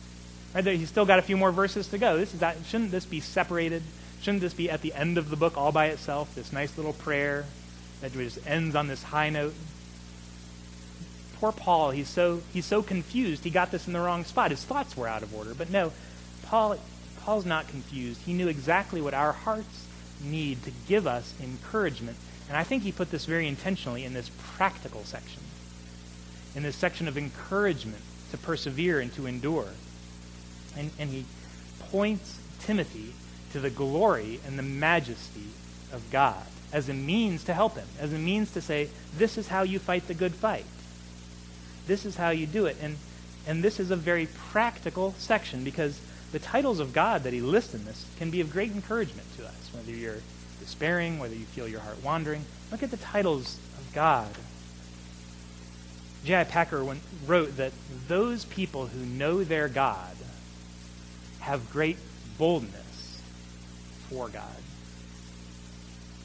Right, 0.53 0.77
he's 0.77 0.87
still 0.87 1.05
got 1.05 1.19
a 1.19 1.21
few 1.21 1.35
more 1.35 1.51
verses 1.51 1.87
to 1.89 1.97
go. 1.97 2.17
This 2.17 2.33
is 2.33 2.39
that, 2.39 2.57
shouldn't 2.67 2.91
this 2.91 3.05
be 3.05 3.19
separated? 3.19 3.83
Shouldn't 4.21 4.41
this 4.41 4.53
be 4.53 4.69
at 4.69 4.81
the 4.81 4.93
end 4.93 5.17
of 5.17 5.29
the 5.29 5.35
book 5.35 5.57
all 5.57 5.71
by 5.71 5.87
itself, 5.87 6.33
this 6.33 6.53
nice 6.53 6.77
little 6.77 6.93
prayer 6.93 7.45
that 8.01 8.13
just 8.13 8.39
ends 8.47 8.75
on 8.75 8.87
this 8.87 9.03
high 9.03 9.29
note? 9.29 9.53
poor 11.35 11.51
Paul, 11.51 11.91
he's 11.91 12.09
so, 12.09 12.41
he's 12.53 12.65
so 12.65 12.81
confused. 12.81 13.43
He 13.43 13.49
got 13.49 13.71
this 13.71 13.87
in 13.87 13.93
the 13.93 13.99
wrong 13.99 14.23
spot. 14.23 14.51
His 14.51 14.63
thoughts 14.63 14.97
were 14.97 15.07
out 15.07 15.21
of 15.21 15.35
order. 15.35 15.53
But 15.53 15.69
no, 15.69 15.91
Paul, 16.43 16.77
Paul's 17.25 17.45
not 17.45 17.67
confused. 17.67 18.21
He 18.21 18.33
knew 18.33 18.47
exactly 18.47 19.01
what 19.01 19.15
our 19.15 19.31
hearts 19.31 19.87
need 20.23 20.63
to 20.63 20.71
give 20.87 21.07
us 21.07 21.33
encouragement. 21.41 22.17
And 22.47 22.55
I 22.55 22.63
think 22.63 22.83
he 22.83 22.91
put 22.91 23.09
this 23.09 23.25
very 23.25 23.47
intentionally 23.47 24.05
in 24.05 24.13
this 24.13 24.29
practical 24.55 25.03
section, 25.03 25.41
in 26.53 26.61
this 26.61 26.75
section 26.75 27.07
of 27.07 27.17
encouragement 27.17 28.03
to 28.29 28.37
persevere 28.37 28.99
and 28.99 29.11
to 29.15 29.25
endure. 29.25 29.69
And, 30.77 30.91
and 30.99 31.09
he 31.09 31.25
points 31.89 32.37
Timothy 32.59 33.13
to 33.53 33.59
the 33.59 33.71
glory 33.71 34.39
and 34.45 34.59
the 34.59 34.63
majesty 34.63 35.47
of 35.91 36.03
God 36.11 36.43
as 36.71 36.89
a 36.89 36.93
means 36.93 37.43
to 37.45 37.55
help 37.55 37.75
him, 37.75 37.87
as 37.99 38.13
a 38.13 38.19
means 38.19 38.51
to 38.51 38.61
say, 38.61 38.89
this 39.17 39.35
is 39.35 39.47
how 39.47 39.63
you 39.63 39.79
fight 39.79 40.07
the 40.07 40.13
good 40.13 40.35
fight. 40.35 40.65
This 41.87 42.05
is 42.05 42.17
how 42.17 42.29
you 42.29 42.45
do 42.45 42.67
it. 42.67 42.77
And, 42.79 42.97
and 43.47 43.63
this 43.63 43.79
is 43.79 43.89
a 43.89 43.95
very 43.95 44.27
practical 44.27 45.15
section 45.17 45.63
because 45.63 45.99
the 46.35 46.39
titles 46.39 46.81
of 46.81 46.91
God 46.91 47.23
that 47.23 47.31
he 47.31 47.39
lists 47.39 47.73
in 47.73 47.85
this 47.85 48.05
can 48.17 48.29
be 48.29 48.41
of 48.41 48.51
great 48.51 48.69
encouragement 48.71 49.25
to 49.37 49.45
us, 49.45 49.69
whether 49.71 49.91
you're 49.91 50.19
despairing, 50.59 51.17
whether 51.17 51.33
you 51.33 51.45
feel 51.45 51.65
your 51.65 51.79
heart 51.79 52.03
wandering. 52.03 52.43
Look 52.73 52.83
at 52.83 52.91
the 52.91 52.97
titles 52.97 53.57
of 53.77 53.93
God. 53.93 54.27
J.I. 56.25 56.43
Packer 56.43 56.85
wrote 57.25 57.55
that 57.55 57.71
those 58.09 58.43
people 58.43 58.87
who 58.87 59.05
know 59.05 59.45
their 59.45 59.69
God 59.69 60.13
have 61.39 61.71
great 61.71 61.95
boldness 62.37 63.21
for 64.09 64.27
God. 64.27 64.43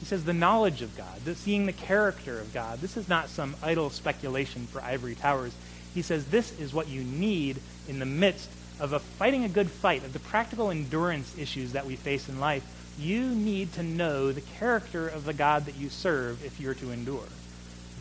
He 0.01 0.05
says 0.05 0.25
the 0.25 0.33
knowledge 0.33 0.81
of 0.81 0.97
God, 0.97 1.23
the 1.23 1.35
seeing 1.35 1.67
the 1.67 1.71
character 1.71 2.37
of 2.37 2.53
God. 2.53 2.81
This 2.81 2.97
is 2.97 3.07
not 3.07 3.29
some 3.29 3.55
idle 3.63 3.89
speculation 3.89 4.67
for 4.67 4.81
ivory 4.81 5.15
towers. 5.15 5.53
He 5.93 6.01
says 6.01 6.25
this 6.25 6.59
is 6.59 6.73
what 6.73 6.89
you 6.89 7.01
need 7.01 7.61
in 7.87 7.99
the 7.99 8.05
midst 8.05 8.49
of 8.81 8.93
a 8.93 8.99
fighting 8.99 9.45
a 9.45 9.49
good 9.49 9.69
fight, 9.69 10.03
of 10.03 10.11
the 10.11 10.19
practical 10.19 10.71
endurance 10.71 11.37
issues 11.37 11.73
that 11.73 11.85
we 11.85 11.95
face 11.95 12.27
in 12.27 12.39
life. 12.39 12.63
You 12.99 13.27
need 13.27 13.71
to 13.73 13.83
know 13.83 14.31
the 14.31 14.41
character 14.41 15.07
of 15.07 15.23
the 15.23 15.33
God 15.33 15.65
that 15.65 15.77
you 15.77 15.89
serve 15.89 16.43
if 16.43 16.59
you're 16.59 16.73
to 16.73 16.91
endure. 16.91 17.29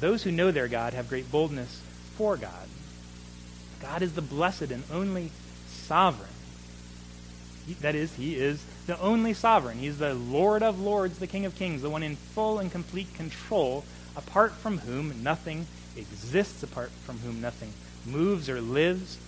Those 0.01 0.23
who 0.23 0.33
know 0.33 0.51
their 0.51 0.69
God 0.69 0.95
have 0.95 1.11
great 1.11 1.31
boldness 1.31 1.83
for 2.17 2.37
God. 2.39 2.69
God 3.83 4.01
is 4.03 4.15
the 4.15 4.23
blessed 4.23 4.71
and 4.71 4.83
only 4.91 5.31
sovereign. 5.69 6.29
That 7.83 7.95
is, 7.95 8.15
he 8.15 8.35
is 8.35 8.65
the 8.87 8.99
only 9.01 9.35
sovereign. 9.35 9.79
He's 9.79 9.99
the 9.99 10.15
Lord 10.15 10.63
of 10.63 10.81
lords, 10.81 11.19
the 11.19 11.27
King 11.27 11.45
of 11.45 11.55
kings, 11.57 11.83
the 11.83 11.91
one 11.91 12.03
in 12.03 12.17
full 12.17 12.59
and 12.59 12.73
complete 12.73 13.15
control, 13.15 13.85
apart 14.17 14.53
from 14.53 14.79
whom 14.79 15.23
nothing 15.23 15.67
exists, 15.97 16.63
apart 16.63 16.91
from 17.05 17.19
whom 17.19 17.41
nothing 17.41 17.73
moves 18.07 18.49
or 18.49 18.61
lives. 18.61 19.19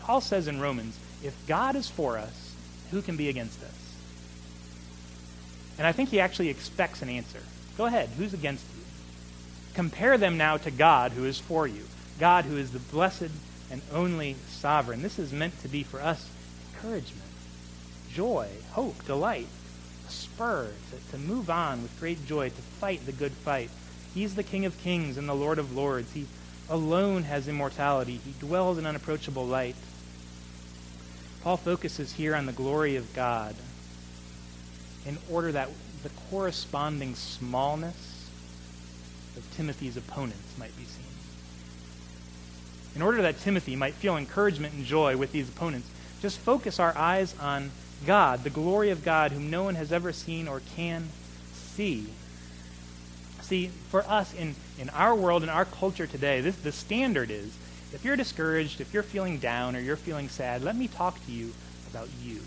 Paul 0.00 0.20
says 0.20 0.48
in 0.48 0.60
Romans, 0.60 0.98
if 1.22 1.34
God 1.46 1.76
is 1.76 1.88
for 1.88 2.18
us, 2.18 2.54
who 2.90 3.02
can 3.02 3.16
be 3.16 3.28
against 3.28 3.62
us? 3.62 3.94
And 5.78 5.86
I 5.86 5.92
think 5.92 6.10
he 6.10 6.20
actually 6.20 6.48
expects 6.48 7.02
an 7.02 7.08
answer. 7.08 7.40
Go 7.76 7.86
ahead, 7.86 8.10
who's 8.16 8.34
against 8.34 8.64
you? 8.76 8.84
Compare 9.74 10.18
them 10.18 10.36
now 10.36 10.58
to 10.58 10.70
God 10.70 11.12
who 11.12 11.24
is 11.24 11.38
for 11.38 11.66
you, 11.66 11.84
God 12.18 12.44
who 12.44 12.56
is 12.56 12.72
the 12.72 12.78
blessed 12.78 13.30
and 13.70 13.80
only 13.92 14.36
sovereign. 14.48 15.02
This 15.02 15.18
is 15.18 15.32
meant 15.32 15.60
to 15.62 15.68
be 15.68 15.82
for 15.82 16.00
us 16.00 16.28
encouragement 16.74 17.22
joy, 18.12 18.46
hope, 18.72 19.04
delight, 19.06 19.46
a 20.06 20.10
spur 20.10 20.70
to, 20.90 21.10
to 21.12 21.18
move 21.18 21.48
on 21.48 21.82
with 21.82 21.98
great 21.98 22.24
joy, 22.26 22.48
to 22.48 22.54
fight 22.54 23.04
the 23.06 23.12
good 23.12 23.32
fight. 23.32 23.70
He's 24.14 24.34
the 24.34 24.42
King 24.42 24.66
of 24.66 24.78
kings 24.78 25.16
and 25.16 25.28
the 25.28 25.34
Lord 25.34 25.58
of 25.58 25.74
lords. 25.74 26.12
He 26.12 26.26
alone 26.68 27.22
has 27.24 27.48
immortality. 27.48 28.20
He 28.24 28.34
dwells 28.38 28.78
in 28.78 28.86
unapproachable 28.86 29.46
light. 29.46 29.76
Paul 31.42 31.56
focuses 31.56 32.12
here 32.12 32.36
on 32.36 32.46
the 32.46 32.52
glory 32.52 32.96
of 32.96 33.12
God 33.14 33.56
in 35.06 35.18
order 35.30 35.50
that 35.52 35.68
the 36.02 36.10
corresponding 36.30 37.14
smallness 37.14 38.28
of 39.36 39.56
Timothy's 39.56 39.96
opponents 39.96 40.56
might 40.58 40.76
be 40.76 40.84
seen. 40.84 41.02
In 42.94 43.02
order 43.02 43.22
that 43.22 43.40
Timothy 43.40 43.74
might 43.74 43.94
feel 43.94 44.16
encouragement 44.16 44.74
and 44.74 44.84
joy 44.84 45.16
with 45.16 45.32
these 45.32 45.48
opponents, 45.48 45.88
just 46.20 46.38
focus 46.38 46.78
our 46.78 46.96
eyes 46.96 47.34
on 47.40 47.70
God, 48.06 48.44
the 48.44 48.50
glory 48.50 48.90
of 48.90 49.04
God, 49.04 49.32
whom 49.32 49.50
no 49.50 49.64
one 49.64 49.74
has 49.74 49.92
ever 49.92 50.12
seen 50.12 50.46
or 50.46 50.60
can 50.76 51.08
see. 51.52 52.06
See, 53.40 53.68
for 53.88 54.02
us 54.02 54.32
in, 54.34 54.54
in 54.78 54.90
our 54.90 55.14
world, 55.14 55.42
in 55.42 55.48
our 55.48 55.64
culture 55.64 56.06
today, 56.06 56.40
this, 56.40 56.56
the 56.56 56.72
standard 56.72 57.30
is 57.30 57.56
if 57.92 58.04
you're 58.04 58.16
discouraged, 58.16 58.80
if 58.80 58.94
you're 58.94 59.02
feeling 59.02 59.38
down, 59.38 59.76
or 59.76 59.80
you're 59.80 59.96
feeling 59.96 60.28
sad, 60.28 60.62
let 60.62 60.76
me 60.76 60.88
talk 60.88 61.24
to 61.26 61.32
you 61.32 61.52
about 61.90 62.08
you. 62.22 62.40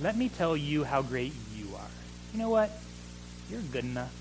Let 0.00 0.16
me 0.16 0.28
tell 0.28 0.56
you 0.56 0.84
how 0.84 1.02
great 1.02 1.32
you 1.56 1.74
are. 1.74 1.90
You 2.32 2.38
know 2.38 2.50
what? 2.50 2.70
You're 3.50 3.60
good 3.60 3.84
enough. 3.84 4.12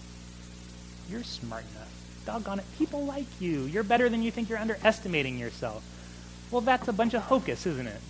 You're 1.09 1.23
smart 1.23 1.63
enough. 1.75 1.89
Doggone 2.25 2.59
it. 2.59 2.65
People 2.77 3.05
like 3.05 3.25
you. 3.39 3.63
You're 3.63 3.83
better 3.83 4.09
than 4.09 4.23
you 4.23 4.31
think. 4.31 4.49
You're 4.49 4.59
underestimating 4.59 5.37
yourself. 5.37 5.83
Well, 6.51 6.61
that's 6.61 6.87
a 6.87 6.93
bunch 6.93 7.13
of 7.13 7.23
hocus, 7.23 7.65
isn't 7.65 7.87
it? 7.87 8.01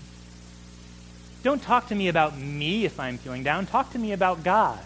Don't 1.43 1.61
talk 1.61 1.88
to 1.88 1.95
me 1.95 2.07
about 2.07 2.38
me 2.38 2.86
if 2.86 2.99
I'm 2.99 3.17
feeling 3.17 3.43
down. 3.43 3.65
Talk 3.65 3.91
to 3.93 3.99
me 3.99 4.11
about 4.11 4.43
God. 4.43 4.80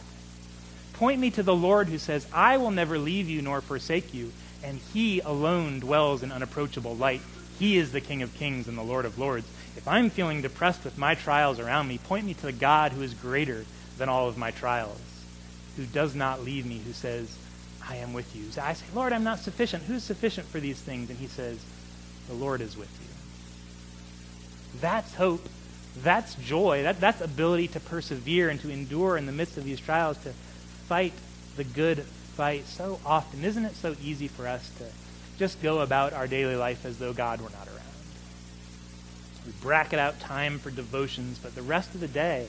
Point 0.94 1.20
me 1.20 1.30
to 1.32 1.44
the 1.44 1.56
Lord 1.56 1.90
who 1.90 1.98
says, 1.98 2.26
I 2.34 2.58
will 2.58 2.72
never 2.72 2.98
leave 2.98 3.30
you 3.30 3.42
nor 3.42 3.60
forsake 3.60 4.14
you, 4.14 4.32
and 4.64 4.80
he 4.94 5.20
alone 5.22 5.80
dwells 5.80 6.24
in 6.24 6.32
unapproachable 6.32 6.96
light. 6.96 7.22
He 7.60 7.78
is 7.78 7.92
the 7.92 8.02
King 8.02 8.22
of 8.22 8.34
kings 8.36 8.68
and 8.68 8.78
the 8.78 8.84
Lord 8.84 9.06
of 9.06 9.18
lords. 9.18 9.48
If 9.78 9.88
I'm 9.88 10.10
feeling 10.10 10.42
depressed 10.42 10.84
with 10.84 10.98
my 10.98 11.16
trials 11.16 11.60
around 11.60 11.88
me, 11.88 11.98
point 11.98 12.26
me 12.26 12.34
to 12.36 12.46
the 12.48 12.52
God 12.52 12.92
who 12.92 13.02
is 13.02 13.14
greater 13.14 13.66
than 13.98 14.10
all 14.10 14.28
of 14.28 14.38
my 14.38 14.52
trials, 14.52 15.00
who 15.78 15.86
does 15.86 16.16
not 16.16 16.44
leave 16.44 16.66
me, 16.66 16.80
who 16.86 16.94
says, 16.94 17.38
I 17.88 17.98
am 17.98 18.14
with 18.14 18.36
you. 18.36 18.52
So 18.52 18.62
I 18.62 18.74
say, 18.74 18.86
Lord, 18.94 19.14
I'm 19.14 19.24
not 19.24 19.40
sufficient. 19.40 19.84
Who's 19.84 20.04
sufficient 20.04 20.48
for 20.48 20.60
these 20.60 20.80
things? 20.80 21.10
And 21.10 21.20
he 21.20 21.28
says, 21.28 21.64
The 22.28 22.34
Lord 22.34 22.62
is 22.62 22.76
with 22.76 22.90
you. 23.02 24.80
That's 24.82 25.14
hope. 25.16 25.48
That's 26.02 26.36
joy. 26.36 26.84
That, 26.84 27.00
that's 27.00 27.22
ability 27.22 27.70
to 27.70 27.80
persevere 27.80 28.50
and 28.50 28.60
to 28.62 28.70
endure 28.70 29.18
in 29.18 29.26
the 29.26 29.32
midst 29.32 29.58
of 29.58 29.64
these 29.64 29.80
trials, 29.80 30.18
to 30.20 30.34
fight 30.88 31.14
the 31.58 31.64
good 31.64 32.06
fight 32.36 32.68
so 32.68 33.00
often. 33.06 33.44
Isn't 33.44 33.66
it 33.66 33.76
so 33.76 33.96
easy 34.04 34.28
for 34.28 34.48
us 34.48 34.70
to 34.78 34.86
just 35.38 35.62
go 35.62 35.80
about 35.80 36.14
our 36.14 36.28
daily 36.28 36.56
life 36.56 36.86
as 36.86 37.00
though 37.00 37.14
God 37.14 37.42
were 37.42 37.50
not 37.50 37.68
around? 37.68 37.82
We 39.46 39.52
bracket 39.62 40.00
out 40.00 40.20
time 40.20 40.60
for 40.60 40.72
devotions, 40.72 41.40
but 41.40 41.56
the 41.56 41.62
rest 41.62 41.94
of 41.94 42.02
the 42.02 42.08
day, 42.08 42.48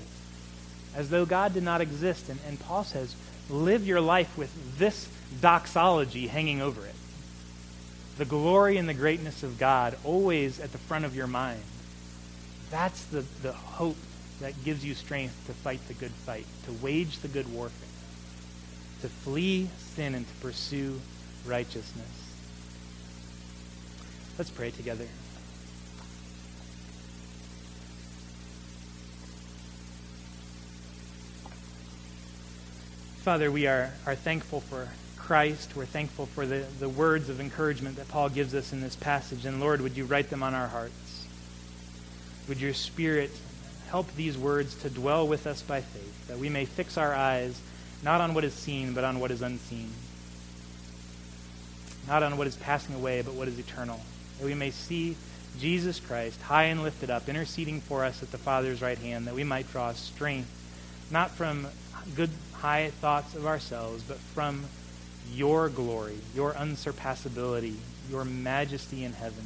as 0.95 1.11
though 1.11 1.27
God 1.27 1.55
did 1.55 1.63
not 1.63 1.81
exist. 1.81 2.29
And, 2.29 2.41
and 2.49 2.59
Paul 2.59 2.85
says, 2.85 3.15
live 3.51 3.87
your 3.87 4.01
life 4.01 4.37
with 4.37 4.79
this 4.79 5.09
doxology 5.41 6.27
hanging 6.27 6.63
over 6.63 6.85
it. 6.85 6.95
The 8.19 8.25
glory 8.25 8.79
and 8.79 8.89
the 8.89 8.95
greatness 8.95 9.43
of 9.43 9.59
God 9.59 9.97
always 10.05 10.59
at 10.59 10.73
the 10.73 10.79
front 10.79 11.05
of 11.05 11.15
your 11.15 11.27
mind. 11.27 11.61
That's 12.71 13.05
the, 13.05 13.25
the 13.43 13.53
hope 13.53 13.97
that 14.41 14.65
gives 14.65 14.85
you 14.85 14.95
strength 14.95 15.47
to 15.47 15.53
fight 15.53 15.87
the 15.89 15.95
good 15.95 16.11
fight, 16.11 16.47
to 16.65 16.73
wage 16.85 17.19
the 17.19 17.29
good 17.29 17.53
warfare, 17.53 17.89
to 19.03 19.09
flee 19.09 19.69
sin 19.79 20.15
and 20.15 20.27
to 20.27 20.35
pursue 20.37 21.01
righteousness. 21.45 22.07
Let's 24.39 24.51
pray 24.51 24.71
together. 24.71 25.07
Father, 33.23 33.51
we 33.51 33.67
are, 33.67 33.93
are 34.07 34.15
thankful 34.15 34.61
for 34.61 34.89
Christ. 35.17 35.75
We're 35.75 35.85
thankful 35.85 36.27
for 36.27 36.47
the, 36.47 36.65
the 36.79 36.89
words 36.89 37.29
of 37.29 37.41
encouragement 37.41 37.97
that 37.97 38.09
Paul 38.09 38.29
gives 38.29 38.55
us 38.55 38.73
in 38.73 38.81
this 38.81 38.95
passage. 38.95 39.45
And 39.45 39.59
Lord, 39.59 39.81
would 39.81 39.97
you 39.97 40.05
write 40.05 40.31
them 40.31 40.45
on 40.45 40.55
our 40.55 40.69
hearts? 40.69 41.27
Would 42.49 42.61
your 42.61 42.75
Spirit 42.75 43.33
help 43.89 44.15
these 44.15 44.39
words 44.39 44.77
to 44.83 44.91
dwell 44.91 45.27
with 45.27 45.49
us 45.49 45.63
by 45.63 45.81
faith, 45.81 46.29
that 46.29 46.39
we 46.39 46.49
may 46.49 46.65
fix 46.65 46.97
our 46.97 47.15
eyes 47.15 47.61
not 48.03 48.21
on 48.21 48.35
what 48.35 48.45
is 48.45 48.55
seen, 48.55 48.93
but 48.93 49.05
on 49.05 49.21
what 49.21 49.31
is 49.31 49.43
unseen. 49.43 49.91
Not 52.07 52.23
on 52.23 52.37
what 52.37 52.47
is 52.47 52.57
passing 52.57 52.95
away, 52.95 53.23
but 53.23 53.35
what 53.35 53.49
is 53.49 53.59
eternal. 53.59 54.01
That 54.39 54.47
we 54.47 54.55
may 54.55 54.71
see 54.71 55.17
Jesus 55.59 55.99
Christ 55.99 56.41
high 56.43 56.65
and 56.65 56.83
lifted 56.83 57.11
up, 57.11 57.29
interceding 57.29 57.81
for 57.81 58.05
us 58.05 58.23
at 58.23 58.31
the 58.31 58.39
Father's 58.39 58.83
right 58.83 58.99
hand, 58.99 59.27
that 59.27 59.35
we 59.35 59.45
might 59.45 59.71
draw 59.73 59.93
strength, 59.93 60.51
not 61.11 61.31
from 61.31 61.67
good 62.15 62.31
high 62.53 62.91
thoughts 63.01 63.35
of 63.35 63.47
ourselves, 63.47 64.03
but 64.03 64.19
from 64.19 64.65
your 65.33 65.69
glory, 65.69 66.19
your 66.35 66.53
unsurpassability, 66.53 67.77
your 68.11 68.25
majesty 68.25 69.05
in 69.05 69.13
heaven. 69.13 69.45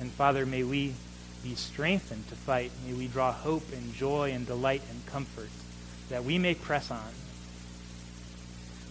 And 0.00 0.10
Father, 0.12 0.46
may 0.46 0.62
we 0.62 0.94
be 1.42 1.54
strengthened 1.54 2.28
to 2.28 2.34
fight. 2.34 2.70
May 2.86 2.94
we 2.94 3.08
draw 3.08 3.32
hope 3.32 3.72
and 3.72 3.94
joy 3.94 4.32
and 4.32 4.46
delight 4.46 4.82
and 4.90 5.04
comfort 5.06 5.50
that 6.08 6.24
we 6.24 6.38
may 6.38 6.54
press 6.54 6.90
on. 6.90 7.12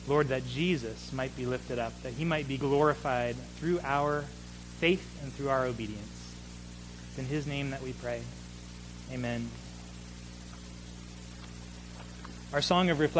Lord, 0.07 0.29
that 0.29 0.47
Jesus 0.47 1.11
might 1.11 1.35
be 1.35 1.45
lifted 1.45 1.79
up, 1.79 2.01
that 2.03 2.13
he 2.13 2.23
might 2.23 2.47
be 2.47 2.57
glorified 2.57 3.35
through 3.57 3.79
our 3.83 4.23
faith 4.79 5.19
and 5.21 5.33
through 5.33 5.49
our 5.49 5.65
obedience. 5.65 6.33
It's 7.09 7.19
in 7.19 7.25
his 7.25 7.45
name 7.45 7.71
that 7.71 7.81
we 7.81 7.91
pray. 7.93 8.21
Amen. 9.11 9.49
Our 12.53 12.61
song 12.61 12.89
of 12.89 12.99
reflection. 12.99 13.15